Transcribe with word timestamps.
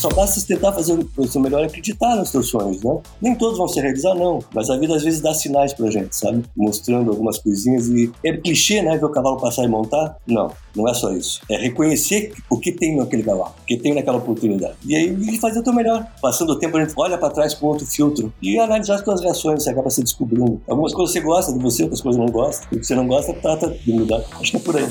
só 0.00 0.08
basta 0.08 0.40
tentar 0.46 0.72
fazer 0.72 0.98
o 1.16 1.26
seu 1.26 1.40
melhor 1.42 1.62
e 1.62 1.66
acreditar 1.66 2.16
nos 2.16 2.30
seus 2.30 2.48
sonhos, 2.48 2.82
né? 2.82 2.98
Nem 3.20 3.34
todos 3.34 3.58
vão 3.58 3.68
se 3.68 3.78
realizar, 3.80 4.14
não. 4.14 4.38
Mas 4.54 4.70
a 4.70 4.78
vida 4.78 4.96
às 4.96 5.02
vezes 5.02 5.20
dá 5.20 5.34
sinais 5.34 5.74
pra 5.74 5.90
gente, 5.90 6.16
sabe? 6.16 6.42
Mostrando 6.56 7.10
algumas 7.10 7.38
coisinhas 7.38 7.88
e... 7.88 8.10
É 8.24 8.34
clichê, 8.34 8.80
né? 8.80 8.96
Ver 8.96 9.04
o 9.04 9.10
cavalo 9.10 9.38
passar 9.38 9.64
e 9.64 9.68
montar? 9.68 10.16
Não, 10.26 10.50
não 10.74 10.88
é 10.88 10.94
só 10.94 11.12
isso. 11.12 11.42
É 11.50 11.58
reconhecer 11.58 12.32
o 12.48 12.58
que 12.58 12.72
tem 12.72 12.96
naquele 12.96 13.22
cavalo, 13.22 13.54
o 13.60 13.66
que 13.66 13.76
tem 13.76 13.94
naquela 13.94 14.16
oportunidade. 14.16 14.74
E 14.86 14.96
aí 14.96 15.38
fazer 15.38 15.60
o 15.60 15.62
teu 15.62 15.74
melhor. 15.74 16.06
Passando 16.22 16.52
o 16.52 16.58
tempo, 16.58 16.78
a 16.78 16.80
gente 16.80 16.94
olha 16.96 17.18
para 17.18 17.28
trás 17.28 17.52
com 17.52 17.66
outro 17.66 17.86
filtro 17.86 18.32
e 18.40 18.58
analisar 18.58 18.94
as 18.94 19.02
tuas 19.02 19.20
reações, 19.20 19.62
você 19.62 19.70
acaba 19.70 19.90
se 19.90 20.02
descobrindo. 20.02 20.62
Algumas 20.66 20.94
coisas 20.94 21.12
você 21.12 21.20
gosta 21.20 21.52
de 21.52 21.58
você, 21.58 21.82
outras 21.82 22.00
coisas 22.00 22.18
não 22.18 22.28
gosta. 22.28 22.66
O 22.72 22.78
que 22.78 22.86
você 22.86 22.94
não 22.94 23.06
gosta, 23.06 23.34
trata 23.34 23.68
de 23.68 23.92
mudar. 23.92 24.24
Acho 24.40 24.50
que 24.52 24.56
é 24.56 24.60
por 24.60 24.76
aí. 24.76 24.86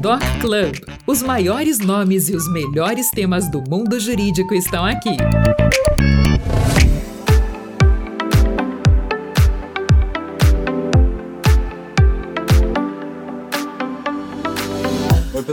Doc 0.00 0.22
Club. 0.40 0.76
Os 1.06 1.22
maiores 1.22 1.78
nomes 1.78 2.28
e 2.28 2.36
os 2.36 2.50
melhores 2.52 3.10
temas 3.10 3.50
do 3.50 3.62
mundo 3.68 3.98
jurídico 3.98 4.54
estão 4.54 4.84
aqui. 4.84 5.16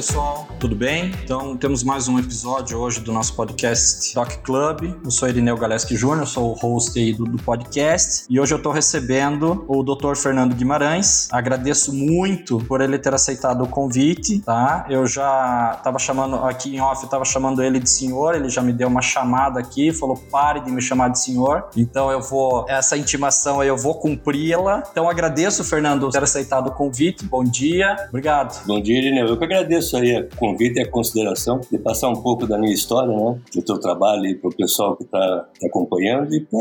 pessoal, 0.01 0.47
tudo 0.61 0.75
bem? 0.75 1.11
Então 1.23 1.57
temos 1.57 1.83
mais 1.83 2.07
um 2.07 2.19
episódio 2.19 2.77
hoje 2.77 2.99
do 2.99 3.11
nosso 3.11 3.35
podcast 3.35 4.13
Doc 4.13 4.31
Club. 4.43 4.93
Eu 5.03 5.09
sou 5.09 5.27
Irineu 5.27 5.57
Galeski 5.57 5.95
Júnior, 5.95 6.27
sou 6.27 6.51
o 6.51 6.53
host 6.53 6.99
aí 6.99 7.13
do, 7.13 7.23
do, 7.23 7.41
podcast 7.41 8.25
e 8.29 8.39
hoje 8.39 8.53
eu 8.53 8.57
estou 8.57 8.71
recebendo 8.71 9.65
o 9.67 9.81
Dr. 9.81 10.15
Fernando 10.15 10.53
Guimarães. 10.53 11.27
Agradeço 11.31 11.91
muito 11.91 12.59
por 12.65 12.79
ele 12.79 12.99
ter 12.99 13.11
aceitado 13.11 13.63
o 13.63 13.67
convite, 13.67 14.37
tá? 14.41 14.85
Eu 14.87 15.07
já 15.07 15.73
estava 15.79 15.97
chamando 15.97 16.35
aqui 16.35 16.75
em 16.75 16.79
off, 16.79 17.03
estava 17.03 17.25
chamando 17.25 17.63
ele 17.63 17.79
de 17.79 17.89
senhor, 17.89 18.35
ele 18.35 18.47
já 18.47 18.61
me 18.61 18.71
deu 18.71 18.87
uma 18.87 19.01
chamada 19.01 19.59
aqui, 19.59 19.91
falou 19.91 20.15
pare 20.15 20.59
de 20.59 20.69
me 20.69 20.79
chamar 20.79 21.07
de 21.07 21.19
senhor. 21.19 21.69
Então 21.75 22.11
eu 22.11 22.21
vou 22.21 22.67
essa 22.69 22.95
intimação 22.95 23.63
eu 23.63 23.75
vou 23.75 23.95
cumpri-la. 23.95 24.83
Então 24.91 25.09
agradeço, 25.09 25.63
Fernando, 25.63 26.01
por 26.01 26.11
ter 26.11 26.21
aceitado 26.21 26.67
o 26.67 26.71
convite. 26.71 27.25
Bom 27.25 27.43
dia. 27.43 27.95
Obrigado. 28.09 28.63
Bom 28.67 28.79
dia, 28.79 28.99
Irineu. 28.99 29.25
Eu 29.25 29.37
que 29.39 29.45
agradeço 29.45 29.97
aí 29.97 30.15
a 30.15 30.50
convite 30.51 30.77
e 30.77 30.81
a 30.81 30.89
consideração 30.89 31.61
de 31.71 31.77
passar 31.77 32.09
um 32.09 32.21
pouco 32.21 32.45
da 32.45 32.57
minha 32.57 32.73
história, 32.73 33.15
né? 33.15 33.39
Do 33.53 33.61
teu 33.61 33.79
trabalho 33.79 34.39
para 34.39 34.49
o 34.49 34.55
pessoal 34.55 34.95
que 34.95 35.03
está 35.03 35.19
tá 35.19 35.67
acompanhando 35.67 36.33
e 36.33 36.41
para 36.41 36.59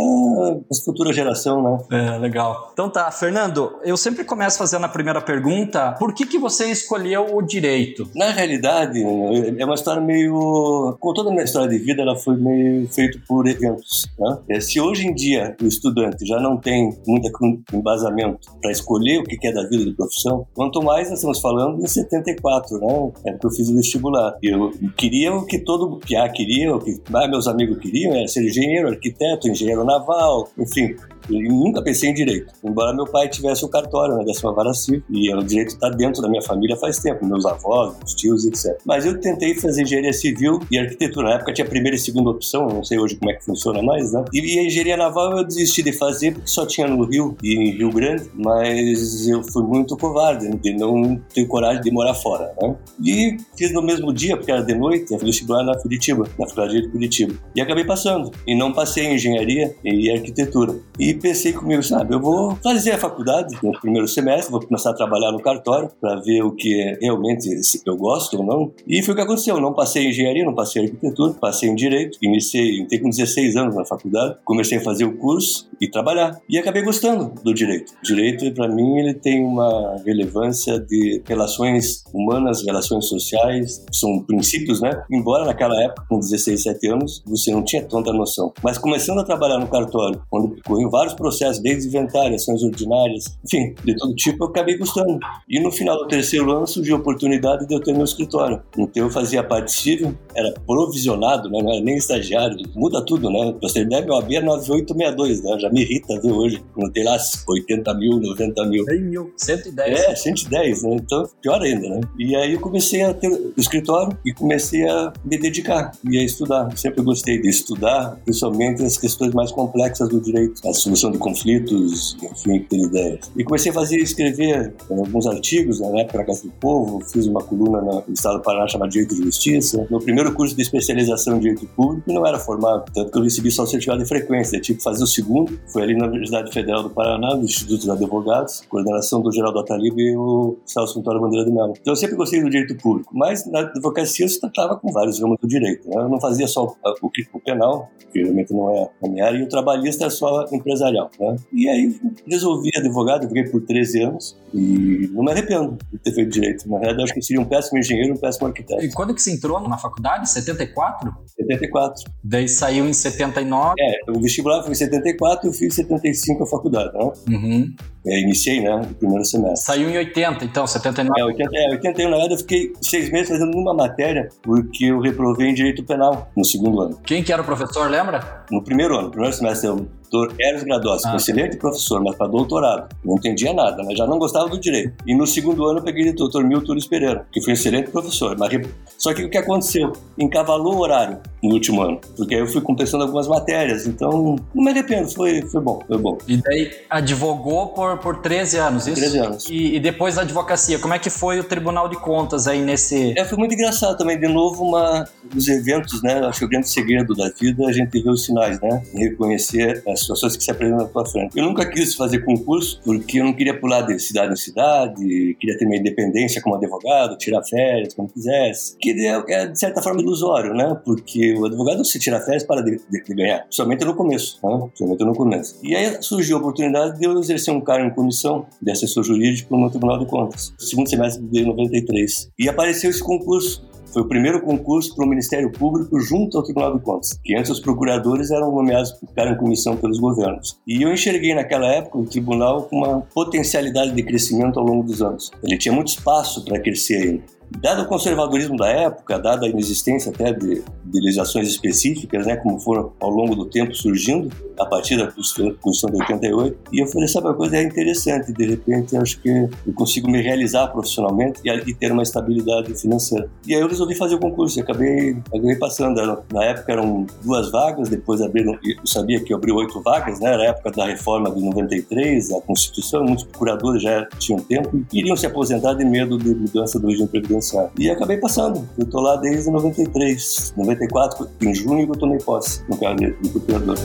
a 0.71 0.85
futura 0.85 1.13
geração, 1.13 1.63
né? 1.63 2.15
É, 2.15 2.19
legal. 2.19 2.71
Então 2.73 2.89
tá, 2.89 3.11
Fernando, 3.11 3.79
eu 3.85 3.97
sempre 3.97 4.25
começo 4.25 4.59
fazendo 4.59 4.85
a 4.85 4.89
primeira 4.89 5.21
pergunta, 5.21 5.93
por 5.99 6.15
que 6.15 6.27
que 6.27 6.39
você 6.39 6.67
escolheu 6.71 7.37
o 7.37 7.43
direito? 7.43 8.09
Na 8.15 8.31
realidade, 8.31 9.03
é 9.03 9.65
uma 9.65 9.75
história 9.75 10.01
meio... 10.01 10.97
Com 11.01 11.13
toda 11.13 11.31
a 11.31 11.33
minha 11.33 11.45
história 11.45 11.69
de 11.69 11.79
vida, 11.79 12.03
ela 12.03 12.17
foi 12.17 12.37
meio 12.37 12.89
feita 12.89 13.19
por 13.27 13.47
eventos, 13.47 14.09
né? 14.19 14.39
É, 14.51 14.61
se 14.61 14.81
hoje 14.81 15.07
em 15.07 15.15
dia 15.15 15.57
o 15.61 15.67
estudante 15.67 16.27
já 16.27 16.41
não 16.41 16.57
tem 16.57 16.97
muito 17.07 17.31
embasamento 17.73 18.51
para 18.61 18.71
escolher 18.71 19.19
o 19.19 19.25
que 19.25 19.37
quer 19.37 19.53
da 19.53 19.63
vida 19.69 19.85
de 19.85 19.93
profissão, 19.93 20.47
quanto 20.55 20.83
mais 20.83 21.09
nós 21.09 21.19
estamos 21.19 21.41
falando 21.41 21.83
em 21.83 21.87
74, 21.87 22.79
né? 22.79 23.13
é 23.27 23.33
porque 23.33 23.47
eu 23.47 23.51
fiz 23.51 23.69
o 23.69 23.75
vestibular. 23.81 24.37
Eu 24.43 24.73
queria 24.97 25.33
o 25.35 25.45
que 25.45 25.59
todo 25.59 25.99
piá 25.99 26.29
queria, 26.29 26.75
o 26.75 26.81
que 26.81 27.01
meus 27.29 27.47
amigos 27.47 27.79
queriam, 27.79 28.15
era 28.15 28.29
ser 28.29 28.47
engenheiro, 28.47 28.89
arquiteto, 28.89 29.49
engenheiro 29.49 29.85
naval, 29.85 30.49
enfim, 30.59 30.97
e 31.31 31.49
nunca 31.49 31.83
pensei 31.83 32.11
em 32.11 32.15
direito. 32.15 32.53
Embora 32.65 32.95
meu 32.95 33.07
pai 33.07 33.29
tivesse 33.29 33.65
o 33.65 33.69
cartório 33.69 34.17
na 34.17 34.25
décima 34.25 34.53
vara 34.53 34.73
civil, 34.75 35.03
e 35.09 35.33
o 35.35 35.43
direito 35.43 35.71
está 35.71 35.89
dentro 35.89 36.23
da 36.23 36.29
minha 36.29 36.43
família 36.43 36.77
faz 36.77 36.99
tempo, 36.99 37.25
meus 37.25 37.45
avós, 37.47 37.97
meus 37.99 38.15
tios, 38.15 38.45
etc. 38.47 38.79
Mas 38.85 39.07
eu 39.07 39.21
tentei 39.21 39.55
fazer 39.55 39.83
engenharia 39.83 40.13
civil 40.13 40.61
e 40.71 40.79
arquitetura. 40.79 41.29
Na 41.29 41.35
época 41.35 41.53
tinha 41.53 41.67
primeira 41.67 41.97
e 41.97 41.99
segunda 41.99 42.31
opção, 42.31 42.67
não 42.69 42.85
sei 42.85 42.99
hoje 42.99 43.17
como 43.17 43.31
é 43.31 43.35
que 43.35 43.45
funciona 43.45 43.83
mais, 43.83 44.13
né? 44.13 44.25
E 44.33 44.59
a 44.59 44.65
engenharia 44.65 44.97
naval 44.97 45.39
eu 45.39 45.45
desisti 45.45 45.83
de 45.83 45.93
fazer 45.93 46.33
porque 46.33 46.49
só 46.49 46.67
tinha 46.67 46.87
no 46.87 47.05
Rio 47.05 47.37
e 47.43 47.55
em 47.55 47.77
Rio 47.77 47.91
Grande, 47.91 48.31
mas 48.35 49.29
eu 49.29 49.43
fui 49.45 49.63
muito 49.63 49.97
covarde 49.97 50.51
de 50.57 50.73
não 50.73 51.21
ter 51.33 51.47
coragem 51.47 51.83
de 51.83 51.91
morar 51.91 52.15
fora, 52.15 52.53
né? 52.61 52.77
E 53.03 53.37
fiz 53.57 53.73
no 53.73 53.83
mesmo 53.83 54.13
dia, 54.13 54.37
porque 54.37 54.51
era 54.51 54.63
de 54.63 54.75
noite, 54.75 55.15
a 55.15 55.19
vestibular 55.19 55.65
na 55.65 55.77
Curitiba, 55.77 56.29
na 56.39 56.47
Faculdade 56.47 56.83
de 56.83 56.89
Curitiba. 56.89 57.35
E 57.55 57.61
acabei 57.61 57.85
passando. 57.85 58.31
E 58.47 58.55
não 58.55 58.73
passei 58.73 59.05
em 59.05 59.15
engenharia 59.15 59.75
e 59.85 60.11
arquitetura. 60.11 60.75
E 60.99 61.15
pensei 61.21 61.53
comigo, 61.53 61.83
sabe, 61.83 62.15
eu 62.15 62.21
vou 62.21 62.57
fazer 62.63 62.93
a 62.93 62.99
faculdade 62.99 63.57
no 63.63 63.73
primeiro 63.73 64.09
semestre, 64.09 64.51
vou 64.51 64.61
começar 64.61 64.91
a 64.91 64.95
trabalhar 64.95 65.33
no 65.33 65.41
cartório 65.41 65.91
para 66.01 66.17
ver 66.21 66.43
o 66.43 66.53
que 66.53 66.99
realmente 67.01 67.49
eu 67.87 67.97
gosto 67.97 68.39
ou 68.39 68.45
não. 68.45 68.73
E 68.87 69.03
foi 69.03 69.15
o 69.15 69.17
que 69.17 69.23
aconteceu. 69.23 69.61
não 69.61 69.73
passei 69.73 70.05
em 70.05 70.09
engenharia, 70.11 70.45
não 70.45 70.55
passei 70.55 70.83
em 70.83 70.85
arquitetura, 70.87 71.35
passei 71.35 71.69
em 71.69 71.75
direito. 71.75 72.19
Iniciei, 72.23 72.81
entrei 72.81 73.01
com 73.01 73.11
16 73.11 73.57
anos 73.57 73.75
na 73.75 73.85
faculdade, 73.85 74.37
comecei 74.45 74.79
a 74.79 74.81
fazer 74.81 75.05
o 75.05 75.17
curso 75.17 75.69
e 75.81 75.89
trabalhar. 75.89 76.41
E 76.49 76.59
acabei 76.59 76.83
gostando 76.83 77.33
do 77.43 77.55
direito. 77.55 77.93
O 78.03 78.03
direito, 78.03 78.53
para 78.55 78.69
mim, 78.69 78.99
ele 78.99 79.15
tem 79.15 79.45
uma 79.45 79.97
relevância 80.05 80.79
de 80.79 81.23
relações 81.27 82.05
humanas, 82.13 82.65
relações 82.65 83.07
sociais, 83.07 83.85
são 83.93 84.23
princípios, 84.23 84.81
né? 84.81 84.91
Embora 85.11 85.45
naquela 85.45 85.81
época, 85.83 86.05
com 86.09 86.19
16, 86.19 86.65
17 86.65 86.89
anos, 86.89 87.23
você 87.27 87.51
não 87.51 87.63
tinha 87.63 87.83
tanta 87.83 88.13
noção. 88.13 88.53
Mas 88.63 88.79
começando 88.79 89.21
a 89.21 89.25
trabalhar 89.25 89.59
no 89.59 89.69
cartório, 89.69 90.21
onde 90.33 90.61
corriam 90.63 90.91
vários 90.91 91.10
vários 91.11 91.15
processos, 91.15 91.63
desde 91.63 91.89
inventário, 91.89 92.35
ações 92.35 92.63
ordinárias, 92.63 93.39
enfim, 93.45 93.75
de 93.85 93.97
todo 93.97 94.15
tipo, 94.15 94.45
eu 94.45 94.49
acabei 94.49 94.77
gostando. 94.77 95.19
E 95.49 95.61
no 95.61 95.71
final 95.71 95.97
do 95.99 96.09
terceiro 96.09 96.51
ano 96.51 96.67
surgiu 96.67 96.97
a 96.97 96.99
oportunidade 96.99 97.67
de 97.67 97.75
eu 97.75 97.81
ter 97.81 97.93
meu 97.93 98.05
escritório. 98.05 98.63
Então 98.77 99.05
eu 99.05 99.11
fazia 99.11 99.43
parte 99.43 99.73
civil, 99.73 100.17
era 100.35 100.53
provisionado, 100.67 101.49
né? 101.51 101.61
não 101.63 101.73
era 101.73 101.83
nem 101.83 101.97
estagiário, 101.97 102.57
muda 102.75 103.05
tudo, 103.05 103.31
né? 103.31 103.53
Pra 103.53 103.69
você 103.69 103.85
ter 103.85 104.05
meu 104.05 104.15
AB 104.15 104.37
é 104.37 104.41
9862, 104.41 105.43
né? 105.43 105.59
Já 105.59 105.71
me 105.71 105.83
irrita 105.83 106.21
ver 106.21 106.33
hoje, 106.33 106.63
quando 106.75 106.93
tem 106.93 107.05
lá 107.05 107.17
80 107.49 107.95
mil, 107.95 108.19
90 108.19 108.67
mil. 108.67 108.85
100 108.85 109.01
mil, 109.03 109.33
110. 109.37 110.01
É, 110.01 110.15
110, 110.15 110.83
né? 110.83 110.95
Então, 110.95 111.29
pior 111.43 111.61
ainda, 111.61 111.89
né? 111.89 112.01
E 112.19 112.37
aí 112.37 112.53
eu 112.53 112.61
comecei 112.61 113.03
a 113.03 113.13
ter 113.13 113.29
o 113.29 113.55
escritório 113.57 114.17
e 114.25 114.33
comecei 114.33 114.89
a 114.89 115.13
me 115.25 115.39
dedicar 115.39 115.93
e 116.09 116.19
a 116.19 116.23
estudar. 116.23 116.77
Sempre 116.77 117.03
gostei 117.03 117.41
de 117.41 117.49
estudar, 117.49 118.19
principalmente 118.25 118.83
as 118.83 118.97
questões 118.97 119.33
mais 119.33 119.51
complexas 119.51 120.09
do 120.09 120.21
direito, 120.21 120.61
as 120.69 120.83
solução 120.91 121.11
de 121.11 121.19
conflitos, 121.19 122.17
enfim, 122.23 122.61
ter 122.69 122.79
ideias. 122.79 123.31
E 123.37 123.45
comecei 123.45 123.71
a 123.71 123.75
fazer, 123.75 123.99
escrever 123.99 124.75
eh, 124.91 124.95
alguns 124.95 125.27
artigos, 125.27 125.81
na 125.81 126.01
época 126.01 126.19
na 126.19 126.25
Casa 126.25 126.43
do 126.43 126.53
Povo, 126.53 127.01
fiz 127.01 127.27
uma 127.27 127.43
coluna 127.43 127.81
no 127.81 128.05
Estado 128.13 128.39
do 128.39 128.43
Paraná 128.43 128.67
chamada 128.67 128.91
Direito 128.91 129.15
e 129.15 129.19
Justiça. 129.19 129.87
Meu 129.91 130.01
primeiro 130.01 130.33
curso 130.35 130.55
de 130.55 130.63
especialização 130.63 131.37
em 131.37 131.41
Direito 131.41 131.67
Público 131.77 132.13
não 132.13 132.27
era 132.27 132.39
formado, 132.39 132.91
tanto 132.93 133.11
que 133.11 133.19
eu 133.19 133.23
recebi 133.23 133.51
só 133.51 133.63
o 133.63 133.67
certificado 133.67 134.03
de 134.03 134.09
frequência, 134.09 134.57
eu 134.57 134.61
tive 134.61 134.79
que 134.79 134.85
fazer 134.85 135.05
o 135.05 135.07
segundo, 135.07 135.59
foi 135.73 135.83
ali 135.83 135.97
na 135.97 136.07
Universidade 136.07 136.53
Federal 136.53 136.83
do 136.83 136.91
Paraná, 136.91 137.37
no 137.37 137.45
Instituto 137.45 137.83
de 137.83 137.91
Advogados, 137.91 138.63
coordenação 138.69 139.23
do 139.23 139.33
Geraldo 139.33 139.61
Ataliba 139.61 140.01
e 140.01 140.17
o 140.17 140.57
Celso 140.67 140.99
Antônio 140.99 141.21
Bandeira 141.21 141.45
de 141.45 141.53
Mello. 141.53 141.75
Então 141.81 141.93
eu 141.93 141.97
sempre 141.97 142.17
gostei 142.17 142.43
do 142.43 142.51
direito 142.51 142.77
público, 142.77 143.11
mas 143.15 143.47
na 143.47 143.61
advocacia 143.61 144.27
eu 144.27 144.41
tratava 144.41 144.77
com 144.77 144.91
vários 144.93 145.21
ramos 145.21 145.39
do 145.41 145.47
direito. 145.47 145.89
Né? 145.89 145.97
Eu 145.97 146.09
não 146.09 146.21
fazia 146.21 146.47
só 146.47 146.65
o, 146.65 147.07
o, 147.07 147.11
o 147.35 147.41
penal, 147.41 147.89
que 148.13 148.23
realmente 148.23 148.53
não 148.53 148.71
é 148.71 148.91
a 149.03 149.09
minha 149.09 149.25
área, 149.25 149.39
e 149.39 149.43
o 149.43 149.49
trabalhista 149.49 150.07
é 150.07 150.11
só 150.11 150.47
empresarial. 150.81 151.11
Né? 151.19 151.37
E 151.53 151.69
aí 151.69 152.01
resolvi 152.27 152.71
advogado, 152.77 153.29
fiquei 153.29 153.45
por 153.45 153.61
13 153.63 154.03
anos 154.03 154.37
e 154.53 155.09
não 155.13 155.23
me 155.23 155.31
arrependo 155.31 155.79
de 155.93 155.99
ter 155.99 156.13
feito 156.13 156.31
direito. 156.31 156.69
Na 156.69 156.79
verdade, 156.79 157.05
acho 157.05 157.15
que 157.15 157.23
seria 157.23 157.41
um 157.41 157.45
péssimo 157.45 157.79
engenheiro, 157.79 158.15
um 158.15 158.17
péssimo 158.17 158.47
arquiteto. 158.47 158.83
E 158.85 158.91
quando 158.93 159.15
que 159.15 159.23
você 159.23 159.33
entrou 159.33 159.61
na 159.69 159.79
faculdade? 159.79 160.29
74? 160.29 161.15
74. 161.27 162.05
Daí 162.25 162.49
saiu 162.49 162.87
em 162.89 162.93
79? 162.93 163.75
É, 163.79 164.11
o 164.11 164.21
vestibular 164.21 164.63
foi 164.63 164.73
em 164.73 164.75
74 164.75 165.47
e 165.47 165.49
eu 165.49 165.53
fiz 165.53 165.79
em 165.79 165.83
75 165.83 166.43
a 166.43 166.47
faculdade, 166.47 166.93
né? 166.97 167.13
Uhum. 167.29 167.75
É, 168.07 168.21
iniciei, 168.21 168.61
né, 168.61 168.77
no 168.77 168.95
primeiro 168.95 169.25
semestre. 169.25 169.67
Saiu 169.67 169.91
em 169.91 169.97
80, 169.97 170.45
então, 170.45 170.67
79? 170.67 171.21
É, 171.21 171.25
80, 171.25 171.51
é, 171.55 171.71
81, 171.71 172.05
na 172.09 172.17
verdade, 172.17 172.35
eu 172.35 172.39
fiquei 172.39 172.73
seis 172.81 173.11
meses 173.11 173.29
fazendo 173.29 173.57
uma 173.57 173.75
matéria 173.75 174.29
porque 174.43 174.87
eu 174.87 175.01
reprovei 175.01 175.49
em 175.49 175.55
Direito 175.55 175.85
Penal 175.85 176.31
no 176.37 176.45
segundo 176.45 176.81
ano. 176.81 176.99
Quem 177.05 177.23
que 177.23 177.33
era 177.33 177.43
o 177.43 177.45
professor, 177.45 177.91
lembra? 177.91 178.45
No 178.51 178.63
primeiro 178.63 178.95
ano, 178.95 179.05
no 179.05 179.11
primeiro 179.11 179.35
semestre, 179.35 179.69
eu 179.69 179.87
doutor 180.11 180.35
Eros 180.39 180.65
Gradossi, 180.65 181.07
ah. 181.07 181.17
excelente 181.17 181.57
professor, 181.57 182.03
mas 182.03 182.17
para 182.17 182.27
doutorado. 182.27 182.95
Não 183.05 183.15
entendia 183.15 183.53
nada, 183.53 183.83
né? 183.83 183.95
já 183.95 184.07
não 184.07 184.19
gostava 184.19 184.49
do 184.49 184.59
direito. 184.59 184.93
E 185.07 185.15
no 185.15 185.27
segundo 185.27 185.65
ano 185.67 185.79
eu 185.79 185.83
peguei 185.83 186.11
o 186.11 186.15
doutor 186.15 186.45
Milton 186.45 186.77
Pereira, 186.89 187.27
que 187.33 187.41
foi 187.41 187.53
um 187.53 187.55
excelente 187.55 187.91
professor. 187.91 188.37
Mas... 188.37 188.51
Só 188.99 189.15
que 189.15 189.25
o 189.25 189.31
que 189.31 189.39
aconteceu? 189.39 189.93
Encavalou 190.19 190.75
o 190.75 190.81
horário 190.81 191.19
no 191.43 191.55
último 191.55 191.81
ano, 191.83 192.01
porque 192.17 192.35
aí 192.35 192.41
eu 192.41 192.47
fui 192.47 192.61
compensando 192.61 193.05
algumas 193.05 193.29
matérias, 193.29 193.87
então 193.87 194.37
não 194.55 194.65
me 194.65 194.71
arrependo, 194.71 195.09
foi, 195.09 195.43
foi 195.43 195.61
bom, 195.61 195.81
foi 195.87 195.99
bom. 195.99 196.19
E 196.27 196.37
daí 196.37 196.71
advogou 196.91 197.69
por, 197.69 197.90
por 197.97 198.19
13 198.19 198.59
anos, 198.59 198.87
isso? 198.87 198.97
13 198.97 199.19
anos. 199.19 199.47
E, 199.49 199.77
e 199.77 199.81
depois 199.81 200.15
da 200.15 200.23
advocacia, 200.23 200.79
como 200.79 200.95
é 200.95 200.99
que 200.99 201.11
foi 201.11 201.41
o 201.41 201.45
Tribunal 201.45 201.89
de 201.89 201.97
Contas 201.97 202.47
aí 202.47 202.61
nesse... 202.63 203.19
É, 203.19 203.25
foi 203.25 203.39
muito 203.39 203.55
engraçado 203.55 203.97
também, 203.97 204.19
de 204.19 204.29
novo, 204.29 204.65
uma, 204.65 205.09
os 205.35 205.49
eventos, 205.49 206.03
né, 206.03 206.21
acho 206.27 206.41
que 206.41 206.45
o 206.45 206.49
grande 206.49 206.69
segredo 206.69 207.15
da 207.15 207.31
vida 207.31 207.65
é 207.65 207.67
a 207.67 207.73
gente 207.73 208.03
ver 208.03 208.11
os 208.11 208.25
sinais, 208.25 208.61
né, 208.61 208.83
reconhecer 208.95 209.83
as 209.89 210.01
situações 210.01 210.37
que 210.37 210.45
se 210.45 210.51
apresentam 210.51 210.85
na 210.85 210.89
tua 210.89 211.07
frente. 211.07 211.37
Eu 211.37 211.45
nunca 211.45 211.69
quis 211.69 211.95
fazer 211.95 212.25
concurso 212.25 212.81
porque 212.85 213.21
eu 213.21 213.25
não 213.25 213.33
queria 213.33 213.59
pular 213.59 213.83
de 213.83 213.99
cidade 213.99 214.33
em 214.33 214.37
cidade, 214.37 215.37
queria 215.39 215.59
ter 215.59 215.67
minha 215.67 215.81
independência 215.81 216.41
como 216.43 216.57
advogado, 216.57 217.17
tirar 217.17 217.43
férias 217.45 217.95
quando 217.95 218.13
quisesse. 218.13 218.77
Que 218.79 218.91
é, 219.07 219.23
é 219.29 219.47
de 219.47 219.59
certa 219.59 219.83
forma 219.83 220.01
ilusório, 220.01 220.55
né? 220.55 220.79
Porque 220.85 221.35
o 221.35 221.47
advogado 221.47 221.85
se 221.85 221.99
tira 221.99 222.21
férias 222.21 222.45
para 222.45 222.63
de, 222.63 222.81
de, 222.91 223.03
de 223.03 223.15
ganhar, 223.15 223.47
somente 223.51 223.85
no 223.85 223.95
começo, 223.95 224.39
né? 224.43 224.69
somente 224.75 225.05
no 225.05 225.15
começo. 225.15 225.59
E 225.63 225.75
aí 225.75 226.03
surgiu 226.03 226.37
a 226.37 226.41
oportunidade 226.41 226.99
de 226.99 227.07
eu 227.07 227.19
exercer 227.19 227.53
um 227.53 227.61
cargo 227.61 227.80
em 227.87 227.95
comissão 227.95 228.47
de 228.61 228.71
assessor 228.71 229.03
jurídico 229.03 229.57
no 229.57 229.71
Tribunal 229.71 229.99
de 229.99 230.07
Contas, 230.07 230.53
segundo 230.59 230.89
semestre 230.89 231.23
de 231.25 231.45
93. 231.45 232.31
E 232.39 232.49
apareceu 232.49 232.91
esse 232.91 233.03
concurso 233.03 233.69
foi 233.93 234.03
o 234.03 234.09
primeiro 234.09 234.41
concurso 234.41 234.95
para 234.95 235.05
o 235.05 235.09
Ministério 235.09 235.51
Público 235.51 235.99
junto 235.99 236.39
ao 236.39 236.45
Tribunal 236.45 236.77
de 236.77 236.85
Contas, 236.85 237.19
que 237.25 237.37
antes 237.37 237.51
os 237.51 237.59
procuradores 237.59 238.31
eram 238.31 238.53
nomeados, 238.53 238.93
ficaram 238.93 239.33
em 239.33 239.37
comissão 239.37 239.77
pelos 239.77 239.99
governos. 239.99 240.61
E 240.67 240.83
eu 240.83 240.93
enxerguei 240.93 241.35
naquela 241.35 241.67
época 241.67 241.99
o 241.99 242.07
tribunal 242.07 242.63
com 242.65 242.77
uma 242.77 243.01
potencialidade 243.01 243.93
de 243.93 244.03
crescimento 244.03 244.61
ao 244.61 244.67
longo 244.67 244.85
dos 244.85 245.03
anos. 245.03 245.33
Ele 245.43 245.59
tinha 245.59 245.75
muito 245.75 245.89
espaço 245.89 246.45
para 246.45 246.61
crescer 246.61 247.03
ainda. 247.03 247.40
Dado 247.59 247.83
o 247.83 247.87
conservadorismo 247.87 248.57
da 248.57 248.69
época, 248.69 249.19
dada 249.19 249.45
a 249.45 249.49
inexistência 249.49 250.13
até 250.13 250.33
de, 250.33 250.63
de 250.85 251.01
legislações 251.01 251.49
específicas, 251.49 252.27
né, 252.27 252.37
como 252.37 252.61
foram 252.61 252.93
ao 253.01 253.11
longo 253.11 253.35
do 253.35 253.45
tempo 253.45 253.75
surgindo, 253.75 254.31
a 254.59 254.67
partir 254.67 254.97
da 254.97 255.11
Constituição 255.11 255.91
de 255.91 255.97
88, 256.01 256.59
e 256.73 256.83
eu 256.83 256.87
falei, 256.87 257.09
sabe 257.09 257.27
uma 257.27 257.35
coisa, 257.35 257.57
é 257.57 257.63
interessante, 257.63 258.33
de 258.33 258.47
repente 258.47 258.97
acho 258.97 259.21
que 259.21 259.29
eu 259.29 259.73
consigo 259.75 260.09
me 260.09 260.21
realizar 260.21 260.69
profissionalmente 260.69 261.41
e, 261.45 261.51
e 261.51 261.75
ter 261.75 261.91
uma 261.91 262.03
estabilidade 262.03 262.75
financeira. 262.79 263.29
E 263.47 263.55
aí 263.55 263.61
eu 263.61 263.69
resolvi 263.69 263.95
fazer 263.95 264.15
o 264.15 264.19
concurso 264.19 264.59
e 264.59 264.63
acabei, 264.63 265.17
acabei 265.27 265.57
passando. 265.57 266.01
Na 266.33 266.45
época 266.45 266.73
eram 266.73 267.07
duas 267.23 267.51
vagas, 267.51 267.89
depois 267.89 268.21
abriram, 268.21 268.59
eu 268.63 268.87
sabia 268.87 269.19
que 269.21 269.33
abriu 269.33 269.57
oito 269.57 269.81
vagas, 269.83 270.21
né, 270.21 270.33
era 270.33 270.43
a 270.43 270.47
época 270.47 270.71
da 270.71 270.87
reforma 270.87 271.31
de 271.35 271.43
93, 271.43 272.33
a 272.33 272.41
Constituição, 272.43 273.03
muitos 273.05 273.25
procuradores 273.25 273.83
já 273.83 274.07
tinham 274.19 274.39
tempo 274.41 274.77
e 274.77 274.85
queriam 274.85 275.17
se 275.17 275.27
aposentar 275.27 275.75
de 275.75 275.85
medo 275.85 276.19
de 276.19 276.35
mudança 276.35 276.79
do 276.79 276.87
regime 276.87 277.09
previdenciário 277.09 277.40
e 277.79 277.91
acabei 277.91 278.19
passando. 278.19 278.69
Eu 278.79 278.87
tô 278.87 279.01
lá 279.01 279.17
desde 279.17 279.51
93. 279.51 280.55
94, 280.57 281.29
em 281.41 281.55
junho, 281.55 281.89
eu 281.89 281.99
tomei 281.99 282.19
posse 282.19 282.63
no 282.69 282.77
cargo 282.77 283.01
de 283.21 283.29
procurador. 283.31 283.77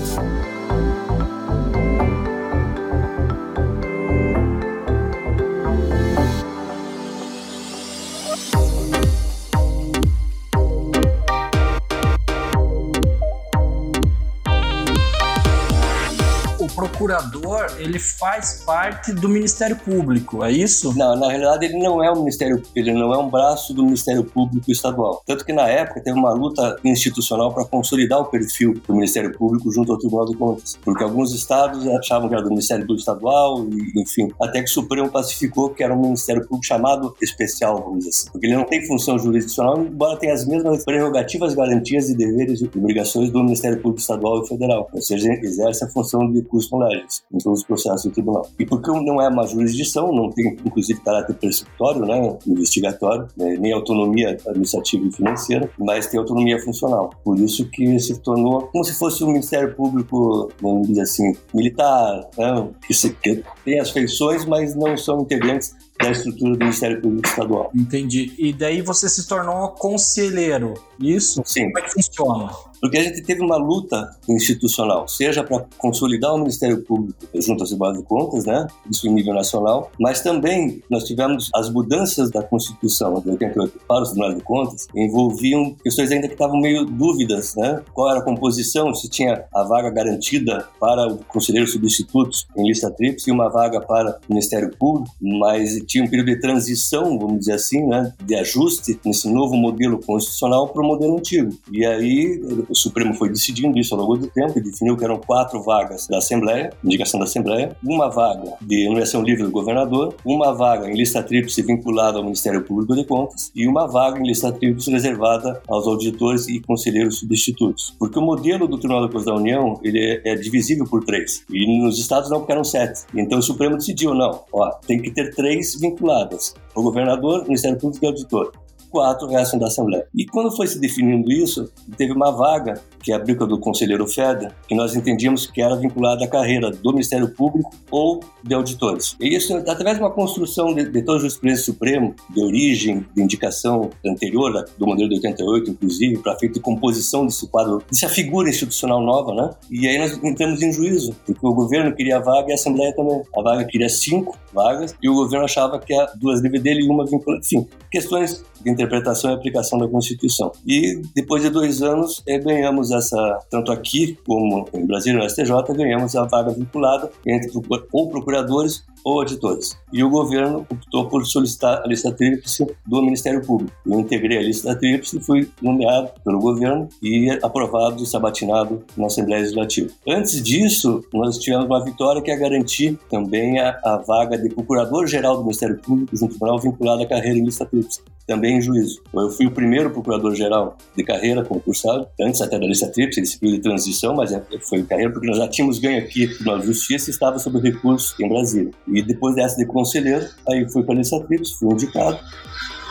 Procurador, 16.96 17.68
ele 17.78 18.00
faz 18.00 18.64
parte 18.66 19.12
do 19.12 19.28
Ministério 19.28 19.76
Público, 19.76 20.44
é 20.44 20.52
isso? 20.52 20.98
Não, 20.98 21.16
na 21.18 21.28
realidade 21.28 21.66
ele 21.66 21.78
não 21.78 22.02
é 22.02 22.10
um 22.12 22.20
Ministério, 22.20 22.62
ele 22.74 22.94
não 22.94 23.14
é 23.14 23.18
um 23.18 23.30
braço 23.30 23.74
do 23.74 23.84
Ministério 23.84 24.24
Público 24.24 24.72
Estadual. 24.72 25.22
Tanto 25.26 25.46
que 25.46 25.52
na 25.52 25.68
época 25.68 26.02
teve 26.02 26.18
uma 26.18 26.32
luta 26.32 26.78
institucional 26.86 27.54
para 27.54 27.66
consolidar 27.66 28.20
o 28.20 28.26
perfil 28.26 28.74
do 28.88 28.94
Ministério 28.94 29.38
Público 29.38 29.72
junto 29.72 29.92
ao 29.92 29.98
Tribunal 29.98 30.26
de 30.26 30.38
Contas, 30.38 30.80
porque 30.84 31.04
alguns 31.04 31.34
estados 31.34 31.86
achavam 31.88 32.30
que 32.30 32.34
era 32.34 32.44
do 32.44 32.50
Ministério 32.50 32.84
Público 32.84 33.02
Estadual 33.02 33.66
e, 33.70 34.02
enfim, 34.02 34.32
até 34.42 34.60
que 34.60 34.70
o 34.70 34.74
Supremo 34.74 35.10
pacificou 35.10 35.72
que 35.72 35.84
era 35.84 35.94
um 35.94 36.02
Ministério 36.02 36.44
Público 36.44 36.66
chamado 36.66 37.16
especial, 37.22 37.84
vamos 37.84 38.00
dizer 38.00 38.10
assim, 38.12 38.32
porque 38.32 38.48
ele 38.48 38.56
não 38.56 38.66
tem 38.66 38.86
função 38.88 39.20
jurisdicional, 39.20 39.82
embora 39.82 40.18
tenha 40.18 40.34
as 40.34 40.48
mesmas 40.48 40.86
prerrogativas, 40.86 41.54
garantias 41.54 42.10
e 42.10 42.16
deveres 42.16 42.62
e 42.62 42.70
obrigações 42.78 43.30
do 43.30 43.44
Ministério 43.44 43.78
Público 43.82 44.00
Estadual 44.00 44.44
e 44.44 44.48
Federal, 44.48 44.88
ou 44.94 45.02
seja, 45.02 45.34
exerce 45.34 45.84
a 45.84 45.90
função 45.90 46.32
de 46.32 46.42
custom 46.44 46.85
legis 46.88 47.24
em 47.34 47.38
todos 47.38 47.60
os 47.60 47.66
processos 47.66 48.04
do 48.04 48.12
tribunal. 48.12 48.48
E 48.60 48.66
porque 48.66 48.92
não 48.92 49.22
é 49.22 49.28
uma 49.28 49.46
jurisdição, 49.46 50.12
não 50.12 50.30
tem 50.30 50.58
inclusive 50.66 51.00
caráter 51.02 51.36
persecutório, 51.36 52.06
né, 52.06 52.38
investigatório, 52.48 53.28
né, 53.38 53.56
nem 53.60 53.72
autonomia 53.72 54.38
administrativa 54.48 55.06
e 55.06 55.12
financeira, 55.12 55.70
mas 55.78 56.08
tem 56.08 56.20
autonomia 56.20 56.60
funcional. 56.60 57.10
Por 57.24 57.40
isso 57.40 57.66
que 57.70 58.00
se 58.00 58.20
tornou 58.20 58.68
como 58.68 58.84
se 58.84 58.98
fosse 58.98 59.24
um 59.24 59.28
Ministério 59.28 59.76
Público, 59.76 60.50
vamos 60.62 60.88
dizer 60.88 61.02
assim, 61.02 61.36
militar, 61.54 62.28
né, 62.38 62.70
que, 62.86 62.94
se, 62.94 63.12
que 63.14 63.44
tem 63.64 63.80
as 63.80 63.92
feições, 63.92 64.46
mas 64.46 64.76
não 64.76 64.98
são 64.98 65.22
integrantes 65.22 65.74
da 66.00 66.12
estrutura 66.12 66.52
do 66.54 66.60
Ministério 66.60 67.02
Público 67.02 67.28
Estadual. 67.28 67.72
Entendi. 67.74 68.34
E 68.38 68.52
daí 68.52 68.82
você 68.82 69.08
se 69.08 69.28
tornou 69.28 69.70
conselheiro, 69.70 70.74
isso? 71.00 71.42
Sim. 71.46 71.72
Como 71.72 71.80
é 71.80 71.82
que 71.84 71.94
funciona? 71.94 72.52
Porque 72.80 72.98
a 72.98 73.04
gente 73.04 73.22
teve 73.24 73.42
uma 73.42 73.58
luta 73.58 74.16
institucional, 74.28 75.08
seja 75.08 75.44
para 75.44 75.66
consolidar 75.78 76.34
o 76.34 76.38
Ministério 76.38 76.82
Público 76.84 77.20
junto 77.36 77.62
ao 77.62 77.68
Tribunal 77.68 77.94
de 77.94 78.04
Contas, 78.04 78.46
né? 78.46 78.68
Isso 78.90 79.08
em 79.08 79.14
nível 79.14 79.34
nacional, 79.34 79.92
mas 80.00 80.22
também 80.22 80.82
nós 80.90 81.04
tivemos 81.04 81.50
as 81.54 81.70
mudanças 81.70 82.30
da 82.30 82.44
Constituição 82.44 83.20
de 83.22 83.30
88 83.30 83.80
para 83.88 84.04
o 84.04 84.06
Tribunal 84.06 84.34
de 84.34 84.42
Contas, 84.42 84.88
envolviam 84.96 85.76
questões 85.84 86.12
ainda 86.12 86.28
que 86.28 86.34
estavam 86.34 86.60
meio 86.60 86.86
dúvidas, 86.86 87.56
né? 87.56 87.82
Qual 87.94 88.10
era 88.10 88.20
a 88.20 88.24
composição, 88.24 88.94
se 88.94 89.10
tinha 89.10 89.46
a 89.54 89.64
vaga 89.64 89.90
garantida 89.90 90.68
para 90.80 91.08
o 91.08 91.18
conselheiro 91.26 91.68
substitutos 91.68 92.46
em 92.56 92.68
lista 92.68 92.92
tríplice 92.92 93.30
e 93.30 93.34
uma 93.34 93.50
vaga 93.50 93.82
para 93.82 94.20
o 94.28 94.34
Ministério 94.34 94.72
Público, 94.78 95.16
mas 95.22 95.76
tinha 95.86 96.04
um 96.04 96.08
período 96.08 96.28
de 96.28 96.40
transição, 96.40 97.18
vamos 97.18 97.40
dizer 97.40 97.54
assim, 97.54 97.86
né? 97.86 98.14
De 98.24 98.36
ajuste 98.36 99.00
nesse 99.06 99.30
novo 99.30 99.56
modelo 99.56 100.00
constitucional 100.00 100.70
para 100.70 100.82
o 100.82 100.86
modelo 100.86 101.18
antigo. 101.18 101.56
E 101.72 101.86
aí 101.86 102.42
o 102.70 102.76
Supremo 102.76 103.14
foi 103.14 103.30
decidindo 103.30 103.78
isso 103.78 103.94
ao 103.94 104.02
longo 104.02 104.18
do 104.18 104.28
tempo 104.28 104.58
e 104.58 104.62
definiu 104.62 104.98
que 104.98 105.04
eram 105.04 105.18
quatro 105.18 105.62
vagas 105.62 106.08
da 106.08 106.18
Assembleia, 106.18 106.72
indicação 106.84 107.20
da 107.20 107.26
Assembleia, 107.26 107.76
uma 107.84 108.10
vaga 108.10 108.54
de 108.62 108.88
nomeação 108.88 109.22
livre 109.22 109.44
do 109.44 109.52
governador, 109.52 110.16
uma 110.26 110.54
vaga 110.54 110.90
em 110.90 110.96
lista 110.96 111.22
tríplice 111.24 111.62
vinculada 111.62 112.18
ao 112.18 112.24
Ministério 112.24 112.64
Público 112.64 112.96
de 112.96 113.04
Contas 113.06 113.52
e 113.56 113.68
uma 113.68 113.88
vaga 113.88 114.20
em 114.20 114.28
lista 114.28 114.52
tríplice 114.52 114.92
reservada 114.92 115.62
aos 115.68 115.88
auditores 115.88 116.48
e 116.48 116.60
conselheiros 116.62 117.20
substitutos. 117.20 117.96
Porque 118.00 118.20
o 118.20 118.22
modelo 118.22 118.68
do 118.68 118.78
Tribunal 118.78 119.06
de 119.06 119.12
Contas 119.12 119.26
da 119.26 119.36
União 119.36 119.80
ele 119.84 120.00
é, 120.00 120.34
é 120.34 120.36
divisível 120.36 120.86
por 120.86 121.04
três 121.04 121.44
e 121.52 121.82
nos 121.82 122.00
estados 122.00 122.30
não, 122.30 122.40
porque 122.40 122.52
eram 122.52 122.64
sete. 122.64 123.06
Então 123.16 123.40
o 123.40 123.44
Supremo 123.44 123.78
decidiu, 123.78 124.14
não, 124.14 124.44
ó, 124.52 124.72
tem 124.88 125.02
que 125.02 125.12
ter 125.12 125.34
três 125.34 125.76
vinculadas, 125.80 126.54
o 126.76 126.82
governador, 126.82 127.42
o 127.42 127.44
Ministério 127.46 127.78
Público 127.78 128.04
e 128.04 128.08
o 128.08 128.10
auditor 128.10 128.65
quatro 128.96 129.28
restam 129.28 129.60
da 129.60 129.68
Assembleia. 129.68 130.08
E 130.16 130.26
quando 130.26 130.56
foi 130.56 130.68
se 130.68 130.80
definindo 130.80 131.30
isso, 131.30 131.70
teve 131.98 132.14
uma 132.14 132.32
vaga 132.32 132.82
que 133.04 133.12
é 133.12 133.16
a 133.16 133.20
briga 133.20 133.46
do 133.46 133.60
conselheiro 133.60 134.08
Feder, 134.08 134.52
que 134.68 134.74
nós 134.74 134.96
entendíamos 134.96 135.46
que 135.46 135.62
era 135.62 135.76
vinculada 135.76 136.24
à 136.24 136.28
carreira 136.28 136.72
do 136.72 136.92
Ministério 136.92 137.28
Público 137.28 137.70
ou 137.92 138.22
de 138.42 138.56
auditores. 138.56 139.16
E 139.20 139.36
isso, 139.36 139.56
através 139.58 139.98
de 139.98 140.04
uma 140.04 140.10
construção 140.10 140.74
de, 140.74 140.90
de 140.90 141.04
todo 141.04 141.18
o 141.18 141.20
jurisprudência 141.20 141.66
supremo, 141.66 142.16
de 142.30 142.42
origem, 142.42 143.06
de 143.14 143.22
indicação 143.22 143.90
anterior, 144.04 144.66
do 144.78 144.88
modelo 144.88 145.10
de 145.10 145.16
88, 145.16 145.72
inclusive, 145.72 146.18
para 146.18 146.40
feito 146.40 146.54
de 146.54 146.62
composição 146.62 147.26
desse 147.26 147.48
quadro, 147.48 147.84
dessa 147.92 148.10
figura 148.10 148.50
institucional 148.50 149.02
nova, 149.02 149.36
né? 149.36 149.50
E 149.70 149.88
aí 149.88 150.00
nós 150.00 150.18
entramos 150.24 150.62
em 150.64 150.72
juízo, 150.72 151.16
porque 151.26 151.46
o 151.46 151.54
governo 151.54 151.94
queria 151.94 152.18
a 152.18 152.22
vaga 152.22 152.50
e 152.50 152.52
a 152.54 152.56
Assembleia 152.56 152.96
também. 152.96 153.22
A 153.38 153.42
vaga 153.42 153.66
queria 153.66 153.90
cinco 153.90 154.36
vagas 154.52 154.96
e 155.04 155.10
o 155.10 155.14
governo 155.14 155.46
achava 155.46 155.78
que 155.80 155.94
a 155.94 156.06
duas 156.16 156.42
dele 156.42 156.86
e 156.86 156.90
uma 156.90 157.06
vinculada. 157.06 157.44
Enfim, 157.46 157.68
questões 157.92 158.44
de 158.62 158.72
interpretação 158.86 159.32
e 159.32 159.34
aplicação 159.34 159.80
da 159.80 159.88
Constituição. 159.88 160.52
E 160.66 161.02
depois 161.16 161.42
de 161.42 161.50
dois 161.50 161.82
anos, 161.82 162.24
eh, 162.28 162.40
ganhamos 162.40 162.92
essa, 162.92 163.40
tanto 163.50 163.72
aqui 163.72 164.18
como 164.26 164.68
em 164.74 164.86
Brasília, 164.86 165.20
no 165.20 165.30
STJ, 165.30 165.74
ganhamos 165.76 166.16
a 166.16 166.26
vaga 166.26 166.52
vinculada 166.52 167.12
entre 167.26 167.52
ou 167.92 168.10
procuradores 168.10 168.84
ou 169.06 169.20
auditores. 169.20 169.78
E 169.94 170.04
o 170.04 170.10
governo 170.10 170.66
optou 170.68 171.08
por 171.08 171.26
solicitar 171.26 171.84
a 171.84 171.88
lista 171.88 172.12
tríplice 172.12 172.66
do 172.88 173.04
Ministério 173.04 173.46
Público. 173.46 173.72
Eu 173.86 174.00
integrei 174.00 174.40
a 174.40 174.42
lista 174.42 174.76
tríplice 174.76 175.20
fui 175.20 175.48
nomeado 175.62 176.10
pelo 176.24 176.40
governo 176.40 176.90
e 177.02 177.30
aprovado 177.44 178.02
e 178.02 178.08
sabatinado 178.08 178.84
na 178.98 179.06
Assembleia 179.06 179.42
Legislativa. 179.42 179.92
Antes 180.08 180.42
disso, 180.42 181.04
nós 181.14 181.38
tivemos 181.38 181.68
uma 181.68 181.86
vitória 181.86 182.22
que 182.22 182.32
é 182.32 182.36
garantir 182.36 182.98
também 183.10 183.60
a, 183.60 183.80
a 183.84 183.98
vaga 183.98 184.38
de 184.38 184.50
Procurador-Geral 184.50 185.38
do 185.38 185.44
Ministério 185.44 185.78
Público 185.78 186.18
junto 186.18 186.44
ao 186.44 186.60
vinculado 186.60 187.04
à 187.04 187.06
carreira 187.06 187.38
em 187.38 187.46
lista 187.46 187.66
tríplice 187.66 188.02
também 188.26 188.58
em 188.58 188.62
juízo. 188.62 189.02
Eu 189.14 189.30
fui 189.30 189.46
o 189.46 189.52
primeiro 189.52 189.90
procurador-geral 189.90 190.78
de 190.96 191.04
carreira 191.04 191.44
concursado, 191.44 192.08
antes 192.20 192.42
até 192.42 192.58
da 192.58 192.66
lista 192.66 192.88
tríplice, 192.88 193.22
esse 193.22 193.40
período 193.40 193.58
de 193.58 193.64
transição, 193.64 194.16
mas 194.16 194.32
é, 194.32 194.44
foi 194.62 194.84
carreira 194.84 195.12
porque 195.12 195.28
nós 195.28 195.38
já 195.38 195.48
tínhamos 195.48 195.80
ganho 195.80 196.00
aqui 196.00 196.30
na 196.42 196.58
Justiça 196.60 197.10
e 197.10 197.14
estava 197.14 197.40
sob 197.40 197.60
recurso 197.60 198.16
em 198.20 198.28
Brasília. 198.28 198.72
E 198.88 199.02
depois 199.02 199.36
dessa 199.36 199.58
de 199.58 199.66
conselheiro, 199.66 200.26
aí 200.48 200.70
fui 200.70 200.84
para 200.84 200.96
a 200.96 200.98
lista 200.98 201.20
tríplice, 201.22 201.58
fui 201.58 201.74
indicado 201.74 202.20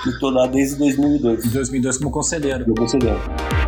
e 0.07 0.11
estou 0.11 0.31
lá 0.31 0.47
desde 0.47 0.76
2002. 0.76 1.47
Em 1.47 1.49
2002 1.50 1.99
como 1.99 2.11
conselheiro. 2.11 2.64
Como 2.64 2.76
conselheiro. 2.76 3.63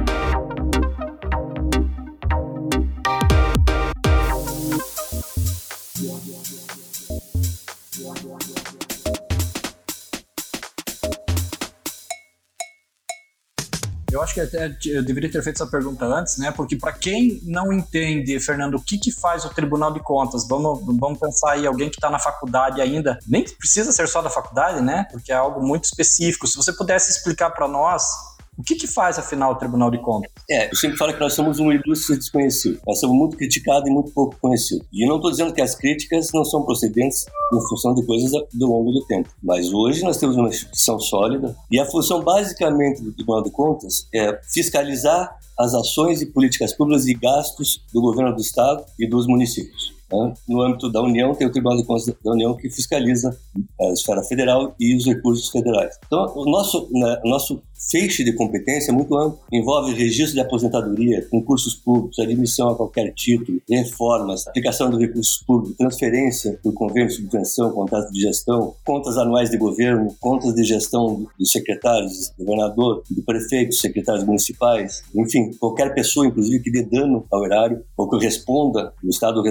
Que 14.37 14.41
até 14.41 14.77
eu 14.85 15.03
deveria 15.03 15.31
ter 15.31 15.43
feito 15.43 15.57
essa 15.57 15.71
pergunta 15.71 16.05
antes, 16.05 16.37
né? 16.37 16.51
Porque 16.51 16.77
para 16.77 16.93
quem 16.93 17.41
não 17.43 17.73
entende, 17.73 18.39
Fernando, 18.39 18.75
o 18.75 18.83
que, 18.83 18.99
que 18.99 19.11
faz 19.11 19.47
o 19.47 19.49
Tribunal 19.49 19.93
de 19.93 20.01
Contas? 20.01 20.47
Vamos, 20.47 20.81
vamos 20.85 21.19
pensar 21.19 21.53
aí, 21.53 21.67
alguém 21.67 21.89
que 21.89 21.97
está 21.97 22.11
na 22.11 22.19
faculdade 22.19 22.81
ainda, 22.83 23.19
nem 23.27 23.45
precisa 23.45 23.91
ser 23.93 24.07
só 24.07 24.21
da 24.21 24.29
faculdade, 24.29 24.83
né? 24.83 25.07
Porque 25.11 25.33
é 25.33 25.35
algo 25.35 25.67
muito 25.67 25.85
específico. 25.85 26.47
Se 26.47 26.57
você 26.57 26.71
pudesse 26.71 27.11
explicar 27.11 27.51
para 27.51 27.67
nós 27.67 28.36
o 28.59 28.63
que, 28.63 28.75
que 28.75 28.87
faz, 28.87 29.19
afinal, 29.19 29.53
o 29.53 29.57
Tribunal 29.57 29.91
de 29.91 29.99
Contas? 29.99 30.31
É, 30.49 30.71
eu 30.71 30.77
sempre 30.77 30.97
falo 30.97 31.13
que 31.13 31.21
nós 31.21 31.35
somos 31.35 31.59
uma 31.59 31.75
indústria 31.75 32.17
desconhecida. 32.17 32.81
Nós 32.87 32.99
somos 32.99 33.17
muito 33.17 33.37
criticados 33.37 33.89
e 33.89 33.93
muito 33.93 34.11
pouco 34.13 34.37
conhecidos. 34.41 34.87
E 34.93 35.07
não 35.07 35.17
estou 35.17 35.31
dizendo 35.31 35.53
que 35.53 35.61
as 35.61 35.75
críticas 35.75 36.31
não 36.33 36.45
são 36.45 36.65
procedentes 36.65 37.27
em 37.53 37.69
função 37.69 37.95
de 37.95 38.05
coisas 38.07 38.31
do 38.53 38.67
longo 38.67 38.93
do 38.93 39.05
tempo. 39.07 39.29
Mas 39.43 39.73
hoje 39.73 40.03
nós 40.03 40.17
temos 40.17 40.37
uma 40.37 40.49
instituição 40.49 40.99
sólida 40.99 41.55
e 41.71 41.79
a 41.79 41.85
função 41.85 42.23
basicamente 42.23 43.03
do 43.03 43.13
Tribunal 43.13 43.43
de 43.43 43.51
Contas 43.51 44.07
é 44.15 44.41
fiscalizar 44.53 45.37
as 45.59 45.75
ações 45.75 46.21
e 46.21 46.27
políticas 46.27 46.73
públicas 46.73 47.07
e 47.07 47.15
gastos 47.15 47.83
do 47.93 48.01
governo 48.01 48.35
do 48.35 48.41
Estado 48.41 48.85
e 48.99 49.09
dos 49.09 49.27
municípios. 49.27 49.96
Né? 50.13 50.35
No 50.49 50.63
âmbito 50.63 50.91
da 50.91 51.03
União, 51.03 51.35
tem 51.35 51.47
o 51.47 51.53
Tribunal 51.53 51.79
de 51.79 51.85
Contas 51.85 52.07
da 52.07 52.33
União 52.33 52.57
que 52.57 52.71
fiscaliza 52.71 53.37
a 53.81 53.93
esfera 53.93 54.23
federal 54.23 54.75
e 54.79 54.97
os 54.97 55.05
recursos 55.05 55.51
federais. 55.51 55.99
Então, 56.07 56.33
o 56.37 56.45
nosso, 56.51 56.89
né, 56.93 57.21
nosso 57.25 57.63
feixe 57.91 58.25
de 58.25 58.33
competência 58.33 58.91
é 58.91 58.95
muito 58.95 59.17
amplo. 59.17 59.39
Envolve 59.53 59.93
registro 59.95 60.35
de 60.35 60.41
aposentadoria, 60.41 61.27
concursos 61.31 61.75
públicos, 61.75 62.19
admissão 62.19 62.71
a 62.71 62.77
qualquer 62.77 63.13
título, 63.13 63.61
reformas, 63.69 64.47
aplicação 64.49 64.91
de 64.91 64.99
recursos 64.99 65.43
públicos, 65.47 65.77
transferência 65.77 66.59
por 66.63 66.73
convênio, 66.73 67.11
subvenção, 67.11 67.71
contrato 67.73 68.11
de 68.13 68.21
gestão, 68.21 68.75
contas 68.85 69.17
anuais 69.19 69.51
de 69.51 69.57
governo, 69.57 70.15
contas 70.21 70.55
de 70.55 70.65
gestão 70.65 71.27
dos 71.39 71.51
secretários, 71.51 72.31
do 72.39 72.45
governador, 72.45 73.03
do 73.11 73.23
prefeito, 73.23 73.75
secretários 73.75 74.25
municipais, 74.25 75.03
enfim, 75.15 75.51
qualquer 75.59 75.95
pessoa, 75.95 76.27
inclusive, 76.27 76.63
que 76.63 76.71
dê 76.71 76.83
dano 76.83 77.25
ao 77.31 77.45
erário 77.45 77.85
ou 77.97 78.09
que 78.09 78.25
responda, 78.25 78.93
o 79.03 79.09
Estado 79.09 79.43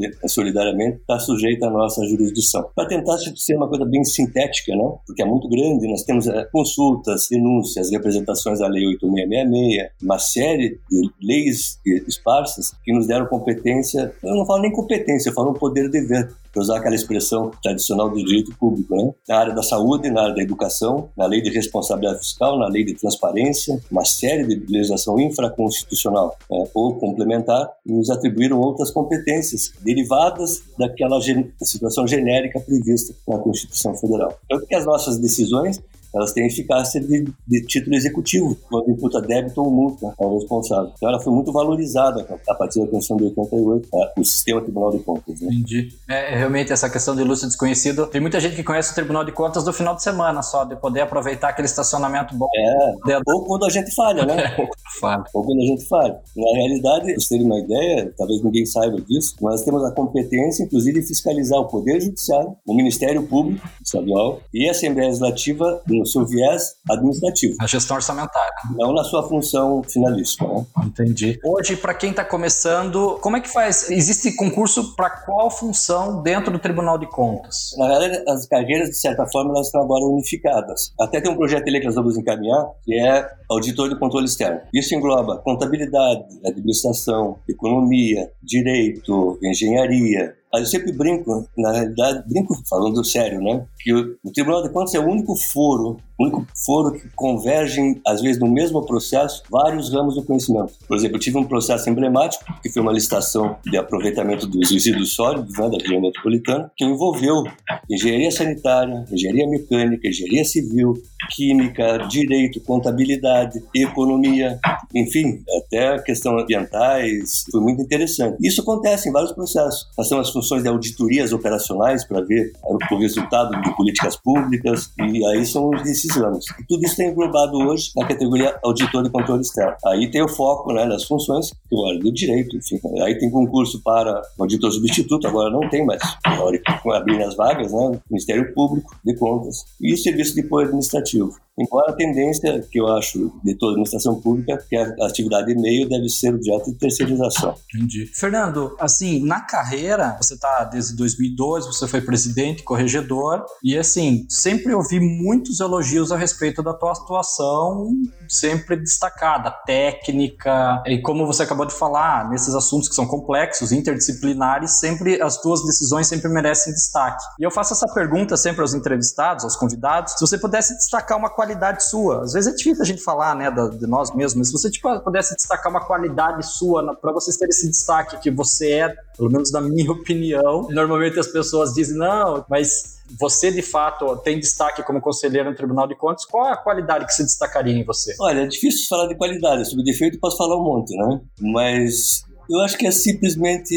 responde 0.00 0.32
solidariamente, 0.32 0.98
está 0.98 1.18
sujeito 1.18 1.64
à 1.64 1.70
nossa 1.70 2.04
jurisdição. 2.06 2.68
Para 2.74 2.88
tentar 2.88 3.18
ser 3.18 3.56
uma 3.56 3.68
coisa 3.68 3.84
bem 3.84 4.04
sintética, 4.04 4.74
né? 4.74 4.92
porque 5.06 5.22
é 5.22 5.26
muito 5.26 5.48
grande, 5.48 5.88
nós 5.88 6.02
temos 6.02 6.26
é, 6.26 6.44
consultas, 6.52 7.26
denúncias, 7.30 7.86
as 7.86 7.92
representações 7.92 8.58
da 8.58 8.68
Lei 8.68 8.86
8666, 8.86 9.90
uma 10.02 10.18
série 10.18 10.80
de 10.90 11.10
leis 11.22 11.78
esparsas 12.06 12.72
que 12.84 12.92
nos 12.92 13.06
deram 13.06 13.26
competência, 13.26 14.12
eu 14.22 14.34
não 14.34 14.46
falo 14.46 14.62
nem 14.62 14.72
competência, 14.72 15.30
eu 15.30 15.34
falo 15.34 15.54
poder 15.54 15.90
de 15.90 16.00
dever, 16.00 16.28
para 16.52 16.62
usar 16.62 16.78
aquela 16.78 16.94
expressão 16.94 17.50
tradicional 17.62 18.10
do 18.10 18.16
direito 18.24 18.54
público, 18.56 18.94
né? 18.94 19.12
na 19.28 19.38
área 19.38 19.54
da 19.54 19.62
saúde, 19.62 20.10
na 20.10 20.22
área 20.22 20.34
da 20.34 20.42
educação, 20.42 21.08
na 21.16 21.26
lei 21.26 21.40
de 21.40 21.50
responsabilidade 21.50 22.18
fiscal, 22.18 22.58
na 22.58 22.68
lei 22.68 22.84
de 22.84 22.94
transparência, 22.94 23.80
uma 23.90 24.04
série 24.04 24.44
de 24.44 24.72
legislação 24.72 25.18
infraconstitucional 25.20 26.36
né? 26.50 26.64
ou 26.74 26.94
complementar, 26.96 27.68
nos 27.86 28.10
atribuíram 28.10 28.58
outras 28.58 28.90
competências 28.90 29.72
derivadas 29.94 30.62
daquela 30.78 31.20
situação 31.62 32.06
genérica 32.06 32.60
prevista 32.60 33.14
na 33.26 33.38
Constituição 33.38 33.96
Federal. 33.96 34.38
Tanto 34.48 34.66
que 34.66 34.74
as 34.74 34.86
nossas 34.86 35.18
decisões 35.18 35.80
elas 36.14 36.32
têm 36.32 36.46
eficácia 36.46 37.00
de, 37.00 37.24
de 37.46 37.66
título 37.66 37.96
executivo, 37.96 38.56
quando 38.68 38.90
imputa 38.90 39.20
débito 39.20 39.62
ou 39.62 39.70
multa 39.70 40.12
ao 40.18 40.38
responsável. 40.38 40.92
Então 40.96 41.08
ela 41.08 41.20
foi 41.20 41.32
muito 41.32 41.52
valorizada 41.52 42.26
a 42.48 42.54
partir 42.54 42.80
da 42.80 42.86
Constituição 42.86 43.16
de 43.16 43.24
88, 43.24 43.88
tá? 43.88 44.12
o 44.18 44.24
sistema 44.24 44.60
Tribunal 44.60 44.90
de 44.90 44.98
Contas. 45.00 45.40
Né? 45.40 45.48
Entendi. 45.52 45.88
É, 46.08 46.36
realmente 46.36 46.72
essa 46.72 46.88
questão 46.88 47.14
de 47.14 47.22
ilustre 47.22 47.48
desconhecido, 47.48 48.06
tem 48.06 48.20
muita 48.20 48.40
gente 48.40 48.56
que 48.56 48.62
conhece 48.62 48.92
o 48.92 48.94
Tribunal 48.94 49.24
de 49.24 49.32
Contas 49.32 49.64
no 49.64 49.72
final 49.72 49.94
de 49.94 50.02
semana 50.02 50.42
só, 50.42 50.64
de 50.64 50.76
poder 50.76 51.00
aproveitar 51.02 51.50
aquele 51.50 51.66
estacionamento 51.66 52.34
bom. 52.34 52.48
É, 52.56 53.20
ou 53.26 53.44
quando 53.44 53.64
a 53.64 53.70
gente 53.70 53.94
falha, 53.94 54.24
né? 54.24 54.56
falha. 55.00 55.24
Ou 55.34 55.44
quando 55.44 55.60
a 55.60 55.64
gente 55.64 55.86
falha. 55.86 56.18
Na 56.36 56.58
realidade, 56.58 57.04
para 57.04 57.14
vocês 57.14 57.28
terem 57.28 57.46
uma 57.46 57.58
ideia, 57.58 58.12
talvez 58.16 58.42
ninguém 58.42 58.66
saiba 58.66 59.00
disso, 59.00 59.34
nós 59.40 59.62
temos 59.62 59.84
a 59.84 59.92
competência, 59.92 60.64
inclusive, 60.64 61.00
de 61.00 61.06
fiscalizar 61.06 61.58
o 61.58 61.68
Poder 61.68 62.00
Judiciário, 62.00 62.56
o 62.66 62.74
Ministério 62.74 63.22
Público 63.22 63.66
Estadual 63.84 64.40
e 64.52 64.68
a 64.68 64.70
Assembleia 64.72 65.08
Legislativa 65.08 65.82
no 66.00 66.06
seu 66.06 66.26
viés 66.26 66.74
administrativo. 66.90 67.54
A 67.60 67.66
gestão 67.66 67.96
orçamentária. 67.96 68.52
Não 68.76 68.92
na 68.92 69.04
sua 69.04 69.22
função 69.28 69.82
finalística. 69.82 70.46
Né? 70.46 70.66
Entendi. 70.84 71.38
Hoje, 71.44 71.76
para 71.76 71.94
quem 71.94 72.10
está 72.10 72.24
começando, 72.24 73.18
como 73.20 73.36
é 73.36 73.40
que 73.40 73.48
faz? 73.48 73.90
Existe 73.90 74.34
concurso 74.34 74.96
para 74.96 75.10
qual 75.10 75.50
função 75.50 76.22
dentro 76.22 76.50
do 76.50 76.58
Tribunal 76.58 76.98
de 76.98 77.06
Contas? 77.06 77.70
Na 77.76 77.88
verdade, 77.88 78.24
as 78.28 78.46
carreiras, 78.46 78.90
de 78.90 79.00
certa 79.00 79.26
forma, 79.26 79.52
elas 79.52 79.66
estão 79.66 79.82
agora 79.82 80.04
unificadas. 80.04 80.92
Até 81.00 81.20
tem 81.20 81.30
um 81.30 81.36
projeto 81.36 81.68
lei 81.70 81.80
que 81.80 81.86
nós 81.86 81.94
vamos 81.94 82.16
encaminhar, 82.16 82.66
que 82.84 82.94
é 82.94 83.28
auditor 83.50 83.88
de 83.88 83.98
controle 83.98 84.26
externo. 84.26 84.60
Isso 84.74 84.94
engloba 84.94 85.38
contabilidade, 85.38 86.24
administração, 86.46 87.36
economia, 87.48 88.30
direito, 88.42 89.38
engenharia, 89.42 90.34
eu 90.54 90.66
sempre 90.66 90.92
brinco, 90.92 91.48
na 91.56 91.72
realidade, 91.72 92.28
brinco 92.28 92.54
falando 92.68 93.04
sério, 93.04 93.40
né? 93.40 93.64
Que 93.78 93.92
o, 93.94 94.18
o 94.24 94.32
Tribunal 94.32 94.62
de 94.62 94.70
Contas 94.70 94.94
é 94.94 94.98
o 94.98 95.08
único 95.08 95.36
foro, 95.36 95.96
único 96.24 96.46
foro 96.64 96.92
que 96.92 97.08
convergem, 97.14 98.00
às 98.06 98.20
vezes, 98.20 98.40
no 98.40 98.50
mesmo 98.50 98.84
processo, 98.84 99.42
vários 99.50 99.92
ramos 99.92 100.14
do 100.14 100.22
conhecimento. 100.22 100.74
Por 100.86 100.96
exemplo, 100.96 101.16
eu 101.16 101.20
tive 101.20 101.38
um 101.38 101.44
processo 101.44 101.88
emblemático, 101.88 102.44
que 102.62 102.70
foi 102.70 102.82
uma 102.82 102.92
licitação 102.92 103.56
de 103.64 103.76
aproveitamento 103.76 104.46
dos 104.46 104.70
resíduos 104.70 105.14
sólidos 105.14 105.56
né, 105.58 105.68
da 105.68 105.78
região 105.78 106.00
metropolitana, 106.00 106.70
que 106.76 106.84
envolveu 106.84 107.44
engenharia 107.88 108.30
sanitária, 108.30 109.04
engenharia 109.10 109.48
mecânica, 109.48 110.08
engenharia 110.08 110.44
civil, 110.44 110.94
química, 111.30 111.98
direito, 112.08 112.60
contabilidade, 112.60 113.62
economia, 113.74 114.58
enfim, 114.94 115.42
até 115.58 115.98
questão 116.02 116.38
ambientais, 116.38 117.44
foi 117.50 117.60
muito 117.60 117.82
interessante. 117.82 118.36
Isso 118.40 118.60
acontece 118.62 119.08
em 119.08 119.12
vários 119.12 119.32
processos. 119.32 119.88
Nós 119.96 120.08
temos 120.08 120.28
as 120.28 120.32
funções 120.32 120.62
de 120.62 120.68
auditorias 120.68 121.32
operacionais 121.32 122.04
para 122.04 122.20
ver 122.22 122.52
o 122.62 122.96
resultado 122.96 123.60
de 123.60 123.74
políticas 123.76 124.16
públicas, 124.16 124.92
e 124.98 125.24
aí 125.26 125.44
são 125.44 125.72
esses 125.84 126.09
anos. 126.16 126.44
E 126.58 126.66
tudo 126.66 126.82
isso 126.84 126.92
está 126.92 127.04
englobado 127.04 127.56
hoje 127.58 127.90
na 127.96 128.06
categoria 128.06 128.58
auditor 128.64 129.02
de 129.02 129.10
controle 129.10 129.42
externo. 129.42 129.74
Aí 129.86 130.10
tem 130.10 130.22
o 130.22 130.28
foco 130.28 130.72
né, 130.72 130.84
nas 130.84 131.04
funções, 131.04 131.50
que 131.50 131.90
é 131.90 131.98
do 131.98 132.12
direito, 132.12 132.56
enfim. 132.56 132.78
Aí 133.02 133.18
tem 133.18 133.30
concurso 133.30 133.82
para 133.82 134.20
auditor 134.38 134.72
substituto, 134.72 135.26
agora 135.26 135.50
não 135.50 135.68
tem 135.68 135.84
mais. 135.84 136.00
Agora, 136.24 136.60
com 136.82 136.92
abrir 136.92 137.22
as 137.22 137.36
vagas, 137.36 137.72
né, 137.72 138.00
Ministério 138.10 138.52
Público 138.54 138.94
de 139.04 139.14
Contas 139.16 139.64
e 139.80 139.96
serviço 139.96 140.34
de 140.34 140.42
apoio 140.42 140.66
administrativo. 140.66 141.30
Embora 141.60 141.92
a 141.92 141.94
tendência 141.94 142.58
que 142.70 142.80
eu 142.80 142.88
acho 142.88 143.30
de 143.44 143.54
toda 143.54 143.72
a 143.72 143.74
administração 143.74 144.18
pública 144.18 144.54
é 144.54 144.56
que 144.56 144.76
a 144.76 145.06
atividade 145.06 145.52
e-mail 145.52 145.86
deve 145.86 146.08
ser 146.08 146.34
objeto 146.34 146.72
de 146.72 146.78
terceirização. 146.78 147.54
Entendi. 147.74 148.06
Fernando, 148.14 148.74
assim, 148.80 149.22
na 149.26 149.42
carreira, 149.42 150.16
você 150.20 150.34
está 150.34 150.64
desde 150.64 150.96
2012, 150.96 151.66
você 151.66 151.86
foi 151.86 152.00
presidente, 152.00 152.62
corregedor, 152.62 153.44
e 153.62 153.76
assim, 153.76 154.24
sempre 154.28 154.74
ouvi 154.74 155.00
muitos 155.00 155.60
elogios 155.60 156.10
a 156.10 156.16
respeito 156.16 156.62
da 156.62 156.72
tua 156.72 156.92
atuação, 156.92 157.90
sempre 158.26 158.76
destacada, 158.76 159.50
técnica, 159.66 160.82
e 160.86 161.02
como 161.02 161.26
você 161.26 161.42
acabou 161.42 161.66
de 161.66 161.74
falar, 161.74 162.30
nesses 162.30 162.54
assuntos 162.54 162.88
que 162.88 162.94
são 162.94 163.06
complexos, 163.06 163.70
interdisciplinares, 163.70 164.78
sempre 164.78 165.20
as 165.20 165.36
tuas 165.42 165.62
decisões 165.66 166.06
sempre 166.06 166.30
merecem 166.30 166.72
destaque. 166.72 167.22
E 167.38 167.44
eu 167.44 167.50
faço 167.50 167.74
essa 167.74 167.86
pergunta 167.92 168.34
sempre 168.36 168.62
aos 168.62 168.72
entrevistados, 168.72 169.44
aos 169.44 169.56
convidados, 169.56 170.14
se 170.14 170.20
você 170.20 170.38
pudesse 170.38 170.74
destacar 170.76 171.18
uma 171.18 171.28
qualidade 171.28 171.49
qualidade 171.50 171.88
sua. 171.88 172.22
Às 172.22 172.32
vezes 172.32 172.52
é 172.52 172.56
difícil 172.56 172.82
a 172.82 172.86
gente 172.86 173.02
falar, 173.02 173.34
né, 173.34 173.50
de 173.50 173.86
nós 173.86 174.14
mesmos, 174.14 174.34
mas 174.36 174.46
se 174.48 174.52
você 174.52 174.70
tipo, 174.70 175.00
pudesse 175.00 175.34
destacar 175.34 175.70
uma 175.70 175.84
qualidade 175.84 176.46
sua 176.46 176.94
para 176.96 177.12
vocês 177.12 177.36
terem 177.36 177.50
esse 177.50 177.68
destaque 177.68 178.18
que 178.18 178.30
você 178.30 178.72
é, 178.72 178.94
pelo 179.16 179.30
menos 179.30 179.52
na 179.52 179.60
minha 179.60 179.90
opinião, 179.92 180.68
normalmente 180.70 181.18
as 181.18 181.28
pessoas 181.28 181.74
dizem, 181.74 181.96
não, 181.96 182.44
mas 182.48 183.00
você 183.18 183.50
de 183.50 183.62
fato 183.62 184.16
tem 184.18 184.38
destaque 184.38 184.82
como 184.84 185.00
conselheiro 185.00 185.50
no 185.50 185.56
Tribunal 185.56 185.86
de 185.88 185.96
Contas, 185.96 186.24
qual 186.24 186.46
é 186.46 186.52
a 186.52 186.56
qualidade 186.56 187.06
que 187.06 187.14
se 187.14 187.24
destacaria 187.24 187.74
em 187.74 187.84
você? 187.84 188.14
Olha, 188.20 188.42
é 188.42 188.46
difícil 188.46 188.86
falar 188.88 189.08
de 189.08 189.16
qualidade, 189.16 189.68
sobre 189.68 189.84
defeito 189.84 190.18
posso 190.20 190.36
falar 190.36 190.56
um 190.56 190.64
monte, 190.64 190.96
né? 190.96 191.20
Mas 191.40 192.22
eu 192.50 192.60
acho 192.60 192.76
que 192.76 192.86
é 192.86 192.90
simplesmente 192.90 193.72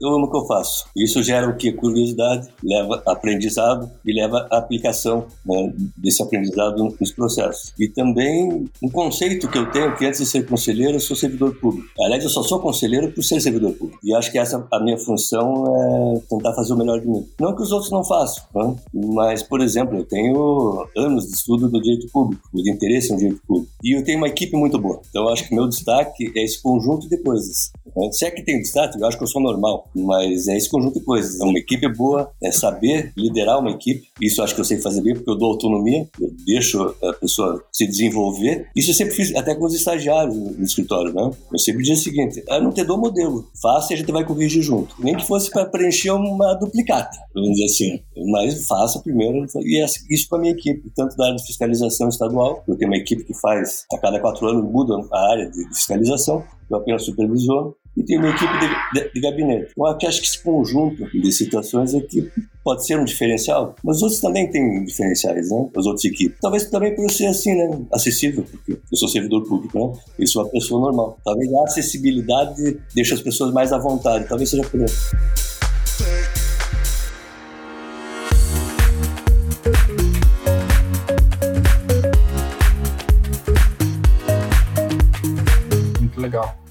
eu 0.00 0.08
amo 0.08 0.24
o 0.24 0.30
que 0.30 0.36
eu 0.38 0.46
faço. 0.46 0.86
Isso 0.96 1.22
gera 1.22 1.48
o 1.48 1.56
que? 1.56 1.70
Curiosidade, 1.70 2.48
leva 2.64 3.02
aprendizado 3.06 3.90
e 4.04 4.12
leva 4.12 4.48
a 4.50 4.56
aplicação 4.56 5.26
né, 5.44 5.72
desse 5.98 6.22
aprendizado 6.22 6.96
nos 6.98 7.12
processos. 7.12 7.74
E 7.78 7.88
também 7.88 8.70
um 8.82 8.88
conceito 8.88 9.48
que 9.48 9.58
eu 9.58 9.70
tenho 9.70 9.94
que 9.96 10.06
antes 10.06 10.20
de 10.20 10.26
ser 10.26 10.46
conselheiro 10.46 10.94
eu 10.94 11.00
sou 11.00 11.14
servidor 11.14 11.54
público. 11.56 11.86
Aliás, 12.00 12.24
eu 12.24 12.30
só 12.30 12.42
sou 12.42 12.58
conselheiro 12.58 13.12
por 13.12 13.22
ser 13.22 13.38
servidor 13.40 13.72
público. 13.72 13.98
E 14.02 14.14
acho 14.14 14.32
que 14.32 14.38
essa 14.38 14.66
a 14.72 14.80
minha 14.80 14.96
função 14.96 15.64
é 16.16 16.20
tentar 16.30 16.54
fazer 16.54 16.72
o 16.72 16.76
melhor 16.76 17.00
de 17.00 17.06
mim. 17.06 17.26
Não 17.38 17.54
que 17.54 17.62
os 17.62 17.70
outros 17.70 17.90
não 17.90 18.02
façam, 18.02 18.44
né? 18.54 18.76
mas 18.94 19.42
por 19.42 19.60
exemplo, 19.60 19.98
eu 19.98 20.04
tenho 20.04 20.88
anos 20.96 21.26
de 21.26 21.34
estudo 21.34 21.68
do 21.68 21.82
direito 21.82 22.06
público, 22.10 22.48
de 22.54 22.70
interesse 22.70 23.12
no 23.12 23.18
direito 23.18 23.42
público. 23.46 23.70
E 23.84 23.96
eu 23.96 24.02
tenho 24.04 24.18
uma 24.18 24.28
equipe 24.28 24.56
muito 24.56 24.78
boa. 24.78 25.00
Então 25.10 25.28
acho 25.28 25.46
que 25.46 25.54
meu 25.54 25.68
destaque 25.68 26.32
é 26.34 26.42
esse 26.42 26.62
conjunto 26.62 27.08
de 27.08 27.18
coisas. 27.18 27.70
Né? 27.94 28.05
Né? 28.06 28.12
Se 28.12 28.24
é 28.26 28.30
que 28.30 28.42
tem 28.42 28.60
destaque, 28.60 29.00
eu 29.00 29.06
acho 29.06 29.16
que 29.16 29.24
eu 29.24 29.28
sou 29.28 29.42
normal, 29.42 29.88
mas 29.94 30.48
é 30.48 30.56
esse 30.56 30.68
conjunto 30.68 30.98
de 30.98 31.04
coisas. 31.04 31.40
É 31.40 31.44
uma 31.44 31.58
equipe 31.58 31.88
boa, 31.88 32.30
é 32.42 32.50
saber 32.50 33.12
liderar 33.16 33.58
uma 33.58 33.70
equipe. 33.70 34.08
Isso 34.20 34.42
acho 34.42 34.54
que 34.54 34.60
eu 34.60 34.64
sei 34.64 34.78
fazer 34.78 35.02
bem, 35.02 35.14
porque 35.14 35.30
eu 35.30 35.36
dou 35.36 35.50
autonomia, 35.52 36.08
eu 36.20 36.30
deixo 36.44 36.94
a 37.02 37.12
pessoa 37.14 37.62
se 37.72 37.86
desenvolver. 37.86 38.68
Isso 38.76 38.90
eu 38.90 38.94
sempre 38.94 39.14
fiz, 39.14 39.34
até 39.34 39.54
com 39.54 39.64
os 39.64 39.74
estagiários 39.74 40.34
no 40.34 40.64
escritório, 40.64 41.12
né? 41.12 41.30
Eu 41.52 41.58
sempre 41.58 41.82
dizia 41.82 41.94
o 41.94 41.98
seguinte: 41.98 42.42
eu 42.46 42.62
não 42.62 42.72
te 42.72 42.84
dou 42.84 42.98
modelo, 42.98 43.48
faça 43.60 43.92
e 43.92 43.94
a 43.94 43.98
gente 43.98 44.12
vai 44.12 44.24
corrigir 44.24 44.62
junto. 44.62 44.94
Nem 44.98 45.16
que 45.16 45.26
fosse 45.26 45.50
para 45.50 45.66
preencher 45.66 46.10
uma 46.10 46.54
duplicata, 46.54 47.16
vamos 47.34 47.50
dizer 47.50 47.64
assim. 47.64 48.00
Mas 48.30 48.66
faça 48.66 49.00
primeiro, 49.00 49.46
e 49.62 49.82
é 49.82 49.86
isso 50.10 50.28
com 50.28 50.36
a 50.36 50.38
minha 50.38 50.52
equipe, 50.52 50.90
tanto 50.94 51.16
da 51.16 51.26
área 51.26 51.36
de 51.36 51.46
fiscalização 51.46 52.08
estadual, 52.08 52.62
eu 52.66 52.76
tenho 52.76 52.90
uma 52.90 52.96
equipe 52.96 53.24
que 53.24 53.34
faz, 53.34 53.84
a 53.92 53.98
cada 53.98 54.20
quatro 54.20 54.46
anos 54.46 54.64
muda 54.70 54.94
a 55.12 55.30
área 55.32 55.50
de 55.50 55.66
fiscalização, 55.68 56.42
eu 56.70 56.76
apenas 56.76 57.04
supervisiono, 57.04 57.74
e 57.96 58.02
tem 58.02 58.18
uma 58.18 58.28
equipe 58.28 58.52
de, 58.60 59.00
de, 59.00 59.12
de 59.14 59.20
gabinete. 59.20 59.70
Então, 59.72 59.86
eu 59.86 60.08
acho 60.08 60.20
que 60.20 60.26
esse 60.26 60.42
conjunto 60.42 61.06
de 61.10 61.32
situações 61.32 61.94
é 61.94 62.00
que 62.00 62.30
pode 62.62 62.84
ser 62.84 62.98
um 62.98 63.04
diferencial, 63.04 63.74
mas 63.82 63.96
os 63.96 64.02
outros 64.02 64.20
também 64.20 64.50
têm 64.50 64.84
diferenciais, 64.84 65.50
né? 65.50 65.68
As 65.74 65.86
outras 65.86 66.04
equipes. 66.04 66.38
Talvez 66.40 66.68
também 66.68 66.94
por 66.94 67.10
ser 67.10 67.26
assim, 67.26 67.54
né? 67.54 67.86
Acessível, 67.92 68.44
porque 68.44 68.72
eu 68.72 68.98
sou 68.98 69.08
servidor 69.08 69.44
público, 69.44 69.78
né? 69.78 69.98
Eu 70.18 70.26
sou 70.26 70.42
uma 70.42 70.50
pessoa 70.50 70.80
normal. 70.80 71.16
Talvez 71.24 71.52
a 71.54 71.64
acessibilidade 71.64 72.78
deixe 72.94 73.14
as 73.14 73.22
pessoas 73.22 73.52
mais 73.52 73.72
à 73.72 73.78
vontade. 73.78 74.28
Talvez 74.28 74.50
seja 74.50 74.64
por 74.64 74.82
isso. 74.82 75.55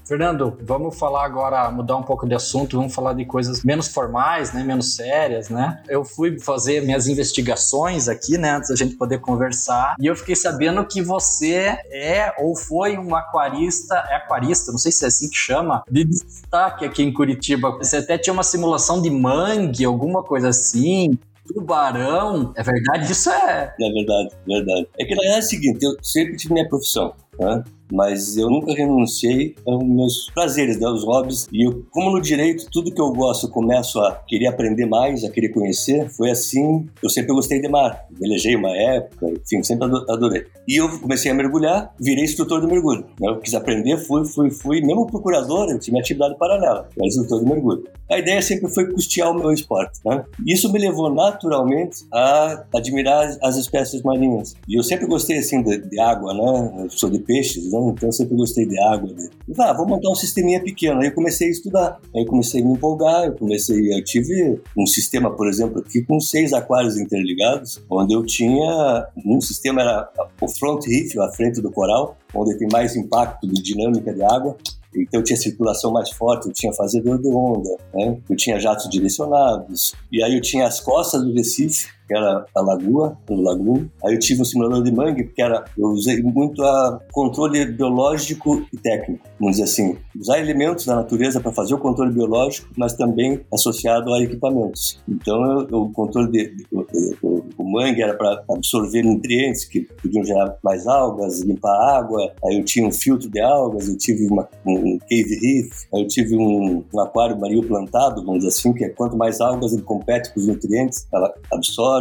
Fernando, 0.06 0.56
vamos 0.62 0.96
falar 0.96 1.24
agora, 1.24 1.68
mudar 1.68 1.96
um 1.96 2.02
pouco 2.02 2.28
de 2.28 2.34
assunto, 2.34 2.76
vamos 2.76 2.94
falar 2.94 3.12
de 3.12 3.24
coisas 3.24 3.64
menos 3.64 3.88
formais, 3.88 4.52
né, 4.52 4.62
menos 4.62 4.94
sérias, 4.94 5.48
né? 5.48 5.82
Eu 5.88 6.04
fui 6.04 6.38
fazer 6.38 6.80
minhas 6.82 7.08
investigações 7.08 8.08
aqui, 8.08 8.38
né, 8.38 8.52
antes 8.52 8.70
da 8.70 8.76
gente 8.76 8.94
poder 8.94 9.18
conversar, 9.18 9.96
e 9.98 10.06
eu 10.06 10.14
fiquei 10.14 10.36
sabendo 10.36 10.86
que 10.86 11.02
você 11.02 11.76
é 11.90 12.32
ou 12.38 12.54
foi 12.54 12.96
um 12.96 13.16
aquarista, 13.16 13.96
é 14.08 14.14
aquarista, 14.14 14.70
não 14.70 14.78
sei 14.78 14.92
se 14.92 15.04
é 15.04 15.08
assim 15.08 15.28
que 15.28 15.36
chama, 15.36 15.82
de 15.90 16.04
destaque 16.04 16.84
aqui 16.84 17.02
em 17.02 17.12
Curitiba. 17.12 17.76
Você 17.78 17.96
até 17.96 18.16
tinha 18.16 18.32
uma 18.32 18.44
simulação 18.44 19.02
de 19.02 19.10
mangue, 19.10 19.84
alguma 19.84 20.22
coisa 20.22 20.50
assim 20.50 21.18
tubarão. 21.46 22.52
É 22.56 22.62
verdade? 22.62 23.10
Isso 23.10 23.30
é. 23.30 23.74
É 23.80 23.92
verdade, 23.92 24.30
verdade. 24.46 24.88
É 24.98 25.04
que 25.04 25.14
na 25.14 25.22
verdade 25.22 25.36
é 25.36 25.38
o 25.38 25.48
seguinte: 25.48 25.84
eu 25.84 25.96
sempre 26.02 26.36
tive 26.36 26.54
minha 26.54 26.68
profissão. 26.68 27.14
Né? 27.38 27.62
Mas 27.92 28.36
eu 28.36 28.48
nunca 28.50 28.72
renunciei 28.72 29.54
aos 29.66 29.84
meus 29.84 30.30
prazeres, 30.34 30.78
né, 30.78 30.86
aos 30.86 31.04
hobbies. 31.04 31.46
E 31.52 31.66
eu, 31.66 31.84
como 31.90 32.10
no 32.10 32.20
direito, 32.20 32.66
tudo 32.70 32.92
que 32.92 33.00
eu 33.00 33.12
gosto, 33.12 33.46
eu 33.46 33.50
começo 33.50 33.98
a 34.00 34.12
querer 34.26 34.46
aprender 34.46 34.86
mais, 34.86 35.24
a 35.24 35.30
querer 35.30 35.50
conhecer. 35.50 36.08
Foi 36.10 36.30
assim, 36.30 36.86
eu 37.02 37.08
sempre 37.08 37.32
gostei 37.32 37.60
de 37.60 37.68
mar. 37.68 38.06
Velejei 38.10 38.56
uma 38.56 38.76
época, 38.76 39.26
enfim, 39.30 39.62
sempre 39.62 39.86
adorei. 40.08 40.44
E 40.68 40.80
eu 40.80 40.88
comecei 40.98 41.30
a 41.30 41.34
mergulhar, 41.34 41.94
virei 42.00 42.24
instrutor 42.24 42.60
de 42.60 42.66
mergulho. 42.66 43.06
Né? 43.20 43.28
Eu 43.28 43.38
quis 43.38 43.54
aprender, 43.54 43.96
fui, 43.98 44.24
fui, 44.24 44.50
fui. 44.50 44.80
Mesmo 44.80 45.06
procurador, 45.06 45.68
eu 45.70 45.78
tinha 45.78 46.00
atividade 46.00 46.36
paralela, 46.38 46.88
era 46.96 47.06
instrutor 47.06 47.40
de 47.40 47.46
mergulho. 47.46 47.84
A 48.10 48.18
ideia 48.18 48.40
sempre 48.40 48.68
foi 48.72 48.90
custear 48.92 49.30
o 49.30 49.34
meu 49.34 49.52
esporte. 49.52 50.00
Né? 50.04 50.24
Isso 50.46 50.72
me 50.72 50.78
levou 50.78 51.12
naturalmente 51.12 52.04
a 52.12 52.64
admirar 52.74 53.36
as 53.42 53.56
espécies 53.56 54.02
marinhas. 54.02 54.54
E 54.68 54.78
eu 54.78 54.82
sempre 54.82 55.06
gostei 55.06 55.38
assim 55.38 55.62
de, 55.62 55.78
de 55.78 55.98
água, 55.98 56.34
né? 56.34 56.84
Eu 56.84 56.90
sou 56.90 57.10
de 57.10 57.18
peixes, 57.18 57.72
né? 57.72 57.75
Então 57.90 58.08
eu 58.08 58.12
sempre 58.12 58.36
gostei 58.36 58.66
de 58.66 58.78
água. 58.78 59.12
Né? 59.12 59.28
Ah, 59.58 59.72
vou 59.72 59.86
montar 59.86 60.10
um 60.10 60.14
sisteminha 60.14 60.62
pequeno. 60.62 61.00
Aí 61.00 61.08
eu 61.08 61.14
comecei 61.14 61.48
a 61.48 61.50
estudar. 61.50 62.00
Aí 62.14 62.22
eu 62.22 62.26
comecei 62.26 62.62
a 62.62 62.64
me 62.64 62.72
empolgar, 62.72 63.26
eu 63.26 63.34
comecei, 63.34 63.92
eu 63.92 64.04
tive 64.04 64.60
um 64.76 64.86
sistema, 64.86 65.30
por 65.30 65.48
exemplo, 65.48 65.80
aqui 65.80 66.02
com 66.02 66.20
seis 66.20 66.52
aquários 66.52 66.96
interligados, 66.98 67.82
onde 67.90 68.14
eu 68.14 68.24
tinha, 68.24 69.06
um 69.24 69.40
sistema 69.40 69.82
era 69.82 70.10
o 70.40 70.48
front 70.48 70.84
reef, 70.86 71.16
a 71.18 71.32
frente 71.32 71.60
do 71.60 71.70
coral, 71.70 72.16
onde 72.34 72.56
tem 72.58 72.68
mais 72.70 72.96
impacto 72.96 73.46
de 73.46 73.62
dinâmica 73.62 74.12
de 74.12 74.22
água, 74.22 74.56
então 74.94 75.20
eu 75.20 75.24
tinha 75.24 75.36
circulação 75.36 75.92
mais 75.92 76.10
forte, 76.10 76.46
eu 76.46 76.52
tinha 76.52 76.72
fazedor 76.72 77.20
de 77.20 77.28
onda, 77.28 77.76
né? 77.94 78.16
eu 78.28 78.36
tinha 78.36 78.58
jatos 78.58 78.88
direcionados, 78.88 79.92
e 80.10 80.22
aí 80.22 80.34
eu 80.34 80.40
tinha 80.40 80.66
as 80.66 80.80
costas 80.80 81.22
do 81.22 81.32
Recife, 81.32 81.88
que 82.06 82.16
era 82.16 82.46
a 82.54 82.60
lagoa, 82.60 83.16
o 83.28 83.34
lagoon. 83.40 83.86
Aí 84.04 84.14
eu 84.14 84.18
tive 84.18 84.42
um 84.42 84.44
simulador 84.44 84.82
de 84.82 84.92
mangue, 84.92 85.24
porque 85.24 85.42
era, 85.42 85.64
eu 85.76 85.88
usei 85.88 86.22
muito 86.22 86.62
a 86.62 87.00
controle 87.12 87.66
biológico 87.66 88.66
e 88.72 88.76
técnico, 88.76 89.26
vamos 89.38 89.56
dizer 89.56 89.64
assim. 89.64 89.96
Usar 90.18 90.38
elementos 90.38 90.86
da 90.86 90.96
natureza 90.96 91.40
para 91.40 91.52
fazer 91.52 91.74
o 91.74 91.78
controle 91.78 92.12
biológico, 92.12 92.68
mas 92.76 92.94
também 92.94 93.40
associado 93.52 94.12
a 94.12 94.22
equipamentos. 94.22 95.00
Então, 95.08 95.66
eu, 95.70 95.82
o 95.82 95.92
controle 95.92 96.30
de, 96.30 96.56
de, 96.56 96.64
de, 96.64 97.16
o, 97.22 97.44
o 97.58 97.70
mangue 97.70 98.02
era 98.02 98.14
para 98.14 98.42
absorver 98.50 99.02
nutrientes 99.02 99.64
que 99.64 99.80
podiam 99.80 100.24
gerar 100.24 100.56
mais 100.62 100.86
algas, 100.86 101.40
limpar 101.40 101.96
água. 101.96 102.32
Aí 102.44 102.58
eu 102.58 102.64
tinha 102.64 102.86
um 102.86 102.92
filtro 102.92 103.28
de 103.28 103.40
algas, 103.40 103.88
eu 103.88 103.98
tive 103.98 104.26
uma, 104.26 104.48
um 104.66 104.98
cave 104.98 105.38
reef, 105.40 105.86
aí 105.92 106.02
eu 106.02 106.08
tive 106.08 106.36
um, 106.36 106.84
um 106.92 107.00
aquário 107.00 107.38
marinho 107.38 107.66
plantado, 107.66 108.24
vamos 108.24 108.44
dizer 108.44 108.48
assim, 108.48 108.72
que 108.72 108.84
é 108.84 108.88
quanto 108.88 109.16
mais 109.16 109.40
algas 109.40 109.72
ele 109.72 109.82
compete 109.82 110.32
com 110.32 110.40
os 110.40 110.46
nutrientes, 110.46 111.06
ela 111.12 111.32
absorve 111.52 111.95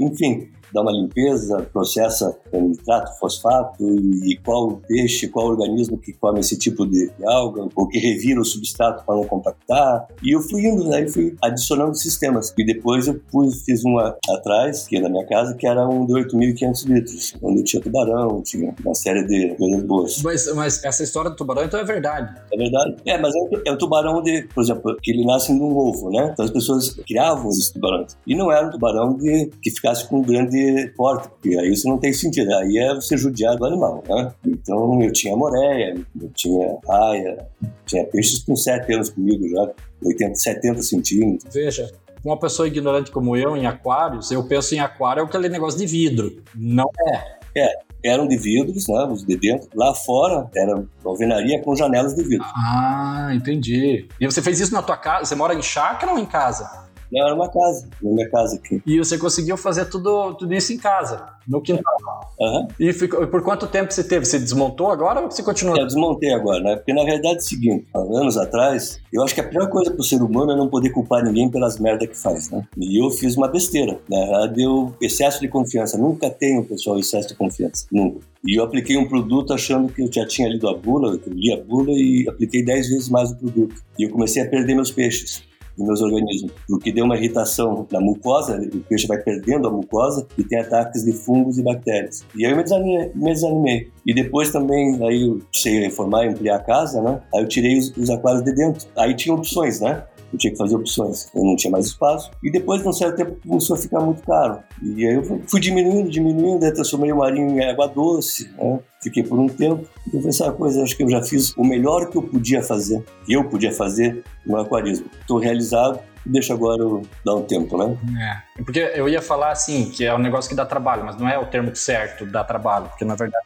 enfim, 0.00 0.52
dá 0.74 0.82
uma 0.82 0.92
limpeza, 0.92 1.62
processa 1.72 2.36
nitrato, 2.52 3.16
fosfato 3.18 3.84
e 3.84 4.36
qual 4.44 4.80
peixe, 4.88 5.28
qual 5.28 5.46
organismo 5.46 5.96
que 5.96 6.12
come 6.12 6.40
esse 6.40 6.58
tipo 6.58 6.84
de 6.86 7.10
alga, 7.24 7.68
ou 7.74 7.88
que 7.88 7.98
revira 7.98 8.40
o 8.40 8.44
substrato 8.44 9.04
para 9.04 9.14
não 9.14 9.24
compactar. 9.24 10.08
E 10.22 10.34
eu 10.34 10.40
fui 10.40 10.66
indo, 10.66 10.92
aí 10.92 11.08
fui 11.08 11.36
adicionando 11.42 11.94
sistemas. 11.94 12.52
E 12.58 12.64
depois 12.64 13.06
eu 13.06 13.20
pus, 13.30 13.62
fiz 13.62 13.84
uma 13.84 14.16
atrás, 14.28 14.86
que 14.86 14.96
é 14.96 15.00
na 15.00 15.08
minha 15.08 15.26
casa, 15.26 15.54
que 15.54 15.66
era 15.66 15.86
um 15.88 16.04
de 16.06 16.12
8.500 16.12 16.86
litros, 16.86 17.34
onde 17.42 17.62
tinha 17.62 17.80
tubarão, 17.80 18.42
tinha 18.42 18.74
uma 18.84 18.94
série 18.94 19.24
de 19.26 19.54
coisas 19.56 19.82
boas. 19.84 20.22
Mas, 20.22 20.52
mas 20.54 20.84
essa 20.84 21.04
história 21.04 21.30
do 21.30 21.36
tubarão 21.36 21.64
então 21.64 21.78
é 21.78 21.84
verdade? 21.84 22.34
É 22.52 22.56
verdade. 22.56 22.96
É, 23.06 23.18
mas 23.18 23.34
é 23.34 23.38
um, 23.38 23.62
é 23.66 23.72
um 23.72 23.78
tubarão 23.78 24.22
de, 24.22 24.48
por 24.54 24.62
exemplo, 24.62 24.96
que 25.00 25.12
ele 25.12 25.24
nasce 25.24 25.52
num 25.52 25.76
ovo, 25.76 26.10
né? 26.10 26.30
Então 26.32 26.44
as 26.44 26.50
pessoas 26.50 26.94
criavam 27.06 27.48
esses 27.50 27.70
tubarões. 27.70 28.16
E 28.26 28.34
não 28.34 28.50
era 28.50 28.66
um 28.66 28.70
tubarão 28.70 29.16
de, 29.16 29.50
que 29.62 29.70
ficasse 29.70 30.08
com 30.08 30.18
um 30.18 30.22
grande 30.22 30.63
porta, 30.96 31.28
porque 31.28 31.56
aí 31.58 31.72
isso 31.72 31.88
não 31.88 31.98
tem 31.98 32.12
sentido, 32.12 32.52
aí 32.54 32.78
é 32.78 32.94
você 32.94 33.16
judiar 33.16 33.56
do 33.56 33.64
animal, 33.64 34.02
né? 34.08 34.32
Então 34.46 35.02
eu 35.02 35.12
tinha 35.12 35.36
moreia, 35.36 35.94
eu 36.20 36.30
tinha 36.34 36.76
raia, 36.88 37.46
tinha 37.86 38.04
peixes 38.06 38.42
com 38.44 38.56
7 38.56 38.92
anos 38.92 39.10
comigo 39.10 39.48
já, 39.48 39.70
80, 40.04 40.34
70 40.34 40.82
centímetros. 40.82 41.54
Veja, 41.54 41.90
uma 42.24 42.38
pessoa 42.38 42.66
ignorante 42.66 43.10
como 43.10 43.36
eu 43.36 43.56
em 43.56 43.66
aquários, 43.66 44.30
eu 44.30 44.42
penso 44.44 44.74
em 44.74 44.80
aquário 44.80 45.22
é 45.22 45.24
aquele 45.24 45.48
negócio 45.48 45.78
de 45.78 45.86
vidro. 45.86 46.42
Não 46.54 46.88
é. 47.12 47.44
É, 47.56 47.68
eram 48.04 48.26
de 48.26 48.36
vidros, 48.36 48.88
né, 48.88 49.06
os 49.10 49.24
de 49.24 49.36
dentro. 49.36 49.68
Lá 49.74 49.94
fora 49.94 50.50
era 50.56 50.84
alvenaria 51.04 51.62
com 51.62 51.74
janelas 51.76 52.14
de 52.14 52.22
vidro. 52.22 52.44
Ah, 52.44 53.30
entendi. 53.32 54.08
E 54.20 54.26
você 54.26 54.42
fez 54.42 54.58
isso 54.58 54.72
na 54.72 54.82
tua 54.82 54.96
casa? 54.96 55.26
Você 55.26 55.34
mora 55.34 55.54
em 55.54 55.62
chácara 55.62 56.12
ou 56.12 56.18
em 56.18 56.26
casa? 56.26 56.83
Não, 57.14 57.26
era 57.26 57.34
uma 57.34 57.48
casa, 57.48 57.88
na 58.02 58.10
minha 58.10 58.28
casa 58.28 58.56
aqui. 58.56 58.82
E 58.84 58.98
você 58.98 59.16
conseguiu 59.16 59.56
fazer 59.56 59.84
tudo, 59.84 60.34
tudo 60.34 60.52
isso 60.52 60.72
em 60.72 60.76
casa, 60.76 61.24
no 61.46 61.62
quintal. 61.62 61.94
Uhum. 62.40 62.66
E 62.80 62.92
ficou, 62.92 63.24
por 63.28 63.40
quanto 63.42 63.68
tempo 63.68 63.92
você 63.92 64.02
teve? 64.02 64.24
Você 64.24 64.36
desmontou 64.36 64.90
agora 64.90 65.20
ou 65.20 65.30
você 65.30 65.40
continua? 65.40 65.78
Eu 65.78 65.86
desmontei 65.86 66.32
agora, 66.32 66.60
né? 66.60 66.76
Porque 66.76 66.92
na 66.92 67.04
verdade 67.04 67.36
é 67.36 67.38
o 67.38 67.40
seguinte, 67.40 67.86
há 67.94 67.98
anos 67.98 68.36
atrás, 68.36 69.00
eu 69.12 69.22
acho 69.22 69.32
que 69.32 69.40
a 69.40 69.48
pior 69.48 69.68
coisa 69.70 69.92
pro 69.92 70.02
ser 70.02 70.20
humano 70.20 70.50
é 70.50 70.56
não 70.56 70.68
poder 70.68 70.90
culpar 70.90 71.22
ninguém 71.24 71.48
pelas 71.48 71.78
merdas 71.78 72.08
que 72.08 72.16
faz, 72.16 72.50
né? 72.50 72.66
E 72.76 73.00
eu 73.00 73.08
fiz 73.10 73.36
uma 73.36 73.46
besteira. 73.46 74.00
Na 74.10 74.18
verdade, 74.18 74.62
eu 74.62 74.92
excesso 75.00 75.40
de 75.40 75.46
confiança. 75.46 75.96
Nunca 75.96 76.28
tenho, 76.28 76.64
pessoal, 76.64 76.98
excesso 76.98 77.28
de 77.28 77.36
confiança. 77.36 77.86
Nunca. 77.92 78.18
E 78.44 78.58
eu 78.58 78.64
apliquei 78.64 78.96
um 78.96 79.08
produto 79.08 79.54
achando 79.54 79.90
que 79.90 80.02
eu 80.02 80.12
já 80.12 80.26
tinha 80.26 80.48
lido 80.48 80.68
a 80.68 80.74
bula, 80.74 81.14
eu 81.14 81.32
li 81.32 81.52
a 81.52 81.62
bula 81.62 81.92
e 81.92 82.26
apliquei 82.28 82.64
10 82.64 82.88
vezes 82.88 83.08
mais 83.08 83.30
o 83.30 83.36
produto. 83.36 83.76
E 83.98 84.02
eu 84.02 84.10
comecei 84.10 84.42
a 84.42 84.48
perder 84.48 84.74
meus 84.74 84.90
peixes 84.90 85.42
nos 85.76 85.86
meus 85.86 86.02
organismos, 86.02 86.52
o 86.70 86.78
que 86.78 86.92
deu 86.92 87.04
uma 87.04 87.16
irritação 87.16 87.86
na 87.90 88.00
mucosa, 88.00 88.60
o 88.60 88.80
peixe 88.80 89.06
vai 89.06 89.18
perdendo 89.18 89.68
a 89.68 89.70
mucosa 89.70 90.26
e 90.38 90.44
tem 90.44 90.58
ataques 90.58 91.04
de 91.04 91.12
fungos 91.12 91.58
e 91.58 91.62
bactérias. 91.62 92.24
E 92.36 92.44
aí 92.44 92.52
eu 92.52 92.56
me 92.56 92.62
desanimei. 92.62 93.12
Me 93.14 93.32
desanimei. 93.32 93.90
E 94.06 94.14
depois 94.14 94.50
também, 94.50 95.02
aí 95.06 95.22
eu 95.22 95.40
cheguei 95.52 95.86
a 95.86 96.24
e 96.24 96.28
ampliar 96.28 96.56
a 96.56 96.60
casa, 96.60 97.02
né? 97.02 97.20
Aí 97.34 97.42
eu 97.42 97.48
tirei 97.48 97.78
os, 97.78 97.96
os 97.96 98.10
aquários 98.10 98.44
de 98.44 98.54
dentro. 98.54 98.86
Aí 98.96 99.14
tinha 99.14 99.34
opções, 99.34 99.80
né? 99.80 100.04
Eu 100.32 100.38
tinha 100.38 100.52
que 100.52 100.58
fazer 100.58 100.76
opções, 100.76 101.28
eu 101.34 101.44
não 101.44 101.56
tinha 101.56 101.70
mais 101.70 101.86
espaço. 101.86 102.30
E 102.42 102.50
depois, 102.50 102.82
num 102.84 102.92
certo 102.92 103.16
tempo, 103.16 103.36
começou 103.46 103.76
a 103.76 103.78
ficar 103.78 104.00
muito 104.00 104.22
caro. 104.22 104.58
E 104.82 105.06
aí 105.06 105.14
eu 105.14 105.42
fui 105.46 105.60
diminuindo, 105.60 106.10
diminuindo, 106.10 106.64
aí 106.64 106.72
transformei 106.72 107.12
o 107.12 107.18
marinho 107.18 107.50
em 107.50 107.64
água 107.64 107.86
doce, 107.86 108.50
né? 108.58 108.80
Fiquei 109.02 109.22
por 109.22 109.38
um 109.38 109.48
tempo. 109.48 109.86
E 110.12 110.16
eu 110.16 110.22
pensei, 110.22 110.50
coisa, 110.52 110.82
acho 110.82 110.96
que 110.96 111.02
eu 111.02 111.10
já 111.10 111.22
fiz 111.22 111.54
o 111.56 111.64
melhor 111.64 112.08
que 112.08 112.16
eu 112.16 112.22
podia 112.22 112.62
fazer, 112.62 113.04
que 113.24 113.34
eu 113.34 113.44
podia 113.44 113.70
fazer 113.70 114.24
no 114.46 114.56
aquarismo. 114.56 115.06
Estou 115.20 115.38
realizado, 115.38 116.00
deixa 116.24 116.54
agora 116.54 116.82
eu 116.82 117.02
dar 117.24 117.34
um 117.34 117.42
tempo, 117.42 117.76
né? 117.76 117.96
É. 118.18 118.62
Porque 118.62 118.78
eu 118.94 119.08
ia 119.08 119.20
falar 119.20 119.52
assim, 119.52 119.90
que 119.90 120.04
é 120.04 120.14
um 120.14 120.18
negócio 120.18 120.48
que 120.48 120.56
dá 120.56 120.64
trabalho, 120.64 121.04
mas 121.04 121.16
não 121.16 121.28
é 121.28 121.38
o 121.38 121.46
termo 121.46 121.74
certo, 121.76 122.24
dá 122.24 122.42
trabalho, 122.42 122.86
porque 122.88 123.04
na 123.04 123.14
verdade 123.14 123.44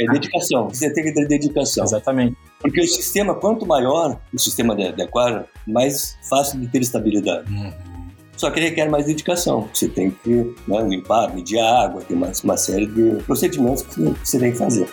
é 0.00 0.06
dedicação. 0.06 0.68
Você 0.68 0.92
tem 0.92 1.04
que 1.04 1.12
ter 1.12 1.26
dedicação. 1.26 1.84
Exatamente. 1.84 2.36
Porque 2.66 2.80
o 2.80 2.88
sistema, 2.88 3.34
quanto 3.34 3.64
maior 3.64 4.18
o 4.34 4.38
sistema 4.38 4.74
de, 4.74 4.92
de 4.92 5.02
aquário, 5.02 5.44
mais 5.66 6.18
fácil 6.28 6.60
de 6.60 6.66
ter 6.66 6.82
estabilidade. 6.82 7.50
Uhum. 7.52 7.72
Só 8.36 8.50
que 8.50 8.60
requer 8.60 8.90
mais 8.90 9.06
dedicação. 9.06 9.68
Você 9.72 9.88
tem 9.88 10.10
que 10.10 10.54
né, 10.68 10.82
limpar, 10.82 11.32
medir 11.34 11.58
a 11.58 11.84
água, 11.84 12.02
tem 12.02 12.16
mais 12.16 12.42
uma 12.42 12.56
série 12.56 12.86
de 12.86 13.22
procedimentos 13.24 13.82
que 13.82 14.00
você 14.00 14.38
tem 14.38 14.52
que 14.52 14.58
fazer. 14.58 14.88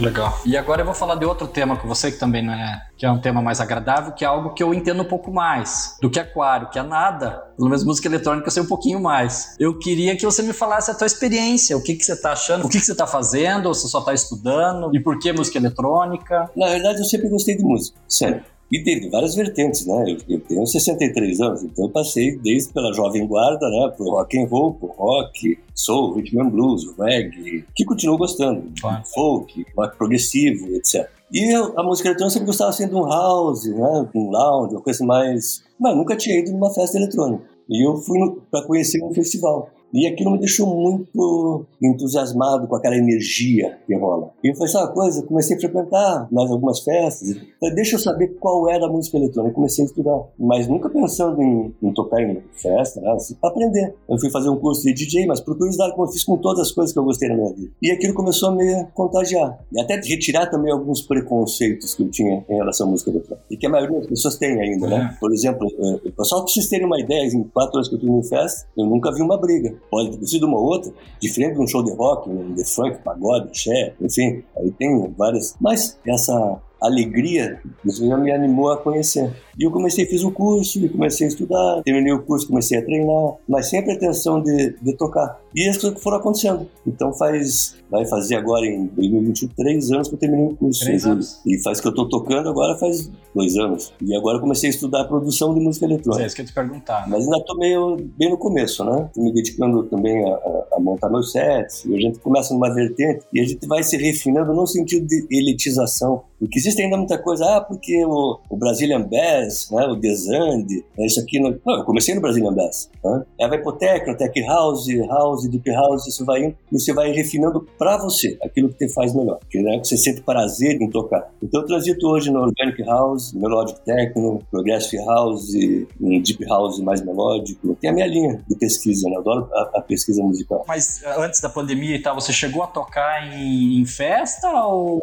Muito 0.00 0.04
legal. 0.04 0.40
E 0.46 0.56
agora 0.56 0.80
eu 0.80 0.86
vou 0.86 0.94
falar 0.94 1.14
de 1.16 1.26
outro 1.26 1.46
tema 1.46 1.76
com 1.76 1.86
você 1.86 2.10
que 2.10 2.18
também 2.18 2.42
não 2.42 2.54
é, 2.54 2.80
que 2.96 3.04
é 3.04 3.10
um 3.10 3.20
tema 3.20 3.42
mais 3.42 3.60
agradável, 3.60 4.12
que 4.12 4.24
é 4.24 4.28
algo 4.28 4.54
que 4.54 4.62
eu 4.62 4.72
entendo 4.72 5.02
um 5.02 5.06
pouco 5.06 5.30
mais 5.30 5.96
do 6.00 6.08
que 6.08 6.18
aquário, 6.18 6.70
que 6.70 6.78
é 6.78 6.82
nada. 6.82 7.42
Pelo 7.54 7.68
menos 7.68 7.84
música 7.84 8.08
eletrônica 8.08 8.48
eu 8.48 8.50
sei 8.50 8.62
um 8.62 8.66
pouquinho 8.66 9.00
mais. 9.00 9.54
Eu 9.58 9.78
queria 9.78 10.16
que 10.16 10.24
você 10.24 10.42
me 10.42 10.54
falasse 10.54 10.90
a 10.90 10.94
tua 10.94 11.06
experiência, 11.06 11.76
o 11.76 11.82
que, 11.82 11.94
que 11.94 12.02
você 12.02 12.14
está 12.14 12.32
achando, 12.32 12.64
o 12.64 12.68
que, 12.68 12.78
que 12.78 12.84
você 12.84 12.92
está 12.92 13.06
fazendo, 13.06 13.66
ou 13.66 13.74
você 13.74 13.86
só 13.88 13.98
está 13.98 14.14
estudando, 14.14 14.94
e 14.96 15.00
por 15.00 15.18
que 15.18 15.32
música 15.32 15.58
eletrônica? 15.58 16.50
Na 16.56 16.68
verdade, 16.68 17.00
eu 17.00 17.04
sempre 17.04 17.28
gostei 17.28 17.56
de 17.56 17.62
música, 17.62 17.98
sério. 18.08 18.42
E 18.70 18.82
teve 18.84 19.08
várias 19.10 19.34
vertentes, 19.34 19.84
né? 19.84 20.04
Eu, 20.06 20.36
eu, 20.36 20.40
tenho 20.40 20.64
63 20.64 21.40
anos, 21.40 21.64
então 21.64 21.86
eu 21.86 21.90
passei 21.90 22.36
desde 22.36 22.72
pela 22.72 22.92
jovem 22.92 23.26
guarda, 23.26 23.68
né? 23.68 23.92
Pro 23.96 24.10
rock 24.10 24.38
and 24.38 24.46
roll, 24.46 24.74
pro 24.74 24.88
rock, 24.88 25.58
soul, 25.74 26.14
rhythm 26.14 26.40
and 26.40 26.50
blues, 26.50 26.84
reggae, 26.96 27.64
que 27.74 27.84
continuo 27.84 28.16
gostando, 28.16 28.62
claro. 28.80 29.02
folk, 29.12 29.66
rock 29.76 29.96
progressivo, 29.98 30.68
etc. 30.76 31.10
E 31.32 31.54
eu, 31.54 31.78
a 31.78 31.82
música 31.82 32.08
eletrônica 32.08 32.32
sempre 32.32 32.46
gostava 32.46 32.70
assim 32.70 32.88
de 32.88 32.94
um 32.94 33.06
house, 33.06 33.64
né? 33.66 34.08
Um 34.14 34.30
lounge, 34.30 34.74
uma 34.74 34.82
coisa 34.82 35.04
mais... 35.04 35.62
Mas 35.78 35.96
nunca 35.96 36.16
tinha 36.16 36.38
ido 36.38 36.52
numa 36.52 36.72
festa 36.72 36.96
eletrônica. 36.96 37.44
E 37.68 37.86
eu 37.86 37.96
fui 37.96 38.18
para 38.50 38.66
conhecer 38.66 39.02
um 39.02 39.14
festival. 39.14 39.70
E 39.92 40.06
aquilo 40.06 40.30
me 40.32 40.38
deixou 40.38 40.66
muito 40.66 41.66
entusiasmado 41.82 42.66
com 42.66 42.76
aquela 42.76 42.96
energia 42.96 43.78
que 43.86 43.96
rola. 43.96 44.30
E 44.42 44.48
eu 44.48 44.54
falei, 44.54 44.72
sabe 44.72 44.86
uma 44.86 44.94
coisa? 44.94 45.22
Comecei 45.26 45.56
a 45.56 45.60
frequentar 45.60 46.28
mais 46.30 46.50
algumas 46.50 46.80
festas. 46.80 47.36
Falei, 47.58 47.74
deixa 47.74 47.96
eu 47.96 48.00
saber 48.00 48.28
qual 48.38 48.68
era 48.68 48.86
a 48.86 48.88
música 48.88 49.16
eletrônica. 49.16 49.54
Comecei 49.54 49.84
a 49.84 49.86
estudar, 49.86 50.20
mas 50.38 50.68
nunca 50.68 50.88
pensando 50.88 51.42
em, 51.42 51.74
em 51.82 51.92
tocar 51.92 52.22
em 52.22 52.40
festa, 52.52 53.00
né? 53.00 53.10
assim, 53.12 53.34
para 53.34 53.50
aprender. 53.50 53.94
Eu 54.08 54.18
fui 54.18 54.30
fazer 54.30 54.48
um 54.48 54.56
curso 54.56 54.82
de 54.82 54.92
DJ, 54.92 55.26
mas 55.26 55.40
por 55.40 55.56
curiosidade, 55.56 55.92
como 55.92 56.06
eu 56.06 56.12
fiz 56.12 56.24
com 56.24 56.36
todas 56.36 56.68
as 56.68 56.72
coisas 56.72 56.92
que 56.92 56.98
eu 56.98 57.04
gostei 57.04 57.28
na 57.28 57.36
minha 57.36 57.52
vida. 57.52 57.70
E 57.82 57.90
aquilo 57.90 58.14
começou 58.14 58.50
a 58.50 58.52
me 58.54 58.84
contagiar. 58.94 59.58
E 59.72 59.80
até 59.80 59.96
retirar 59.96 60.46
também 60.46 60.72
alguns 60.72 61.02
preconceitos 61.02 61.94
que 61.94 62.02
eu 62.02 62.10
tinha 62.10 62.44
em 62.48 62.56
relação 62.56 62.86
à 62.86 62.90
música 62.90 63.10
eletrônica. 63.10 63.44
E 63.50 63.56
que 63.56 63.66
a 63.66 63.70
maioria 63.70 63.98
das 63.98 64.06
pessoas 64.06 64.36
tem 64.36 64.60
ainda, 64.60 64.86
né? 64.86 65.10
É. 65.14 65.18
Por 65.18 65.32
exemplo, 65.32 65.66
eh, 65.66 66.12
só 66.22 66.36
para 66.36 66.48
vocês 66.48 66.68
terem 66.68 66.86
uma 66.86 67.00
ideia, 67.00 67.26
em 67.26 67.42
quatro 67.44 67.76
anos 67.76 67.88
que 67.88 67.94
eu 67.94 67.98
estou 67.98 68.18
em 68.18 68.22
festa, 68.22 68.68
eu 68.76 68.86
nunca 68.86 69.12
vi 69.12 69.22
uma 69.22 69.38
briga 69.38 69.79
pode 69.90 70.16
ter 70.18 70.26
sido 70.26 70.46
uma 70.46 70.58
outra, 70.58 70.92
diferente 71.20 71.54
de 71.54 71.60
um 71.60 71.66
show 71.66 71.82
de 71.82 71.92
rock, 71.92 72.28
um 72.28 72.54
de 72.54 72.64
funk, 72.64 73.02
pagode, 73.02 73.48
axé, 73.50 73.94
enfim, 74.00 74.42
aí 74.56 74.70
tem 74.72 75.14
várias. 75.16 75.56
Mas 75.60 75.98
essa 76.06 76.60
alegria, 76.80 77.60
isso 77.84 78.06
já 78.06 78.16
me 78.16 78.32
animou 78.32 78.70
a 78.70 78.76
conhecer. 78.76 79.30
E 79.58 79.64
eu 79.64 79.70
comecei, 79.70 80.06
fiz 80.06 80.24
o 80.24 80.30
curso, 80.30 80.84
e 80.84 80.88
comecei 80.88 81.26
a 81.26 81.28
estudar, 81.28 81.82
terminei 81.84 82.12
o 82.12 82.22
curso, 82.22 82.46
comecei 82.46 82.78
a 82.78 82.84
treinar, 82.84 83.34
mas 83.46 83.68
sempre 83.68 83.92
a 83.92 83.94
intenção 83.94 84.42
de, 84.42 84.74
de 84.80 84.96
tocar. 84.96 85.38
E 85.54 85.68
as 85.68 85.76
coisas 85.76 86.02
foram 86.02 86.18
acontecendo. 86.18 86.66
Então 86.86 87.12
faz, 87.12 87.76
vai 87.90 88.06
fazer 88.06 88.36
agora 88.36 88.64
em 88.64 88.86
2023 88.86 89.92
anos 89.92 90.08
que 90.08 90.14
eu 90.14 90.18
terminei 90.18 90.46
o 90.46 90.56
curso. 90.56 90.80
Três 90.80 91.04
anos. 91.04 91.40
E 91.44 91.62
faz 91.62 91.80
que 91.80 91.88
eu 91.88 91.94
tô 91.94 92.08
tocando 92.08 92.48
agora 92.48 92.78
faz 92.78 93.10
dois 93.34 93.56
anos. 93.56 93.92
E 94.00 94.14
agora 94.16 94.38
eu 94.38 94.40
comecei 94.40 94.70
a 94.70 94.72
estudar 94.72 95.02
a 95.02 95.04
produção 95.04 95.52
de 95.52 95.60
música 95.60 95.84
eletrônica. 95.84 96.22
É 96.22 96.26
isso 96.26 96.36
que 96.36 96.42
eu 96.42 96.46
te 96.46 96.54
perguntar. 96.54 97.02
Né? 97.02 97.08
Mas 97.10 97.24
ainda 97.24 97.44
tô 97.44 97.56
meio 97.56 97.96
bem 98.16 98.30
no 98.30 98.38
começo, 98.38 98.84
né? 98.84 99.10
Tô 99.12 99.22
me 99.22 99.32
dedicando 99.32 99.82
também 99.84 100.24
a, 100.24 100.34
a, 100.34 100.66
a 100.76 100.80
montar 100.80 101.10
meus 101.10 101.32
sets. 101.32 101.84
E 101.84 101.94
a 101.94 102.00
gente 102.00 102.18
começa 102.20 102.54
numa 102.54 102.72
vertente 102.72 103.24
e 103.32 103.40
a 103.40 103.44
gente 103.44 103.66
vai 103.66 103.82
se 103.82 103.96
refinando 103.96 104.54
no 104.54 104.66
sentido 104.66 105.06
de 105.06 105.26
elitização. 105.30 106.22
Porque 106.40 106.58
existe 106.58 106.80
ainda 106.82 106.96
muita 106.96 107.18
coisa, 107.18 107.44
ah, 107.56 107.60
porque 107.60 108.02
o, 108.04 108.40
o 108.48 108.56
Brazilian 108.56 109.02
Bass, 109.02 109.70
né, 109.70 109.86
o 109.86 109.94
Desande, 109.94 110.82
né, 110.96 111.04
isso 111.04 111.20
aqui. 111.20 111.38
Não... 111.38 111.54
não, 111.64 111.78
eu 111.78 111.84
comecei 111.84 112.14
no 112.14 112.22
Brazilian 112.22 112.54
Bass. 112.54 112.90
Né? 113.04 113.24
Aí 113.42 113.48
vai 113.48 113.58
pro 113.58 113.72
techno, 113.72 114.16
tech 114.16 114.40
house, 114.42 114.86
house, 115.06 115.48
deep 115.48 115.70
house, 115.70 116.06
isso 116.06 116.24
vai 116.24 116.44
indo, 116.44 116.56
e 116.72 116.80
você 116.80 116.94
vai 116.94 117.12
refinando 117.12 117.60
para 117.78 117.98
você 117.98 118.38
aquilo 118.42 118.70
que 118.70 118.86
te 118.86 118.92
faz 118.94 119.14
melhor, 119.14 119.38
que, 119.50 119.60
né, 119.60 119.78
que 119.78 119.86
você 119.86 119.98
sente 119.98 120.22
prazer 120.22 120.80
em 120.80 120.88
tocar. 120.88 121.30
Então 121.42 121.60
eu 121.60 121.66
transito 121.66 122.06
hoje 122.08 122.30
no 122.30 122.40
Organic 122.40 122.82
House, 122.84 123.34
Melodic 123.34 123.78
Techno, 123.84 124.42
Progressive 124.50 125.04
House, 125.04 125.52
um 126.00 126.22
Deep 126.22 126.42
House 126.46 126.80
mais 126.80 127.04
melódico. 127.04 127.76
Tem 127.80 127.90
a 127.90 127.92
minha 127.92 128.06
linha 128.06 128.42
de 128.48 128.56
pesquisa, 128.56 129.08
né? 129.08 129.16
Eu 129.16 129.20
adoro 129.20 129.48
a, 129.52 129.70
a 129.74 129.82
pesquisa 129.82 130.22
musical. 130.22 130.64
Mas 130.66 131.02
antes 131.18 131.40
da 131.40 131.50
pandemia 131.50 131.96
e 131.96 131.98
tal, 131.98 132.14
você 132.14 132.32
chegou 132.32 132.62
a 132.62 132.66
tocar 132.66 133.26
em, 133.32 133.80
em 133.80 133.84
festa 133.84 134.50
ou... 134.64 135.02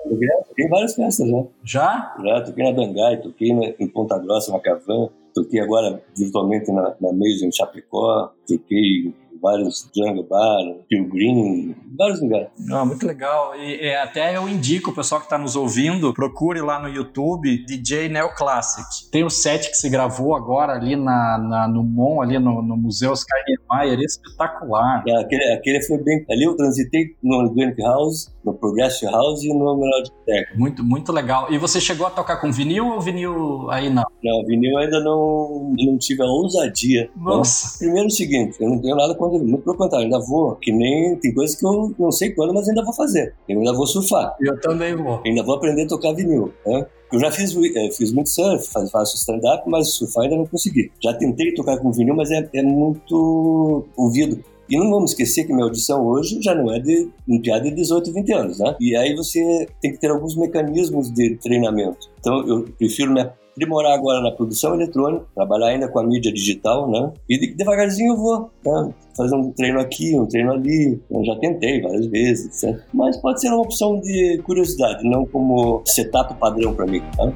Tem 0.55 0.67
várias 0.67 0.95
festas 0.95 1.26
já. 1.27 1.45
Já? 1.63 2.15
Já, 2.23 2.41
toquei 2.41 2.63
na 2.63 2.71
Dangai, 2.71 3.21
toquei 3.21 3.53
na, 3.53 3.73
em 3.79 3.87
Ponta 3.87 4.17
Grossa, 4.17 4.51
Macavan, 4.51 5.09
toquei 5.33 5.59
agora 5.59 6.01
virtualmente 6.15 6.71
na, 6.71 6.95
na 6.99 7.13
Mesa 7.13 7.45
em 7.45 7.51
Chapecó, 7.51 8.31
toquei 8.47 9.13
vários 9.41 9.89
Jungle 9.95 10.27
Bar, 10.27 10.85
Pilgrim, 10.87 11.75
vários 11.97 12.21
lugares. 12.21 12.49
Ah, 12.71 12.85
muito 12.85 13.05
legal. 13.05 13.55
E, 13.55 13.85
e 13.85 13.95
até 13.95 14.35
eu 14.35 14.47
indico 14.47 14.91
o 14.91 14.95
pessoal 14.95 15.19
que 15.21 15.27
está 15.27 15.37
nos 15.37 15.55
ouvindo, 15.55 16.13
procure 16.13 16.61
lá 16.61 16.79
no 16.79 16.87
YouTube 16.87 17.65
DJ 17.65 18.09
Neoclassic. 18.09 19.09
Tem 19.11 19.23
o 19.23 19.29
set 19.29 19.69
que 19.69 19.75
se 19.75 19.89
gravou 19.89 20.35
agora 20.35 20.73
ali 20.73 20.95
na, 20.95 21.37
na 21.37 21.67
no 21.67 21.83
Mon, 21.83 22.21
ali 22.21 22.37
no, 22.39 22.61
no 22.61 22.77
Museu 22.77 23.11
Oscar 23.11 23.39
Niemeyer, 23.47 23.99
é 23.99 24.03
espetacular. 24.03 25.03
É, 25.07 25.21
aquele, 25.21 25.53
aquele 25.53 25.81
foi 25.83 25.97
bem. 26.03 26.25
Ali 26.29 26.43
eu 26.43 26.55
transitei 26.55 27.15
no 27.23 27.37
Organic 27.37 27.81
House, 27.81 28.33
no 28.43 28.53
Progressive 28.53 29.11
House 29.11 29.43
e 29.43 29.53
no 29.53 29.77
Melodic 29.77 30.15
Tech. 30.25 30.57
Muito, 30.57 30.83
muito 30.83 31.11
legal. 31.11 31.51
E 31.51 31.57
você 31.57 31.79
chegou 31.81 32.07
a 32.07 32.09
tocar 32.09 32.37
com 32.37 32.51
vinil 32.51 32.87
ou 32.87 33.01
vinil 33.01 33.69
aí 33.69 33.89
não? 33.89 34.03
Não, 34.23 34.45
vinil 34.45 34.77
ainda 34.77 34.99
não, 34.99 35.73
não 35.77 35.97
tive 35.97 36.21
a 36.23 36.25
ousadia. 36.25 37.09
Nossa. 37.15 37.67
Então, 37.67 37.79
primeiro 37.79 38.07
o 38.07 38.11
seguinte, 38.11 38.57
eu 38.59 38.69
não 38.69 38.81
tenho 38.81 38.95
nada 38.95 39.15
muito 39.29 39.63
pelo 39.63 39.77
contrário, 39.77 40.05
ainda 40.05 40.19
vou, 40.19 40.55
que 40.55 40.71
nem 40.71 41.15
tem 41.17 41.33
coisas 41.33 41.55
que 41.55 41.65
eu 41.65 41.93
não 41.97 42.11
sei 42.11 42.31
quando, 42.31 42.53
mas 42.53 42.67
ainda 42.67 42.83
vou 42.83 42.93
fazer. 42.93 43.33
Eu 43.47 43.59
ainda 43.59 43.73
vou 43.73 43.87
surfar. 43.87 44.35
Eu 44.39 44.59
também 44.59 44.95
vou. 44.95 45.21
ainda 45.25 45.43
vou 45.43 45.55
aprender 45.55 45.83
a 45.83 45.87
tocar 45.87 46.13
vinil. 46.13 46.53
Né? 46.65 46.85
Eu 47.11 47.19
já 47.19 47.31
fiz, 47.31 47.55
é, 47.75 47.91
fiz 47.91 48.11
muito 48.11 48.29
surf, 48.29 48.67
faço 48.91 49.15
stand-up, 49.15 49.69
mas 49.69 49.93
surfar 49.93 50.23
ainda 50.23 50.37
não 50.37 50.45
consegui. 50.45 50.91
Já 51.01 51.13
tentei 51.13 51.53
tocar 51.53 51.77
com 51.77 51.91
vinil, 51.91 52.15
mas 52.15 52.29
é, 52.31 52.49
é 52.53 52.63
muito 52.63 53.85
ouvido. 53.95 54.43
E 54.69 54.77
não 54.77 54.91
vamos 54.91 55.11
esquecer 55.11 55.45
que 55.45 55.53
minha 55.53 55.63
audição 55.63 56.05
hoje 56.05 56.41
já 56.41 56.53
não 56.53 56.73
é 56.73 56.79
de 56.79 57.09
um 57.27 57.41
piada 57.41 57.63
de 57.63 57.75
18, 57.75 58.11
20 58.11 58.33
anos, 58.33 58.59
né? 58.59 58.75
E 58.81 58.95
aí 58.97 59.15
você 59.15 59.65
tem 59.81 59.93
que 59.93 59.97
ter 59.97 60.11
alguns 60.11 60.35
mecanismos 60.35 61.09
de 61.09 61.37
treinamento. 61.37 62.09
Então 62.19 62.45
eu 62.45 62.65
prefiro 62.77 63.13
me 63.13 63.21
aprimorar 63.57 63.93
agora 63.93 64.21
na 64.21 64.31
produção 64.31 64.75
eletrônica, 64.75 65.25
trabalhar 65.33 65.69
ainda 65.69 65.87
com 65.87 65.97
a 65.99 66.03
mídia 66.03 66.31
digital, 66.31 66.89
né? 66.89 67.11
E 67.27 67.55
devagarzinho 67.55 68.13
eu 68.13 68.17
vou 68.17 68.51
né? 68.63 68.93
fazer 69.15 69.35
um 69.35 69.51
treino 69.51 69.79
aqui, 69.79 70.17
um 70.17 70.27
treino 70.27 70.51
ali. 70.51 71.01
Eu 71.09 71.25
já 71.25 71.35
tentei 71.37 71.81
várias 71.81 72.05
vezes, 72.05 72.55
certo? 72.55 72.83
Mas 72.93 73.17
pode 73.17 73.41
ser 73.41 73.49
uma 73.49 73.61
opção 73.61 73.99
de 73.99 74.39
curiosidade, 74.43 75.03
não 75.09 75.25
como 75.25 75.81
setup 75.85 76.35
padrão 76.35 76.75
para 76.75 76.85
mim, 76.85 77.01
tá? 77.17 77.33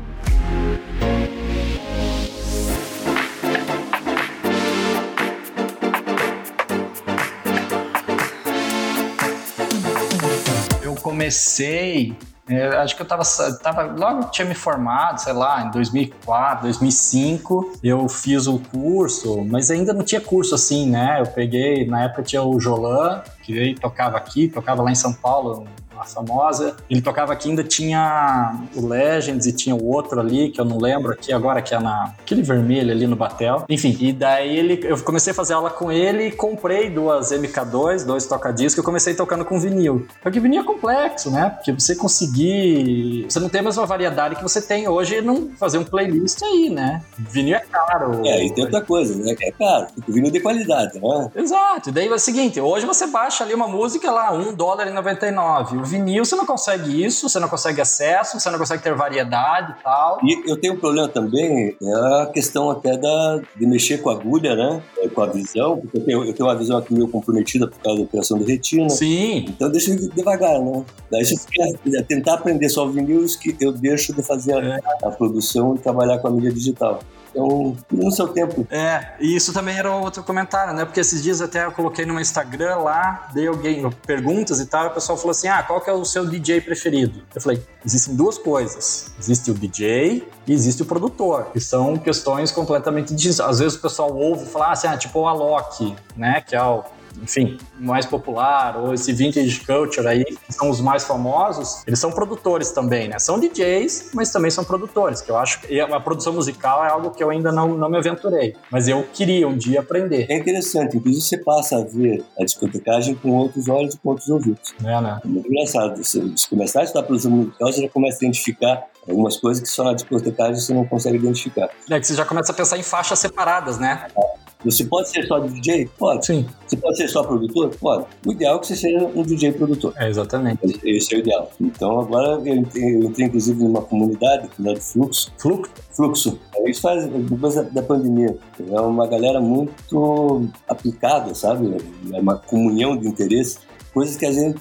Eu 10.84 10.94
comecei 11.02 12.14
é, 12.52 12.78
acho 12.78 12.96
que 12.96 13.02
eu 13.02 13.06
tava, 13.06 13.24
tava 13.62 13.84
logo 13.84 14.30
tinha 14.30 14.46
me 14.46 14.54
formado, 14.54 15.20
sei 15.20 15.34
lá, 15.34 15.64
em 15.64 15.72
2004, 15.72 16.64
2005, 16.64 17.80
eu 17.84 18.08
fiz 18.10 18.48
o 18.48 18.60
curso, 18.60 19.44
mas 19.46 19.72
ainda 19.72 19.94
não 19.94 20.04
tinha 20.04 20.20
curso 20.20 20.54
assim, 20.56 20.90
né? 20.90 21.18
Eu 21.20 21.28
peguei, 21.28 21.86
na 21.86 22.04
época 22.04 22.24
tinha 22.24 22.44
o 22.44 22.60
Jolan, 22.60 23.22
que 23.44 23.76
tocava 23.76 24.18
aqui, 24.18 24.48
tocava 24.48 24.82
lá 24.82 24.92
em 24.92 24.96
São 24.96 25.14
Paulo, 25.14 25.66
a 26.02 26.06
famosa. 26.06 26.76
Ele 26.90 27.02
tocava 27.02 27.34
aqui, 27.34 27.50
ainda 27.50 27.64
tinha 27.64 28.60
o 28.76 28.86
Legends 28.86 29.46
e 29.46 29.54
tinha 29.54 29.76
o 29.76 29.86
outro 29.86 30.20
ali, 30.20 30.50
que 30.50 30.60
eu 30.60 30.66
não 30.66 30.78
lembro 30.78 31.14
aqui 31.14 31.32
agora, 31.32 31.62
que 31.62 31.74
é 31.74 31.80
na, 31.80 32.14
aquele 32.20 32.42
vermelho 32.42 32.92
ali 32.92 33.08
no 33.08 33.16
Batel. 33.16 33.66
Enfim, 33.70 33.96
e 34.00 34.12
daí 34.14 34.58
ele, 34.58 34.80
eu 34.84 35.00
comecei 35.02 35.32
a 35.32 35.34
fazer 35.34 35.54
aula 35.54 35.70
com 35.70 35.92
ele 35.92 36.28
e 36.28 36.32
comprei 36.32 36.90
duas 36.90 37.32
MK2, 37.32 38.06
dois 38.06 38.26
toca-discos, 38.26 38.78
eu 38.78 38.84
comecei 38.84 39.14
tocando 39.14 39.46
com 39.46 39.60
vinil. 39.60 40.08
Porque 40.22 40.40
vinil 40.40 40.62
é 40.62 40.66
complexo, 40.66 41.30
né? 41.32 41.50
Porque 41.50 41.72
você 41.72 41.96
conseguir. 41.96 43.26
Você 43.30 43.40
não 43.40 43.50
tem 43.50 43.62
a 43.62 43.64
mesma 43.64 43.86
variedade 43.86 44.36
que 44.36 44.44
você 44.44 44.62
tem 44.62 44.88
hoje 44.88 45.22
não 45.22 45.52
fazer 45.58 45.78
um 45.78 45.84
playlist 45.84 46.42
aí, 46.42 46.70
né? 46.70 47.02
Vinil 47.18 47.56
é 47.56 47.60
caro. 47.60 48.26
É, 48.26 48.46
e 48.46 48.54
tem 48.54 48.64
outra 48.64 48.82
coisa, 48.82 49.16
né? 49.16 49.36
É 49.42 49.52
caro. 49.52 49.88
O 50.08 50.12
vinil 50.12 50.32
de 50.32 50.40
qualidade, 50.40 51.00
né? 51.00 51.32
Exato. 51.36 51.90
E 51.90 51.92
daí 51.92 52.08
é 52.08 52.14
o 52.14 52.20
seguinte: 52.20 52.60
hoje 52.60 52.86
você 52.86 53.08
baixa 53.08 53.44
ali 53.44 53.54
uma 53.54 53.68
música 53.68 54.12
lá, 54.12 54.32
um 54.32 54.54
dólar 54.54 54.88
e 54.88 54.92
99 54.92 55.78
vinil 55.92 56.26
você 56.26 56.36
não 56.36 56.46
consegue 56.46 57.04
isso, 57.04 57.28
você 57.30 57.40
não 57.40 57.48
consegue 57.48 57.82
acesso, 57.82 58.40
você 58.40 58.50
não 58.50 58.58
consegue 58.58 58.82
ter 58.82 58.96
variedade 58.96 59.76
e 59.78 59.84
tal. 59.84 60.20
E 60.24 60.50
eu 60.50 60.60
tenho 60.60 60.74
um 60.74 60.78
problema 60.78 61.08
também, 61.08 61.76
é 61.82 62.22
a 62.22 62.26
questão 62.34 62.70
até 62.70 62.98
da, 62.98 63.42
de 63.56 63.66
mexer 63.66 64.02
com 64.02 64.10
a 64.10 64.14
agulha, 64.14 64.56
né? 64.56 64.82
É, 65.00 65.08
com 65.08 65.22
a 65.22 65.28
visão, 65.28 65.78
porque 65.78 65.98
eu 65.98 66.06
tenho, 66.06 66.26
eu 66.26 66.34
tenho 66.34 66.48
uma 66.48 66.56
visão 66.56 66.78
aqui 66.78 66.94
meio 66.94 67.08
comprometida 67.08 67.68
por 67.68 67.80
causa 67.80 68.00
da 68.00 68.06
operação 68.06 68.40
de 68.40 68.46
retina. 68.46 68.90
Sim. 68.90 69.46
Então 69.50 69.68
eu 69.68 69.72
deixo 69.72 69.96
devagar, 70.12 70.60
né? 70.60 70.86
Daí 71.12 71.26
se 71.26 71.36
eu 71.36 71.40
quer 71.52 72.04
tentar 72.04 72.36
aprender 72.36 72.70
só 72.70 72.86
o 72.86 72.92
vinil, 72.92 73.26
eu 73.60 73.72
deixo 73.72 74.14
de 74.14 74.24
fazer 74.24 74.54
a, 74.54 74.76
é. 74.76 74.80
a 75.04 75.12
produção 75.12 75.76
e 75.76 75.80
trabalhar 75.80 76.20
com 76.20 76.28
a 76.28 76.32
mídia 76.32 76.52
digital. 76.52 77.00
Então, 77.32 77.76
no 77.90 78.12
seu 78.12 78.28
tempo. 78.28 78.68
É, 78.70 79.14
e 79.20 79.36
isso 79.36 79.54
também 79.54 79.78
era 79.78 79.94
outro 79.96 80.22
comentário, 80.24 80.74
né? 80.74 80.86
Porque 80.86 81.00
esses 81.00 81.24
dias 81.24 81.42
até 81.42 81.66
eu 81.66 81.72
coloquei 81.72 82.06
no 82.06 82.20
Instagram 82.20 82.78
lá, 82.78 83.30
dei 83.34 83.48
alguém 83.48 83.90
perguntas 84.06 84.60
e 84.60 84.66
tal, 84.66 84.86
e 84.86 84.88
o 84.90 84.92
pessoal 84.92 85.18
falou 85.18 85.32
assim: 85.32 85.48
ah, 85.48 85.64
qual 85.64 85.82
que 85.82 85.90
é 85.90 85.94
o 85.94 86.06
seu 86.06 86.26
DJ 86.26 86.62
preferido? 86.62 87.24
Eu 87.34 87.42
falei: 87.42 87.64
existem 87.86 88.16
duas 88.16 88.38
coisas. 88.38 89.12
Existe 89.18 89.50
o 89.50 89.54
DJ 89.54 90.28
e 90.46 90.54
existe 90.54 90.82
o 90.82 90.86
produtor, 90.86 91.48
que 91.54 91.60
são 91.60 91.98
questões 91.98 92.52
completamente 92.52 93.14
distintas. 93.14 93.40
Às 93.40 93.60
vezes 93.60 93.78
o 93.78 93.82
pessoal 93.82 94.14
ouve 94.14 94.46
falar 94.46 94.72
assim, 94.72 94.88
ah, 94.88 94.98
tipo 94.98 95.20
o 95.20 95.28
Alok, 95.28 95.96
né? 96.16 96.42
Que 96.42 96.56
é 96.56 96.64
o 96.64 96.84
enfim, 97.22 97.58
mais 97.80 98.06
popular, 98.06 98.78
ou 98.78 98.94
esse 98.94 99.12
vintage 99.14 99.60
culture 99.62 100.08
aí, 100.08 100.24
que 100.24 100.54
são 100.54 100.70
os 100.70 100.82
mais 100.82 101.04
famosos, 101.04 101.84
eles 101.88 102.00
são 102.00 102.12
produtores 102.12 102.72
também, 102.72 103.08
né? 103.08 103.20
São 103.20 103.40
DJs, 103.40 104.12
mas 104.14 104.32
também 104.32 104.52
são 104.52 104.64
produtores, 104.64 105.22
que 105.22 105.32
eu 105.32 105.38
acho 105.38 105.62
que 105.62 105.80
a 105.80 106.00
produção 106.00 106.34
musical 106.34 106.84
é 106.86 106.90
algo 106.90 107.12
que 107.12 107.24
eu 107.24 107.30
ainda 107.30 107.52
não, 107.52 107.70
não 107.70 107.90
me 107.90 107.98
aventurei, 107.98 108.56
mas 108.70 108.88
eu 108.88 109.04
queria 109.14 109.48
um 109.48 109.58
dia 109.58 109.80
aprender. 109.80 110.26
É 110.30 110.38
interessante, 110.38 110.98
inclusive 110.98 111.24
você 111.24 111.38
passa 111.38 111.78
a 111.78 111.84
ver 111.84 112.24
a 112.40 112.44
discotecagem 112.44 113.16
com 113.16 113.32
outros 113.32 113.68
olhos 113.68 113.96
e 113.96 113.98
com 113.98 114.10
outros 114.10 114.30
ouvidos. 114.30 114.74
É, 114.84 115.02
né? 115.02 115.20
É 115.24 115.28
muito 115.28 115.48
engraçado. 115.48 115.98
Você 115.98 116.22
começar 116.50 116.82
a 116.82 116.84
estudar 116.84 117.04
produção 117.04 117.32
musical, 117.32 117.72
você 117.72 117.82
já 117.82 117.90
começa 117.90 118.18
a 118.18 118.26
identificar 118.26 118.84
algumas 119.08 119.38
coisas 119.38 119.62
que 119.62 119.70
só 119.70 119.84
na 119.84 119.94
discotecagem 119.94 120.56
você 120.56 120.74
não 120.74 120.86
consegue 120.86 121.18
identificar. 121.18 121.70
É 121.90 122.00
que 122.00 122.08
você 122.08 122.16
já 122.16 122.26
começa 122.26 122.52
a 122.52 122.56
pensar 122.56 122.78
em 122.78 122.84
faixas 122.84 123.20
separadas, 123.20 123.78
né? 123.78 124.08
É. 124.16 124.41
Você 124.64 124.84
pode 124.86 125.10
ser 125.10 125.26
só 125.28 125.40
DJ? 125.40 125.90
Pode. 125.98 126.26
Sim. 126.26 126.46
Você 126.68 126.78
pode 126.78 126.98
ser 126.98 127.08
só 127.08 127.24
produtor? 127.24 127.76
Pode. 127.80 128.06
O 128.26 128.32
ideal 128.32 128.58
é 128.58 128.60
que 128.60 128.68
você 128.68 128.76
seja 128.76 129.06
um 129.16 129.24
DJ 129.24 129.54
produtor. 129.54 129.94
É, 129.98 130.10
exatamente. 130.10 130.60
Esse 130.84 131.16
é 131.16 131.18
o 131.18 131.20
ideal. 131.20 131.52
Então 131.60 132.00
agora 132.00 132.42
eu 132.48 132.56
entrei, 132.56 132.96
eu 132.96 133.04
entrei 133.04 133.28
inclusive 133.28 133.64
numa 133.64 133.82
comunidade 133.82 134.50
chamada 134.56 134.80
Fluxo. 134.80 135.32
Fluxo? 135.38 135.72
Fluxo. 135.92 136.40
Isso 136.66 136.82
faz 136.82 137.08
depois 137.08 137.56
da 137.56 137.82
pandemia. 137.82 138.38
É 138.70 138.82
uma 138.82 139.08
galera 139.08 139.42
muito 139.42 140.48
aplicada, 140.68 141.34
sabe? 141.34 141.76
É 142.14 142.20
uma 142.20 142.38
comunhão 142.38 142.96
de 142.96 143.08
interesse 143.08 143.58
coisas 143.94 144.16
que 144.16 144.26
a 144.26 144.32
gente 144.32 144.60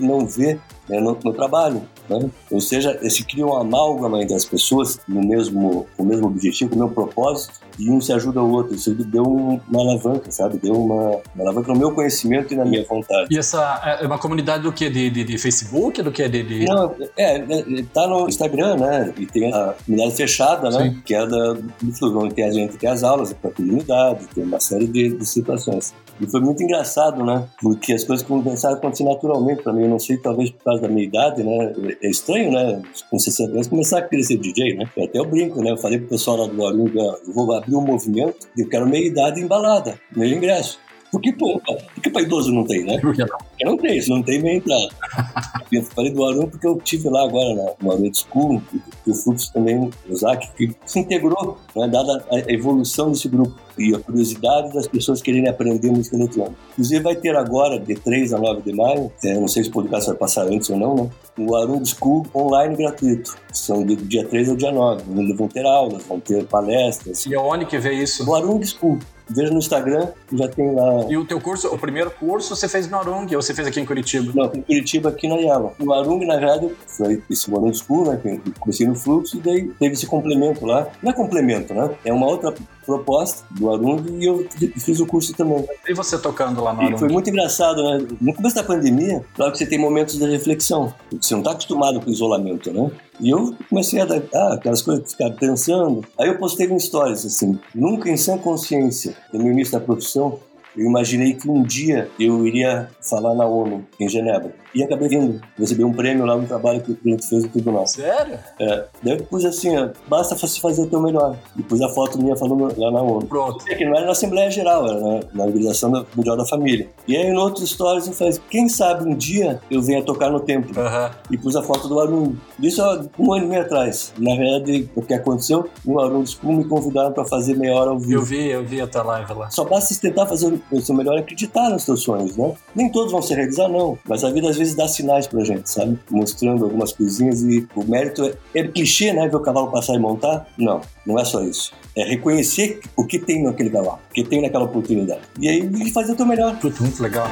não 0.00 0.26
vê 0.26 0.58
né, 0.90 1.00
no, 1.00 1.16
no, 1.24 1.32
trabalho. 1.32 1.82
Né? 2.08 2.28
Ou 2.50 2.60
seja, 2.60 2.98
se 3.08 3.24
cria 3.24 3.46
uma 3.46 3.60
amálgama 3.60 4.20
entre 4.20 4.34
as 4.34 4.44
pessoas 4.44 4.98
no 5.06 5.22
mesmo, 5.22 5.86
com 5.96 6.02
o 6.02 6.06
mesmo 6.06 6.26
objetivo, 6.26 6.70
com 6.70 6.76
o 6.76 6.78
mesmo 6.80 6.94
propósito, 6.94 7.60
e 7.78 7.88
um 7.88 8.00
se 8.00 8.12
ajuda 8.12 8.40
ao 8.40 8.50
outro. 8.50 8.74
Isso 8.74 8.92
deu 8.92 9.22
uma 9.22 9.80
alavanca, 9.80 10.30
sabe? 10.30 10.58
Deu 10.58 10.74
uma, 10.74 11.20
uma 11.34 11.44
alavanca 11.44 11.72
no 11.72 11.78
meu 11.78 11.92
conhecimento 11.92 12.52
e 12.52 12.56
na 12.56 12.64
minha 12.64 12.84
vontade. 12.84 13.28
E 13.30 13.38
essa 13.38 13.98
é 14.00 14.06
uma 14.06 14.18
comunidade 14.18 14.64
do 14.64 14.72
que? 14.72 14.90
De, 14.90 15.08
de, 15.08 15.24
de, 15.24 15.38
Facebook? 15.38 16.02
Do 16.02 16.10
que? 16.10 16.28
De, 16.28 16.42
de... 16.42 16.64
Não, 16.66 16.94
é, 17.16 17.36
é, 17.36 17.84
tá 17.94 18.06
no 18.06 18.28
Instagram, 18.28 18.76
né? 18.76 19.14
E 19.16 19.26
tem 19.26 19.52
a 19.54 19.74
comunidade 19.86 20.16
fechada, 20.16 20.70
né? 20.70 20.90
Sim. 20.90 21.02
Que 21.04 21.14
é 21.14 21.26
da, 21.26 21.52
do 21.54 22.30
tem 22.34 22.44
a 22.44 22.50
gente 22.50 22.76
tem 22.76 22.90
as 22.90 23.02
aulas 23.04 23.32
para 23.32 23.50
comunidade, 23.50 24.26
tem 24.34 24.44
uma 24.44 24.60
série 24.60 24.86
de, 24.86 25.16
de 25.16 25.26
situações. 25.26 25.94
E 26.20 26.26
foi 26.26 26.40
muito 26.40 26.62
engraçado, 26.62 27.24
né? 27.24 27.48
Porque 27.60 27.94
as 27.94 28.04
coisas 28.04 28.26
começaram 28.26 28.74
a 28.74 28.78
acontecer 28.78 29.04
naturalmente 29.04 29.62
para 29.62 29.72
mim. 29.72 29.84
Eu 29.84 29.88
não 29.88 29.98
sei, 29.98 30.18
talvez 30.18 30.50
por 30.50 30.62
causa 30.64 30.79
da 30.80 30.88
minha 30.88 31.04
idade, 31.04 31.42
né? 31.42 31.72
É 32.02 32.08
estranho, 32.08 32.50
né? 32.50 32.82
Com 33.10 33.18
60 33.18 33.52
anos 33.52 33.68
começar 33.68 34.00
a 34.00 34.22
ser 34.22 34.36
DJ, 34.36 34.74
né? 34.74 34.84
Eu 34.96 35.04
até 35.04 35.22
brinco, 35.24 35.62
né? 35.62 35.70
Eu 35.70 35.76
falei 35.76 35.98
pro 35.98 36.08
pessoal 36.08 36.38
lá 36.38 36.46
do 36.46 36.56
Guarulhos, 36.56 37.20
eu 37.26 37.32
vou 37.32 37.52
abrir 37.52 37.74
um 37.74 37.80
movimento, 37.80 38.48
eu 38.56 38.68
quero 38.68 38.88
meia 38.88 39.06
idade 39.06 39.40
embalada, 39.40 40.00
meio 40.14 40.36
ingresso. 40.36 40.78
Porque, 41.10 41.32
pô, 41.32 41.60
porque 41.94 42.10
para 42.10 42.22
idoso 42.22 42.52
não 42.52 42.64
tem, 42.64 42.84
né? 42.84 42.98
Por 42.98 43.14
que 43.14 43.22
não? 43.22 43.38
Porque 43.38 43.64
não 43.64 43.76
tem, 43.76 43.98
isso 43.98 44.10
não 44.10 44.22
tem 44.22 44.40
meia 44.40 44.56
entrada. 44.56 44.88
eu 45.72 45.82
falei 45.82 46.12
do 46.12 46.24
Arum 46.24 46.48
porque 46.48 46.66
eu 46.66 46.76
tive 46.76 47.08
lá 47.08 47.24
agora 47.24 47.54
na, 47.54 47.72
no 47.82 47.92
Arum 47.92 48.10
School, 48.12 48.62
e 49.06 49.10
o 49.10 49.14
Fluxo 49.14 49.52
também, 49.52 49.90
o 50.08 50.16
Zac, 50.16 50.48
que 50.56 50.74
se 50.86 51.00
integrou, 51.00 51.58
né, 51.74 51.88
dada 51.88 52.24
a 52.30 52.52
evolução 52.52 53.10
desse 53.10 53.28
grupo 53.28 53.54
e 53.78 53.94
a 53.94 53.98
curiosidade 53.98 54.72
das 54.72 54.86
pessoas 54.86 55.22
quererem 55.22 55.48
aprender 55.48 55.90
música 55.90 56.16
eletrônica. 56.16 56.56
Inclusive 56.72 57.02
vai 57.02 57.16
ter 57.16 57.34
agora, 57.34 57.78
de 57.78 57.94
3 57.94 58.34
a 58.34 58.38
9 58.38 58.62
de 58.62 58.72
maio, 58.76 59.10
é, 59.24 59.34
não 59.34 59.48
sei 59.48 59.64
se 59.64 59.70
o 59.70 59.72
podcast 59.72 60.10
vai 60.10 60.18
passar 60.18 60.46
antes 60.46 60.68
ou 60.70 60.76
não, 60.76 60.94
né? 60.94 61.10
O 61.38 61.56
Arum 61.56 61.84
School 61.84 62.26
online 62.34 62.76
gratuito. 62.76 63.36
São 63.52 63.82
do 63.82 63.96
dia 63.96 64.26
3 64.26 64.50
ao 64.50 64.56
dia 64.56 64.70
9. 64.70 65.02
Vão 65.34 65.48
ter 65.48 65.64
aulas, 65.64 66.02
vão 66.04 66.20
ter 66.20 66.44
palestras. 66.44 67.24
E 67.24 67.34
aonde 67.34 67.64
que 67.64 67.78
vê 67.78 67.94
isso? 67.94 68.28
O 68.28 68.34
Arum 68.34 68.62
School. 68.62 68.98
Veja 69.30 69.52
no 69.52 69.58
Instagram, 69.58 70.08
já 70.32 70.48
tem 70.48 70.74
lá. 70.74 71.06
E 71.08 71.16
o 71.16 71.24
teu 71.24 71.40
curso, 71.40 71.68
o 71.68 71.78
primeiro 71.78 72.10
curso 72.10 72.54
você 72.54 72.68
fez 72.68 72.88
no 72.88 72.98
Arung 72.98 73.26
ou 73.34 73.42
você 73.42 73.54
fez 73.54 73.66
aqui 73.66 73.80
em 73.80 73.86
Curitiba? 73.86 74.32
Não, 74.34 74.52
em 74.52 74.62
Curitiba, 74.62 75.08
aqui 75.10 75.28
na 75.28 75.36
Yala. 75.36 75.72
O 75.78 75.92
Arung, 75.92 76.26
na 76.26 76.36
verdade, 76.36 76.70
foi 76.86 77.22
esse 77.30 77.52
Arung 77.52 77.72
School, 77.72 78.10
né? 78.10 78.18
Que 78.20 78.28
eu 78.28 78.40
comecei 78.58 78.86
no 78.86 78.94
fluxo 78.94 79.36
e 79.36 79.40
daí 79.40 79.68
teve 79.78 79.94
esse 79.94 80.06
complemento 80.06 80.66
lá. 80.66 80.88
Não 81.02 81.10
é 81.10 81.14
complemento, 81.14 81.72
né? 81.72 81.90
É 82.04 82.12
uma 82.12 82.26
outra 82.26 82.54
proposta 82.90 83.44
do 83.52 83.70
Arung 83.70 84.02
e 84.18 84.24
eu 84.24 84.46
fiz 84.78 84.98
o 84.98 85.06
curso 85.06 85.32
também. 85.34 85.64
E 85.86 85.94
você 85.94 86.18
tocando 86.18 86.62
lá 86.62 86.72
no 86.72 86.80
Arung? 86.82 86.98
foi 86.98 87.08
muito 87.08 87.30
engraçado, 87.30 87.82
né? 87.82 88.06
No 88.20 88.34
começo 88.34 88.56
da 88.56 88.64
pandemia, 88.64 89.24
claro 89.34 89.52
que 89.52 89.58
você 89.58 89.66
tem 89.66 89.78
momentos 89.78 90.18
de 90.18 90.26
reflexão. 90.26 90.92
Você 91.20 91.34
não 91.34 91.40
está 91.40 91.52
acostumado 91.52 92.00
com 92.00 92.10
o 92.10 92.12
isolamento, 92.12 92.72
né? 92.72 92.90
E 93.20 93.30
eu 93.30 93.54
comecei 93.68 94.00
a 94.00 94.04
dar 94.04 94.22
ah, 94.34 94.54
aquelas 94.54 94.82
coisas 94.82 95.12
ficar 95.12 95.30
pensando. 95.32 96.04
Aí 96.18 96.28
eu 96.28 96.38
postei 96.38 96.68
um 96.70 96.78
stories 96.78 97.24
assim, 97.24 97.58
nunca 97.74 98.08
em 98.08 98.16
sã 98.16 98.38
consciência, 98.38 99.14
no 99.32 99.46
início 99.50 99.78
da 99.78 99.84
profissão, 99.84 100.38
eu 100.76 100.86
imaginei 100.86 101.34
que 101.34 101.48
um 101.48 101.62
dia 101.62 102.08
eu 102.18 102.46
iria 102.46 102.88
falar 103.00 103.34
na 103.34 103.46
ONU, 103.46 103.84
em 103.98 104.08
Genebra. 104.08 104.52
E 104.74 104.82
acabei 104.82 105.08
vindo. 105.08 105.40
Recebi 105.58 105.82
um 105.82 105.92
prêmio 105.92 106.24
lá 106.24 106.36
no 106.36 106.46
trabalho 106.46 106.80
que 106.80 106.96
a 107.04 107.10
gente 107.10 107.28
fez 107.28 107.42
no 107.42 107.48
tribunal. 107.48 107.86
Sério? 107.86 108.38
É. 108.60 108.84
Daí 109.02 109.18
eu 109.18 109.24
pus 109.24 109.44
assim, 109.44 109.76
ó, 109.76 109.88
basta 110.06 110.36
você 110.36 110.60
fazer 110.60 110.82
o 110.82 110.86
teu 110.86 111.02
melhor. 111.02 111.36
E 111.56 111.62
pus 111.62 111.80
a 111.82 111.88
foto 111.88 112.20
minha 112.22 112.36
falando 112.36 112.72
lá 112.78 112.90
na 112.90 113.02
ONU. 113.02 113.26
Pronto. 113.26 113.64
Que 113.64 113.84
não 113.84 113.96
era 113.96 114.06
na 114.06 114.12
Assembleia 114.12 114.50
Geral, 114.50 114.88
era 114.88 115.00
na, 115.00 115.20
na 115.34 115.44
Organização 115.44 116.06
Mundial 116.14 116.36
da 116.36 116.46
Família. 116.46 116.88
E 117.06 117.16
aí, 117.16 117.26
em 117.26 117.36
outras 117.36 117.64
histórias, 117.64 118.06
eu 118.06 118.12
falei, 118.12 118.38
quem 118.48 118.68
sabe 118.68 119.08
um 119.08 119.14
dia 119.14 119.60
eu 119.70 119.82
venha 119.82 120.02
tocar 120.04 120.30
no 120.30 120.38
templo. 120.38 120.70
Uhum. 120.80 121.10
E 121.30 121.38
pus 121.38 121.56
a 121.56 121.62
foto 121.62 121.88
do 121.88 121.98
aluno. 121.98 122.38
Isso 122.60 122.80
há 122.80 123.04
um 123.18 123.32
ano 123.32 123.46
e 123.46 123.48
meio 123.48 123.62
atrás. 123.62 124.12
Na 124.18 124.36
verdade, 124.36 124.88
o 124.94 125.02
que 125.02 125.14
aconteceu, 125.14 125.68
um 125.84 125.98
aluno 125.98 126.24
me 126.44 126.64
convidaram 126.64 127.12
para 127.12 127.24
fazer 127.24 127.56
meia 127.56 127.74
hora 127.74 127.90
ao 127.90 127.98
vivo. 127.98 128.20
Eu 128.20 128.22
vi, 128.22 128.46
eu 128.48 128.64
vi 128.64 128.80
a 128.80 128.86
tua 128.86 129.02
live 129.02 129.32
lá. 129.32 129.50
Só 129.50 129.64
basta 129.64 129.94
tentar 130.00 130.26
fazer 130.26 130.59
seu 130.80 130.94
melhor 130.94 131.16
e 131.16 131.20
acreditar 131.20 131.70
nos 131.70 131.84
seus 131.84 132.02
sonhos, 132.02 132.36
né? 132.36 132.54
Nem 132.74 132.90
todos 132.90 133.12
vão 133.12 133.22
se 133.22 133.34
realizar, 133.34 133.68
não. 133.68 133.98
Mas 134.06 134.24
a 134.24 134.30
vida 134.30 134.48
às 134.48 134.56
vezes 134.56 134.74
dá 134.74 134.88
sinais 134.88 135.26
pra 135.26 135.44
gente, 135.44 135.70
sabe? 135.70 135.98
Mostrando 136.10 136.64
algumas 136.64 136.92
coisinhas 136.92 137.42
e 137.42 137.66
o 137.74 137.84
mérito 137.84 138.24
é, 138.24 138.60
é 138.60 138.66
clichê, 138.66 139.12
né? 139.12 139.28
Ver 139.28 139.36
o 139.36 139.40
cavalo 139.40 139.70
passar 139.70 139.94
e 139.94 139.98
montar? 139.98 140.46
Não, 140.58 140.80
não 141.06 141.18
é 141.18 141.24
só 141.24 141.42
isso. 141.42 141.72
É 141.96 142.04
reconhecer 142.04 142.80
o 142.96 143.04
que 143.04 143.18
tem 143.18 143.42
naquele 143.42 143.70
cavalo, 143.70 143.98
o 144.10 144.14
que 144.14 144.24
tem 144.24 144.42
naquela 144.42 144.64
oportunidade. 144.64 145.22
E 145.38 145.48
aí 145.48 145.90
fazer 145.90 146.12
o 146.12 146.16
teu 146.16 146.26
melhor. 146.26 146.56
Muito 146.62 147.02
legal. 147.02 147.26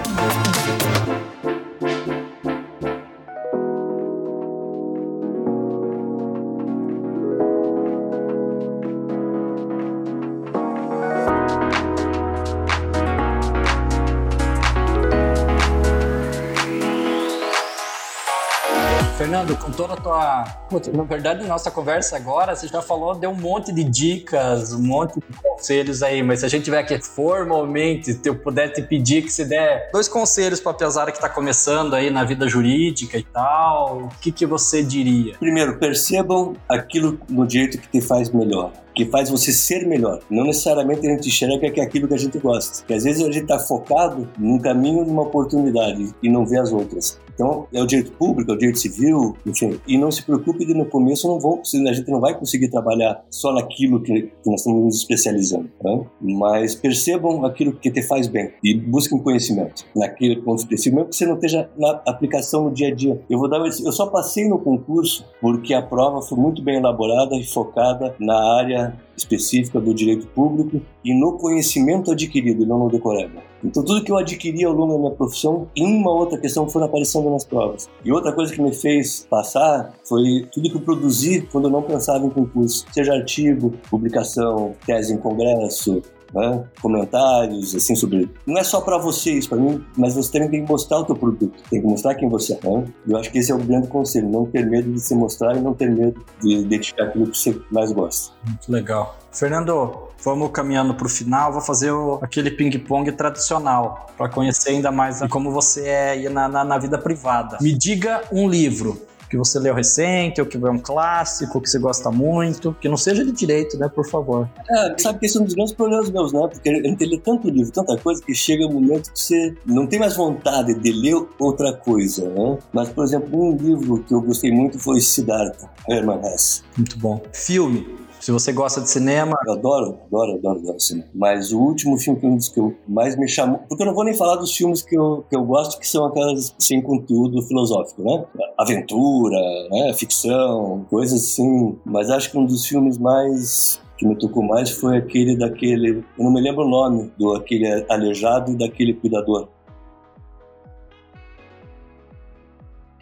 Toda 19.78 19.94
a 19.94 19.96
tua. 19.96 20.44
Na 20.92 21.04
verdade, 21.04 21.46
nossa 21.46 21.70
conversa 21.70 22.16
agora, 22.16 22.56
você 22.56 22.66
já 22.66 22.82
falou, 22.82 23.14
deu 23.14 23.30
um 23.30 23.36
monte 23.36 23.70
de 23.70 23.84
dicas, 23.84 24.72
um 24.72 24.82
monte 24.82 25.14
de 25.14 25.36
conselhos 25.40 26.02
aí, 26.02 26.20
mas 26.20 26.40
se 26.40 26.46
a 26.46 26.48
gente 26.48 26.64
tiver 26.64 26.80
aqui 26.80 26.98
formalmente, 27.00 28.20
eu 28.24 28.34
puder 28.34 28.72
te 28.72 28.82
pedir 28.82 29.22
que 29.22 29.30
você 29.30 29.44
der 29.44 29.88
dois 29.92 30.08
conselhos 30.08 30.58
para 30.58 30.72
a 30.72 30.74
pesada 30.74 31.12
que 31.12 31.18
está 31.18 31.28
começando 31.28 31.94
aí 31.94 32.10
na 32.10 32.24
vida 32.24 32.48
jurídica 32.48 33.16
e 33.16 33.22
tal, 33.22 34.02
o 34.02 34.08
que, 34.20 34.32
que 34.32 34.44
você 34.44 34.82
diria? 34.82 35.36
Primeiro, 35.38 35.78
percebam 35.78 36.56
aquilo 36.68 37.20
no 37.28 37.48
jeito 37.48 37.78
que 37.78 37.88
te 37.88 38.00
faz 38.00 38.30
melhor 38.30 38.72
que 38.94 39.04
faz 39.04 39.30
você 39.30 39.52
ser 39.52 39.86
melhor. 39.86 40.18
Não 40.28 40.42
necessariamente 40.42 41.06
a 41.06 41.10
gente 41.10 41.28
enxerga 41.28 41.70
que 41.70 41.80
é 41.80 41.84
aquilo 41.84 42.08
que 42.08 42.14
a 42.14 42.18
gente 42.18 42.36
gosta. 42.40 42.78
Porque 42.78 42.94
às 42.94 43.04
vezes 43.04 43.22
a 43.22 43.30
gente 43.30 43.42
está 43.42 43.56
focado 43.56 44.28
num 44.36 44.58
caminho, 44.58 45.04
numa 45.04 45.22
oportunidade 45.22 46.12
e 46.20 46.28
não 46.28 46.44
vê 46.44 46.58
as 46.58 46.72
outras. 46.72 47.16
Então, 47.38 47.68
é 47.72 47.80
o 47.80 47.86
direito 47.86 48.10
público, 48.12 48.50
é 48.50 48.54
o 48.54 48.58
direito 48.58 48.80
civil, 48.80 49.36
enfim. 49.46 49.78
E 49.86 49.96
não 49.96 50.10
se 50.10 50.24
preocupe 50.24 50.66
de 50.66 50.74
no 50.74 50.84
começo 50.84 51.28
não 51.28 51.38
vão, 51.38 51.62
a 51.88 51.92
gente 51.92 52.10
não 52.10 52.20
vai 52.20 52.36
conseguir 52.36 52.68
trabalhar 52.68 53.24
só 53.30 53.52
naquilo 53.52 54.02
que, 54.02 54.22
que 54.22 54.50
nós 54.50 54.60
estamos 54.60 54.84
nos 54.84 54.96
especializando, 54.96 55.70
né? 55.80 56.04
mas 56.20 56.74
percebam 56.74 57.44
aquilo 57.44 57.72
que 57.74 57.92
te 57.92 58.02
faz 58.02 58.26
bem 58.26 58.50
e 58.64 58.74
busquem 58.74 59.22
conhecimento 59.22 59.86
naquele 59.94 60.42
ponto 60.42 60.58
específico, 60.58 60.96
mesmo 60.96 61.10
que 61.10 61.16
você 61.16 61.26
não 61.26 61.34
esteja 61.34 61.70
na 61.78 62.02
aplicação 62.06 62.64
no 62.64 62.72
dia 62.72 62.88
a 62.88 62.94
dia. 62.94 63.20
Eu 63.30 63.38
vou 63.38 63.48
dar, 63.48 63.58
eu 63.60 63.92
só 63.92 64.06
passei 64.06 64.48
no 64.48 64.58
concurso 64.58 65.24
porque 65.40 65.72
a 65.74 65.82
prova 65.82 66.20
foi 66.20 66.36
muito 66.36 66.60
bem 66.60 66.78
elaborada 66.78 67.36
e 67.36 67.44
focada 67.44 68.16
na 68.18 68.56
área 68.56 68.96
específica 69.16 69.80
do 69.80 69.94
direito 69.94 70.26
público 70.28 70.80
e 71.04 71.14
no 71.14 71.38
conhecimento 71.38 72.10
adquirido, 72.10 72.66
não 72.66 72.78
no 72.78 72.90
decoreba. 72.90 73.42
Então, 73.62 73.84
tudo 73.84 74.04
que 74.04 74.12
eu 74.12 74.16
adquiri 74.16 74.64
ao 74.64 74.72
longo 74.72 74.92
da 74.92 74.98
minha 74.98 75.10
profissão, 75.10 75.68
em 75.74 75.86
uma 75.86 76.10
outra 76.10 76.38
questão, 76.38 76.68
foi 76.68 76.82
aparecendo 76.82 77.30
nas 77.30 77.44
provas. 77.44 77.88
E 78.04 78.12
outra 78.12 78.32
coisa 78.32 78.52
que 78.52 78.60
me 78.60 78.72
fez 78.72 79.26
passar 79.28 79.92
foi 80.04 80.46
tudo 80.52 80.70
que 80.70 80.76
eu 80.76 80.80
produzi 80.80 81.42
quando 81.52 81.64
eu 81.64 81.70
não 81.70 81.82
pensava 81.82 82.24
em 82.24 82.30
concurso, 82.30 82.84
seja 82.92 83.12
artigo, 83.12 83.72
publicação, 83.90 84.74
tese 84.86 85.12
em 85.12 85.18
congresso, 85.18 86.02
né? 86.34 86.64
comentários 86.80 87.74
assim 87.74 87.94
sobre 87.94 88.30
não 88.46 88.58
é 88.58 88.64
só 88.64 88.80
para 88.80 88.98
vocês 88.98 89.46
para 89.46 89.58
mim 89.58 89.84
mas 89.96 90.14
você 90.14 90.32
também 90.32 90.50
tem 90.50 90.64
que 90.64 90.70
mostrar 90.70 90.98
o 90.98 91.04
teu 91.04 91.16
produto 91.16 91.62
tem 91.70 91.80
que 91.80 91.86
mostrar 91.86 92.14
quem 92.14 92.28
você 92.28 92.52
é 92.52 92.70
né? 92.70 92.84
eu 93.06 93.16
acho 93.16 93.30
que 93.30 93.38
esse 93.38 93.50
é 93.50 93.54
o 93.54 93.58
grande 93.58 93.88
conselho 93.88 94.28
não 94.28 94.46
ter 94.46 94.66
medo 94.66 94.92
de 94.92 95.00
se 95.00 95.14
mostrar 95.14 95.56
e 95.56 95.60
não 95.60 95.74
ter 95.74 95.90
medo 95.90 96.22
de 96.42 96.56
identificar 96.56 97.04
aquilo 97.04 97.28
que 97.28 97.38
você 97.38 97.58
mais 97.70 97.92
gosta 97.92 98.32
muito 98.46 98.70
legal 98.70 99.16
Fernando 99.32 100.07
vamos 100.22 100.50
caminhando 100.50 100.94
para 100.94 101.06
o 101.06 101.10
final 101.10 101.52
vou 101.52 101.62
fazer 101.62 101.90
o, 101.90 102.18
aquele 102.22 102.50
ping 102.50 102.76
pong 102.78 103.10
tradicional 103.12 104.06
para 104.16 104.28
conhecer 104.28 104.70
ainda 104.70 104.90
mais 104.90 105.20
como 105.28 105.50
você 105.50 105.86
é 105.86 106.28
na, 106.28 106.48
na, 106.48 106.64
na 106.64 106.78
vida 106.78 106.98
privada 106.98 107.58
me 107.60 107.72
diga 107.72 108.22
um 108.32 108.48
livro 108.48 109.08
que 109.28 109.36
você 109.36 109.58
leu 109.58 109.74
recente, 109.74 110.40
ou 110.40 110.46
que 110.46 110.56
é 110.56 110.70
um 110.70 110.78
clássico, 110.78 111.60
que 111.60 111.68
você 111.68 111.78
gosta 111.78 112.10
muito, 112.10 112.74
que 112.80 112.88
não 112.88 112.96
seja 112.96 113.24
de 113.24 113.32
direito, 113.32 113.78
né, 113.78 113.88
por 113.88 114.08
favor. 114.08 114.48
É, 114.68 114.98
sabe 114.98 115.20
que 115.20 115.26
esse 115.26 115.36
é 115.36 115.40
um 115.40 115.44
dos 115.44 115.54
grandes 115.54 115.74
problemas 115.74 116.10
meus, 116.10 116.32
né? 116.32 116.40
Porque 116.50 116.68
a 116.68 116.74
gente 116.74 117.04
lê 117.04 117.18
tanto 117.18 117.48
livro, 117.48 117.72
tanta 117.72 117.96
coisa, 117.98 118.22
que 118.22 118.34
chega 118.34 118.66
um 118.66 118.72
momento 118.72 119.12
que 119.12 119.20
você 119.20 119.54
não 119.66 119.86
tem 119.86 119.98
mais 119.98 120.16
vontade 120.16 120.74
de 120.74 120.92
ler 120.92 121.26
outra 121.38 121.72
coisa, 121.72 122.28
né? 122.28 122.58
Mas, 122.72 122.88
por 122.88 123.04
exemplo, 123.04 123.50
um 123.50 123.56
livro 123.56 124.02
que 124.04 124.14
eu 124.14 124.20
gostei 124.22 124.50
muito 124.50 124.78
foi 124.78 125.00
Siddhartha, 125.00 125.68
Hermann 125.88 126.20
Hesse. 126.24 126.62
Muito 126.76 126.98
bom. 126.98 127.22
Filme. 127.32 127.98
Se 128.28 128.32
você 128.32 128.52
gosta 128.52 128.82
de 128.82 128.90
cinema. 128.90 129.38
Eu 129.46 129.54
adoro, 129.54 130.00
adoro, 130.04 130.34
adoro, 130.34 130.58
adoro 130.58 130.78
cinema. 130.78 131.08
Mas 131.14 131.50
o 131.50 131.58
último 131.58 131.96
filme 131.96 132.20
que 132.20 132.60
eu, 132.60 132.76
mais 132.86 133.16
me 133.16 133.26
chamou. 133.26 133.60
Porque 133.66 133.82
eu 133.82 133.86
não 133.86 133.94
vou 133.94 134.04
nem 134.04 134.12
falar 134.12 134.36
dos 134.36 134.54
filmes 134.54 134.82
que 134.82 134.94
eu, 134.94 135.24
que 135.30 135.34
eu 135.34 135.42
gosto, 135.44 135.80
que 135.80 135.88
são 135.88 136.04
aquelas 136.04 136.54
sem 136.58 136.82
conteúdo 136.82 137.40
filosófico, 137.40 138.02
né? 138.02 138.26
Aventura, 138.58 139.40
né? 139.70 139.94
ficção, 139.94 140.84
coisas 140.90 141.24
assim. 141.24 141.78
Mas 141.86 142.10
acho 142.10 142.30
que 142.30 142.36
um 142.36 142.44
dos 142.44 142.66
filmes 142.66 142.98
mais 142.98 143.80
que 143.96 144.06
me 144.06 144.14
tocou 144.14 144.42
mais 144.42 144.68
foi 144.68 144.98
aquele 144.98 145.34
daquele, 145.34 146.04
eu 146.18 146.22
não 146.22 146.30
me 146.30 146.42
lembro 146.42 146.66
o 146.66 146.68
nome, 146.68 147.10
do 147.18 147.32
aquele 147.32 147.86
aleijado 147.88 148.52
e 148.52 148.58
daquele 148.58 148.92
cuidador. 148.92 149.48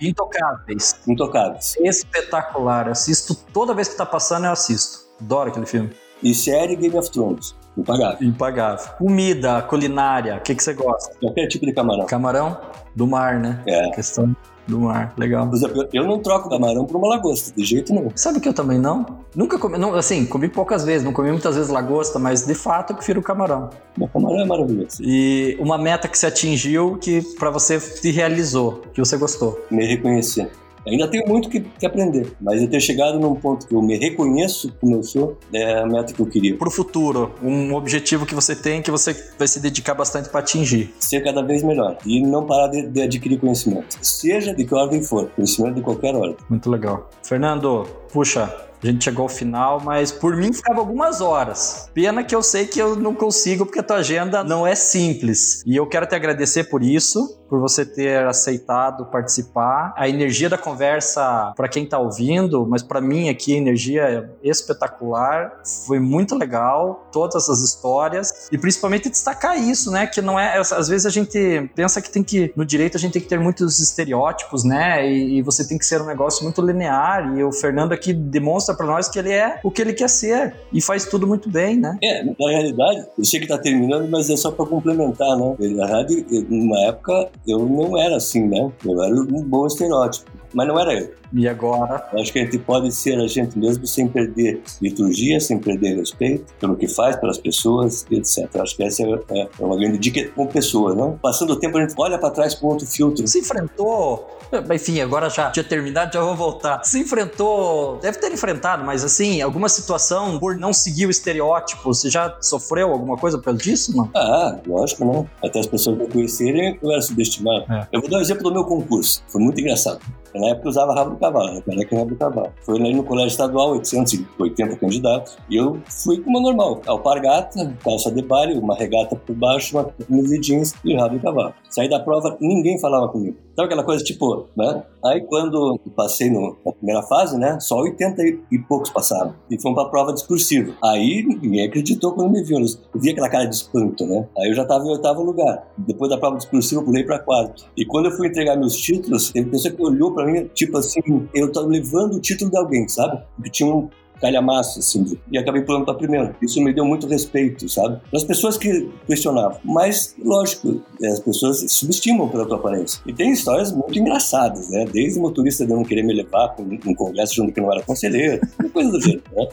Intocáveis. 0.00 0.94
Intocáveis. 1.08 1.74
Espetacular. 1.80 2.88
Assisto 2.88 3.34
toda 3.52 3.74
vez 3.74 3.88
que 3.88 3.96
tá 3.96 4.06
passando, 4.06 4.44
eu 4.44 4.52
assisto. 4.52 5.05
Adoro 5.20 5.50
aquele 5.50 5.66
filme. 5.66 5.90
E 6.22 6.34
série 6.34 6.76
Game 6.76 6.96
of 6.96 7.10
Thrones. 7.10 7.54
Impagável. 7.76 8.26
Impagável. 8.26 8.92
Comida, 8.96 9.62
culinária, 9.62 10.36
o 10.36 10.40
que, 10.40 10.54
que 10.54 10.62
você 10.62 10.72
gosta? 10.72 11.14
Qualquer 11.20 11.46
tipo 11.46 11.66
de 11.66 11.72
camarão. 11.72 12.06
Camarão? 12.06 12.58
Do 12.94 13.06
mar, 13.06 13.38
né? 13.38 13.62
É. 13.66 13.90
Questão 13.90 14.34
do 14.66 14.80
mar. 14.80 15.14
Legal. 15.16 15.50
Eu 15.92 16.06
não 16.06 16.18
troco 16.18 16.48
camarão 16.48 16.84
por 16.86 16.96
uma 16.96 17.08
lagosta, 17.08 17.52
de 17.54 17.64
jeito 17.64 17.92
nenhum. 17.92 18.10
Sabe 18.14 18.40
que 18.40 18.48
eu 18.48 18.54
também 18.54 18.78
não? 18.78 19.04
Nunca 19.34 19.58
comi, 19.58 19.78
não, 19.78 19.94
assim, 19.94 20.24
comi 20.26 20.48
poucas 20.48 20.84
vezes, 20.84 21.04
não 21.04 21.12
comi 21.12 21.30
muitas 21.30 21.54
vezes 21.54 21.70
lagosta, 21.70 22.18
mas 22.18 22.46
de 22.46 22.54
fato 22.54 22.92
eu 22.92 22.96
prefiro 22.96 23.20
o 23.20 23.22
camarão. 23.22 23.70
O 23.98 24.08
camarão 24.08 24.40
é 24.40 24.44
maravilhoso. 24.44 25.02
E 25.02 25.56
uma 25.60 25.78
meta 25.78 26.08
que 26.08 26.18
você 26.18 26.26
atingiu 26.26 26.96
que 26.96 27.22
para 27.36 27.50
você 27.50 27.78
se 27.78 28.10
realizou, 28.10 28.82
que 28.92 28.98
você 29.00 29.16
gostou? 29.16 29.60
Me 29.70 29.86
reconhecer. 29.86 30.50
Ainda 30.86 31.08
tenho 31.08 31.26
muito 31.26 31.48
que, 31.48 31.60
que, 31.60 31.84
aprender, 31.84 32.32
mas 32.40 32.62
eu 32.62 32.68
ter 32.68 32.80
chegado 32.80 33.18
num 33.18 33.34
ponto 33.34 33.66
que 33.66 33.74
eu 33.74 33.82
me 33.82 33.96
reconheço 33.96 34.72
como 34.80 34.96
eu 34.96 35.02
sou 35.02 35.38
é 35.52 35.80
a 35.80 35.86
meta 35.86 36.12
que 36.12 36.20
eu 36.20 36.26
queria. 36.26 36.56
Para 36.56 36.68
o 36.68 36.70
futuro, 36.70 37.32
um 37.42 37.74
objetivo 37.74 38.24
que 38.24 38.34
você 38.34 38.54
tem 38.54 38.80
que 38.80 38.90
você 38.90 39.14
vai 39.38 39.48
se 39.48 39.60
dedicar 39.60 39.94
bastante 39.94 40.28
para 40.28 40.40
atingir. 40.40 40.94
Ser 41.00 41.22
cada 41.24 41.42
vez 41.42 41.62
melhor 41.62 41.98
e 42.06 42.20
não 42.20 42.46
parar 42.46 42.68
de, 42.68 42.86
de 42.86 43.02
adquirir 43.02 43.38
conhecimento, 43.38 43.98
seja 44.00 44.54
de 44.54 44.64
que 44.64 44.74
ordem 44.74 45.02
for, 45.02 45.28
conhecimento 45.30 45.74
de 45.74 45.82
qualquer 45.82 46.14
ordem. 46.14 46.36
Muito 46.48 46.70
legal. 46.70 47.10
Fernando, 47.22 47.84
puxa, 48.12 48.66
a 48.82 48.86
gente 48.86 49.04
chegou 49.04 49.24
ao 49.24 49.28
final, 49.28 49.80
mas 49.82 50.12
por 50.12 50.36
mim 50.36 50.52
ficava 50.52 50.80
algumas 50.80 51.20
horas. 51.20 51.90
Pena 51.94 52.22
que 52.22 52.34
eu 52.34 52.42
sei 52.42 52.66
que 52.66 52.78
eu 52.78 52.94
não 52.94 53.14
consigo 53.14 53.64
porque 53.64 53.80
a 53.80 53.82
tua 53.82 53.96
agenda 53.96 54.44
não 54.44 54.66
é 54.66 54.74
simples. 54.74 55.62
E 55.66 55.74
eu 55.74 55.86
quero 55.86 56.06
te 56.06 56.14
agradecer 56.14 56.64
por 56.64 56.82
isso, 56.82 57.38
por 57.48 57.60
você 57.60 57.84
ter 57.84 58.26
aceitado 58.26 59.06
participar. 59.06 59.94
A 59.96 60.08
energia 60.08 60.48
da 60.48 60.58
conversa, 60.58 61.52
para 61.56 61.68
quem 61.68 61.84
está 61.84 61.98
ouvindo, 61.98 62.66
mas 62.66 62.82
para 62.82 63.00
mim 63.00 63.28
aqui 63.28 63.54
a 63.54 63.58
energia 63.58 64.02
é 64.02 64.48
espetacular. 64.48 65.60
Foi 65.86 65.98
muito 65.98 66.34
legal, 66.34 67.08
todas 67.12 67.44
essas 67.44 67.62
histórias 67.62 68.48
e 68.50 68.58
principalmente 68.58 69.08
destacar 69.08 69.58
isso, 69.58 69.90
né? 69.90 70.06
Que 70.06 70.20
não 70.20 70.38
é. 70.38 70.58
Às 70.58 70.88
vezes 70.88 71.06
a 71.06 71.10
gente 71.10 71.70
pensa 71.74 72.00
que 72.00 72.10
tem 72.10 72.22
que. 72.22 72.52
No 72.56 72.64
direito 72.64 72.96
a 72.96 73.00
gente 73.00 73.12
tem 73.12 73.22
que 73.22 73.28
ter 73.28 73.38
muitos 73.38 73.78
estereótipos, 73.80 74.64
né? 74.64 75.08
E, 75.08 75.38
e 75.38 75.42
você 75.42 75.66
tem 75.66 75.78
que 75.78 75.86
ser 75.86 76.00
um 76.00 76.06
negócio 76.06 76.44
muito 76.44 76.60
linear. 76.60 77.36
E 77.36 77.44
o 77.44 77.52
Fernando 77.52 77.92
aqui 77.92 78.12
demonstra 78.12 78.74
para 78.74 78.86
nós 78.86 79.08
que 79.08 79.18
ele 79.18 79.32
é 79.32 79.60
o 79.62 79.70
que 79.70 79.82
ele 79.82 79.92
quer 79.92 80.08
ser 80.08 80.54
e 80.72 80.80
faz 80.80 81.04
tudo 81.04 81.26
muito 81.26 81.48
bem, 81.48 81.76
né? 81.76 81.98
É, 82.02 82.24
na 82.24 82.50
realidade, 82.50 83.06
eu 83.18 83.24
sei 83.24 83.40
que 83.40 83.46
está 83.46 83.58
terminando, 83.58 84.08
mas 84.08 84.28
é 84.30 84.36
só 84.36 84.50
para 84.50 84.66
complementar, 84.66 85.36
né? 85.36 85.46
Na 85.46 85.54
verdade, 85.54 86.26
numa 86.48 86.78
época 86.80 87.30
eu 87.46 87.58
não 87.66 87.98
era 87.98 88.16
assim, 88.16 88.46
né? 88.46 88.70
Eu 88.84 89.02
era 89.02 89.14
um 89.14 89.42
bom 89.42 89.66
estereótipo, 89.66 90.30
mas 90.54 90.68
não 90.68 90.78
era 90.78 90.94
eu. 90.94 91.14
E 91.36 91.46
agora? 91.46 92.08
Eu 92.14 92.20
acho 92.20 92.32
que 92.32 92.38
a 92.38 92.44
gente 92.44 92.58
pode 92.58 92.90
ser 92.92 93.20
a 93.20 93.26
gente 93.26 93.58
mesmo 93.58 93.86
sem 93.86 94.08
perder 94.08 94.62
liturgia, 94.80 95.38
sem 95.38 95.58
perder 95.58 95.98
respeito 95.98 96.54
pelo 96.58 96.74
que 96.74 96.88
faz, 96.88 97.14
pelas 97.16 97.36
pessoas, 97.36 98.06
etc. 98.10 98.48
Eu 98.54 98.62
acho 98.62 98.74
que 98.74 98.82
essa 98.82 99.02
é, 99.02 99.40
é 99.60 99.64
uma 99.64 99.76
grande 99.76 99.98
dica 99.98 100.26
com 100.30 100.46
pessoas, 100.46 100.96
não? 100.96 101.18
Passando 101.18 101.52
o 101.52 101.56
tempo, 101.56 101.76
a 101.76 101.82
gente 101.82 101.92
olha 101.98 102.18
para 102.18 102.30
trás 102.30 102.54
com 102.54 102.68
outro 102.68 102.86
filtro. 102.86 103.28
Se 103.28 103.40
enfrentou 103.40 104.36
enfim, 104.72 105.00
agora 105.00 105.28
já 105.28 105.50
tinha 105.50 105.64
terminado, 105.64 106.12
já 106.12 106.20
vou 106.20 106.36
voltar. 106.36 106.82
Se 106.84 107.00
enfrentou, 107.00 107.98
deve 108.00 108.18
ter 108.18 108.32
enfrentado, 108.32 108.84
mas 108.84 109.04
assim, 109.04 109.40
alguma 109.42 109.68
situação 109.68 110.38
por 110.38 110.56
não 110.56 110.72
seguir 110.72 111.06
o 111.06 111.10
estereótipo, 111.10 111.82
você 111.82 112.08
já 112.08 112.36
sofreu 112.40 112.92
alguma 112.92 113.16
coisa 113.16 113.38
pelo 113.38 113.56
disso, 113.56 113.96
não? 113.96 114.10
Ah, 114.14 114.56
lógico, 114.66 115.04
né? 115.04 115.26
Até 115.44 115.60
as 115.60 115.66
pessoas 115.66 115.98
me 115.98 116.06
conhecerem, 116.06 116.78
eu 116.82 116.90
era 116.90 117.02
subestimado. 117.02 117.70
É. 117.72 117.88
Eu 117.92 118.00
vou 118.00 118.08
dar 118.08 118.18
um 118.18 118.20
exemplo 118.20 118.44
do 118.44 118.52
meu 118.52 118.64
concurso, 118.64 119.22
foi 119.28 119.40
muito 119.40 119.60
engraçado. 119.60 120.00
Na 120.34 120.48
época 120.48 120.66
eu 120.66 120.70
usava 120.70 120.94
rabo 120.94 121.16
cavalo, 121.26 121.54
né? 121.54 121.62
Careca 121.64 121.96
rabo 121.96 122.16
cavalo. 122.16 122.52
Foi 122.62 122.78
ali 122.78 122.94
no 122.94 123.02
colégio 123.02 123.28
estadual, 123.28 123.72
880 123.72 124.76
candidatos, 124.76 125.36
e 125.50 125.56
eu 125.56 125.80
fui 125.86 126.20
como 126.20 126.40
normal, 126.40 126.80
alpargata, 126.86 127.74
calça 127.82 128.10
de 128.10 128.22
baile, 128.22 128.58
uma 128.58 128.74
regata 128.74 129.16
por 129.16 129.34
baixo, 129.34 129.76
uma 129.76 129.84
camisa 129.84 130.38
jeans 130.40 130.74
e 130.84 130.94
rabo 130.94 131.18
cavalo. 131.20 131.54
Saí 131.70 131.88
da 131.88 132.00
prova, 132.00 132.36
ninguém 132.40 132.78
falava 132.78 133.08
comigo. 133.08 133.36
Sabe 133.56 133.66
aquela 133.66 133.84
coisa 133.84 134.04
tipo, 134.04 134.48
né? 134.54 134.82
Aí 135.02 135.22
quando 135.22 135.80
passei 135.96 136.28
no, 136.28 136.56
na 136.64 136.72
primeira 136.72 137.02
fase, 137.02 137.38
né? 137.38 137.58
Só 137.58 137.76
80 137.80 138.22
e 138.52 138.58
poucos 138.58 138.90
passaram. 138.90 139.34
E 139.50 139.60
fomos 139.60 139.80
pra 139.80 139.88
prova 139.90 140.12
discursiva. 140.12 140.74
Aí 140.84 141.24
ninguém 141.26 141.64
acreditou 141.66 142.12
quando 142.12 142.32
me 142.32 142.42
viu. 142.42 142.58
Eu 142.58 143.00
vi 143.00 143.10
aquela 143.10 143.30
cara 143.30 143.46
de 143.46 143.54
espanto, 143.54 144.04
né? 144.06 144.28
Aí 144.38 144.50
eu 144.50 144.54
já 144.54 144.66
tava 144.66 144.84
em 144.84 144.90
oitavo 144.90 145.22
lugar. 145.22 145.66
Depois 145.78 146.10
da 146.10 146.18
prova 146.18 146.36
discursiva 146.36 146.82
eu 146.82 146.84
pulei 146.84 147.02
pra 147.02 147.18
quarto. 147.18 147.64
E 147.74 147.86
quando 147.86 148.06
eu 148.06 148.12
fui 148.12 148.28
entregar 148.28 148.56
meus 148.56 148.76
títulos, 148.76 149.30
teve 149.30 149.48
pessoa 149.48 149.72
que 149.72 149.82
olhou 149.82 150.12
pra 150.12 150.26
mim, 150.26 150.50
tipo 150.52 150.76
assim, 150.76 151.00
eu 151.34 151.52
tava 151.52 151.66
levando 151.66 152.14
o 152.14 152.20
título 152.20 152.50
de 152.50 152.56
alguém, 152.56 152.88
sabe? 152.88 153.22
Porque 153.36 153.50
tinha 153.50 153.68
um 153.68 153.88
calhamaço, 154.20 154.78
assim, 154.78 155.18
e 155.30 155.38
acabei 155.38 155.62
pulando 155.62 155.84
para 155.84 155.94
primeiro. 155.94 156.34
Isso 156.42 156.60
me 156.62 156.72
deu 156.72 156.84
muito 156.84 157.06
respeito, 157.06 157.68
sabe? 157.68 158.00
As 158.14 158.24
pessoas 158.24 158.56
que 158.56 158.90
questionavam. 159.06 159.58
Mas, 159.64 160.14
lógico, 160.22 160.82
as 161.02 161.20
pessoas 161.20 161.64
subestimam 161.72 162.28
pela 162.28 162.46
tua 162.46 162.56
aparência. 162.56 163.00
E 163.06 163.12
tem 163.12 163.32
histórias 163.32 163.72
muito 163.72 163.98
engraçadas, 163.98 164.68
né? 164.70 164.84
Desde 164.90 165.18
o 165.18 165.22
motorista 165.22 165.66
de 165.66 165.72
não 165.72 165.84
querer 165.84 166.02
me 166.02 166.12
levar 166.12 166.48
para 166.48 166.64
um 166.64 166.94
congresso 166.94 167.32
achando 167.32 167.52
que 167.52 167.60
não 167.60 167.72
era 167.72 167.82
conselheiro, 167.82 168.40
coisa 168.72 168.90
do 168.90 169.00
gênero, 169.00 169.22
né? 169.32 169.46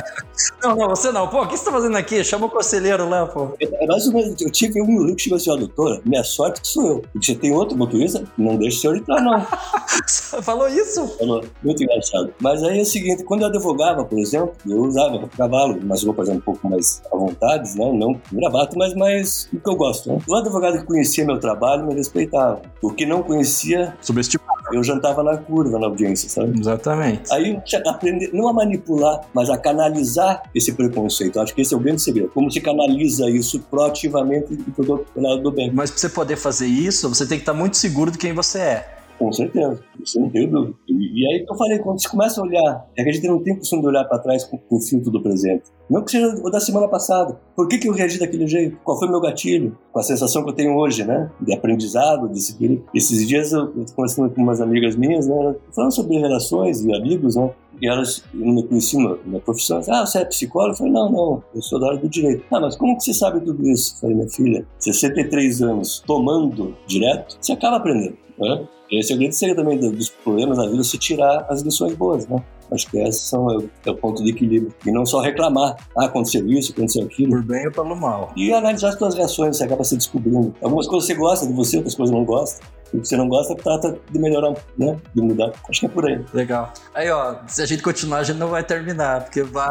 não, 0.62 0.76
não, 0.76 0.88
você 0.88 1.12
não. 1.12 1.28
Pô, 1.28 1.42
o 1.42 1.48
que 1.48 1.56
você 1.56 1.64
tá 1.64 1.72
fazendo 1.72 1.96
aqui? 1.96 2.22
Chama 2.24 2.46
o 2.46 2.50
conselheiro 2.50 3.08
lá, 3.08 3.26
pô. 3.26 3.50
É, 3.60 3.86
mais 3.86 4.06
ou 4.06 4.14
menos, 4.14 4.40
eu 4.40 4.50
tive 4.50 4.80
um 4.80 5.14
que 5.14 5.22
chegou 5.22 5.36
assim, 5.36 5.50
ó, 5.50 5.56
doutora, 5.56 6.00
minha 6.04 6.24
sorte 6.24 6.66
sou 6.66 6.86
eu. 6.86 7.04
Porque 7.12 7.26
você 7.26 7.34
tem 7.34 7.52
outro 7.52 7.76
motorista, 7.76 8.24
não 8.36 8.56
deixa 8.56 8.78
o 8.78 8.80
senhor 8.80 8.96
entrar, 8.96 9.20
não. 9.20 9.46
Falou 10.42 10.68
isso? 10.68 11.06
Falou, 11.18 11.44
muito 11.62 11.82
engraçado. 11.82 12.32
Mas 12.40 12.62
aí 12.62 12.78
é 12.78 12.82
o 12.82 12.86
seguinte, 12.86 13.24
quando 13.24 13.42
eu 13.42 13.48
advogava 13.48 14.03
montava, 14.04 14.04
por 14.04 14.18
exemplo, 14.18 14.52
eu 14.66 14.78
usava 14.82 15.28
cavalo, 15.28 15.78
umas 15.78 16.04
roupas 16.04 16.28
um 16.28 16.40
pouco 16.40 16.68
mais 16.68 17.02
à 17.12 17.16
vontade, 17.16 17.76
né? 17.78 17.92
não 17.92 18.20
gravata, 18.32 18.76
mas 18.76 18.94
mais 18.94 19.48
o 19.52 19.58
que 19.58 19.68
eu 19.68 19.76
gosto. 19.76 20.12
Né? 20.12 20.18
O 20.28 20.34
advogado 20.34 20.78
que 20.78 20.84
conhecia 20.84 21.24
meu 21.24 21.38
trabalho 21.38 21.86
me 21.86 21.94
respeitava. 21.94 22.62
O 22.82 22.90
que 22.90 23.06
não 23.06 23.22
conhecia, 23.22 23.96
subestimava. 24.00 24.54
Eu 24.72 24.82
jantava 24.82 25.22
na 25.22 25.36
curva 25.36 25.78
na 25.78 25.86
audiência, 25.86 26.28
sabe? 26.28 26.58
Exatamente. 26.58 27.32
Aí 27.32 27.60
aprender, 27.86 28.30
não 28.32 28.48
a 28.48 28.52
manipular, 28.52 29.20
mas 29.34 29.50
a 29.50 29.58
canalizar 29.58 30.42
esse 30.54 30.72
preconceito. 30.72 31.38
Acho 31.38 31.54
que 31.54 31.60
esse 31.60 31.74
é 31.74 31.76
o 31.76 31.80
grande 31.80 32.00
segredo. 32.00 32.30
Como 32.30 32.50
se 32.50 32.60
canaliza 32.62 33.28
isso 33.28 33.60
proativamente 33.70 34.56
pro 34.74 35.04
lado 35.16 35.42
do 35.42 35.52
bem. 35.52 35.70
Mas 35.70 35.90
para 35.90 36.00
você 36.00 36.08
poder 36.08 36.36
fazer 36.36 36.66
isso, 36.66 37.08
você 37.08 37.26
tem 37.26 37.36
que 37.36 37.42
estar 37.42 37.52
muito 37.52 37.76
seguro 37.76 38.10
de 38.10 38.16
quem 38.16 38.32
você 38.32 38.58
é. 38.58 38.93
Com 39.18 39.32
certeza, 39.32 39.80
isso 40.02 40.20
não 40.20 40.28
dúvida. 40.28 40.74
E, 40.88 41.22
e 41.22 41.26
aí 41.26 41.46
eu 41.48 41.54
falei, 41.54 41.78
quando 41.78 42.00
você 42.00 42.08
começa 42.08 42.40
a 42.40 42.44
olhar, 42.44 42.86
é 42.96 43.04
que 43.04 43.10
a 43.10 43.12
gente 43.12 43.28
não 43.28 43.42
tem 43.42 43.56
costume 43.56 43.82
de 43.82 43.88
olhar 43.88 44.04
para 44.04 44.18
trás 44.18 44.44
com, 44.44 44.58
com 44.58 44.76
o 44.76 44.80
filtro 44.80 45.10
do 45.10 45.22
presente. 45.22 45.64
Não 45.88 46.02
que 46.02 46.10
seja 46.10 46.28
o 46.42 46.50
da 46.50 46.60
semana 46.60 46.88
passada. 46.88 47.38
Por 47.54 47.68
que, 47.68 47.78
que 47.78 47.88
eu 47.88 47.92
reagi 47.92 48.18
daquele 48.18 48.46
jeito? 48.46 48.76
Qual 48.82 48.98
foi 48.98 49.06
o 49.06 49.10
meu 49.10 49.20
gatilho? 49.20 49.76
Com 49.92 50.00
a 50.00 50.02
sensação 50.02 50.42
que 50.42 50.50
eu 50.50 50.54
tenho 50.54 50.76
hoje, 50.76 51.04
né? 51.04 51.30
De 51.40 51.52
aprendizado, 51.52 52.28
disciplina. 52.28 52.80
Esses 52.94 53.26
dias 53.28 53.52
eu, 53.52 53.72
eu 53.76 53.84
conversando 53.94 54.30
com 54.30 54.42
umas 54.42 54.60
amigas 54.60 54.96
minhas, 54.96 55.26
né? 55.26 55.54
Falando 55.74 55.92
sobre 55.92 56.18
relações 56.18 56.84
e 56.84 56.94
amigos, 56.94 57.36
né? 57.36 57.50
E 57.80 57.88
elas 57.88 58.24
não 58.32 58.54
me 58.54 58.62
conheciam 58.62 59.18
na 59.26 59.40
profissão. 59.40 59.80
Ah, 59.88 60.06
você 60.06 60.18
é 60.18 60.24
psicólogo? 60.24 60.72
Eu 60.72 60.76
falei, 60.78 60.92
não, 60.92 61.10
não, 61.10 61.44
eu 61.54 61.62
sou 61.62 61.78
da 61.78 61.88
área 61.88 62.00
do 62.00 62.08
direito. 62.08 62.44
Ah, 62.52 62.60
mas 62.60 62.76
como 62.76 62.96
que 62.96 63.04
você 63.04 63.14
sabe 63.14 63.40
tudo 63.40 63.68
isso? 63.68 63.94
Eu 63.96 64.00
falei, 64.00 64.16
minha 64.16 64.28
filha, 64.28 64.66
63 64.78 65.62
anos 65.62 66.02
tomando 66.06 66.76
direto, 66.86 67.36
você 67.40 67.52
acaba 67.52 67.76
aprendendo. 67.76 68.16
Né? 68.38 68.66
Esse 68.90 69.12
é 69.12 69.16
o 69.16 69.18
grande 69.18 69.34
segredo 69.34 69.62
também 69.62 69.78
dos 69.78 70.10
problemas 70.10 70.58
da 70.58 70.66
vida, 70.66 70.82
se 70.84 70.98
tirar 70.98 71.46
as 71.48 71.62
lições 71.62 71.94
boas, 71.94 72.26
né? 72.28 72.44
Acho 72.72 72.90
que 72.90 72.98
esses 72.98 73.22
são 73.22 73.50
é, 73.50 73.64
é 73.86 73.90
o 73.90 73.96
ponto 73.96 74.22
de 74.22 74.30
equilíbrio. 74.30 74.72
E 74.86 74.90
não 74.90 75.04
só 75.04 75.20
reclamar, 75.20 75.76
ah, 75.96 76.06
aconteceu 76.06 76.46
isso, 76.48 76.72
aconteceu 76.72 77.04
aquilo. 77.04 77.32
Por 77.32 77.42
bem 77.42 77.66
ou 77.66 77.72
pelo 77.72 77.96
mal. 77.96 78.32
E 78.36 78.52
analisar 78.52 78.90
as 78.90 78.98
suas 78.98 79.14
reações, 79.14 79.56
você 79.56 79.64
acaba 79.64 79.84
se 79.84 79.96
descobrindo. 79.96 80.54
Algumas 80.62 80.86
coisas 80.86 81.06
você 81.06 81.14
gosta 81.14 81.46
de 81.46 81.52
você, 81.52 81.76
outras 81.76 81.94
coisas 81.94 82.14
não 82.14 82.24
gosta. 82.24 82.64
O 82.92 83.00
que 83.00 83.08
você 83.08 83.16
não 83.16 83.28
gosta, 83.28 83.56
trata 83.56 83.98
de 84.08 84.18
melhorar, 84.20 84.54
né? 84.78 84.96
De 85.12 85.20
mudar. 85.20 85.52
Acho 85.68 85.80
que 85.80 85.86
é 85.86 85.88
por 85.88 86.06
aí. 86.06 86.24
Legal. 86.32 86.72
Aí, 86.94 87.10
ó, 87.10 87.36
se 87.48 87.60
a 87.60 87.66
gente 87.66 87.82
continuar, 87.82 88.18
a 88.18 88.22
gente 88.22 88.36
não 88.36 88.48
vai 88.48 88.62
terminar, 88.62 89.24
porque 89.24 89.42
vai. 89.42 89.68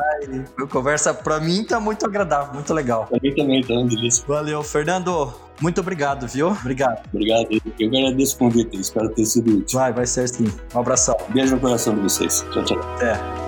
A 0.60 0.68
conversa, 0.68 1.14
pra 1.14 1.40
mim, 1.40 1.64
tá 1.64 1.80
muito 1.80 2.06
agradável, 2.06 2.54
muito 2.54 2.74
legal. 2.74 3.08
Pra 3.08 3.20
mim 3.22 3.34
também, 3.34 3.62
tá, 3.62 3.76
delícia. 3.76 4.26
Valeu, 4.28 4.62
Fernando. 4.62 5.34
Muito 5.62 5.80
obrigado, 5.82 6.28
viu? 6.28 6.50
Obrigado. 6.50 7.04
Obrigado. 7.14 7.48
Eu 7.80 7.88
agradeço 7.88 8.36
o 8.36 8.40
convite. 8.40 8.80
Espero 8.80 9.10
ter 9.10 9.26
sido 9.26 9.60
útil. 9.60 9.80
Vai, 9.80 9.94
vai 9.94 10.06
ser 10.06 10.28
sim. 10.28 10.52
Um 10.74 10.80
abração. 10.80 11.16
Beijo 11.30 11.56
no 11.56 11.62
coração 11.62 11.96
de 11.96 12.02
vocês. 12.02 12.46
Tchau, 12.52 12.64
tchau. 12.64 12.80
Até. 12.96 13.43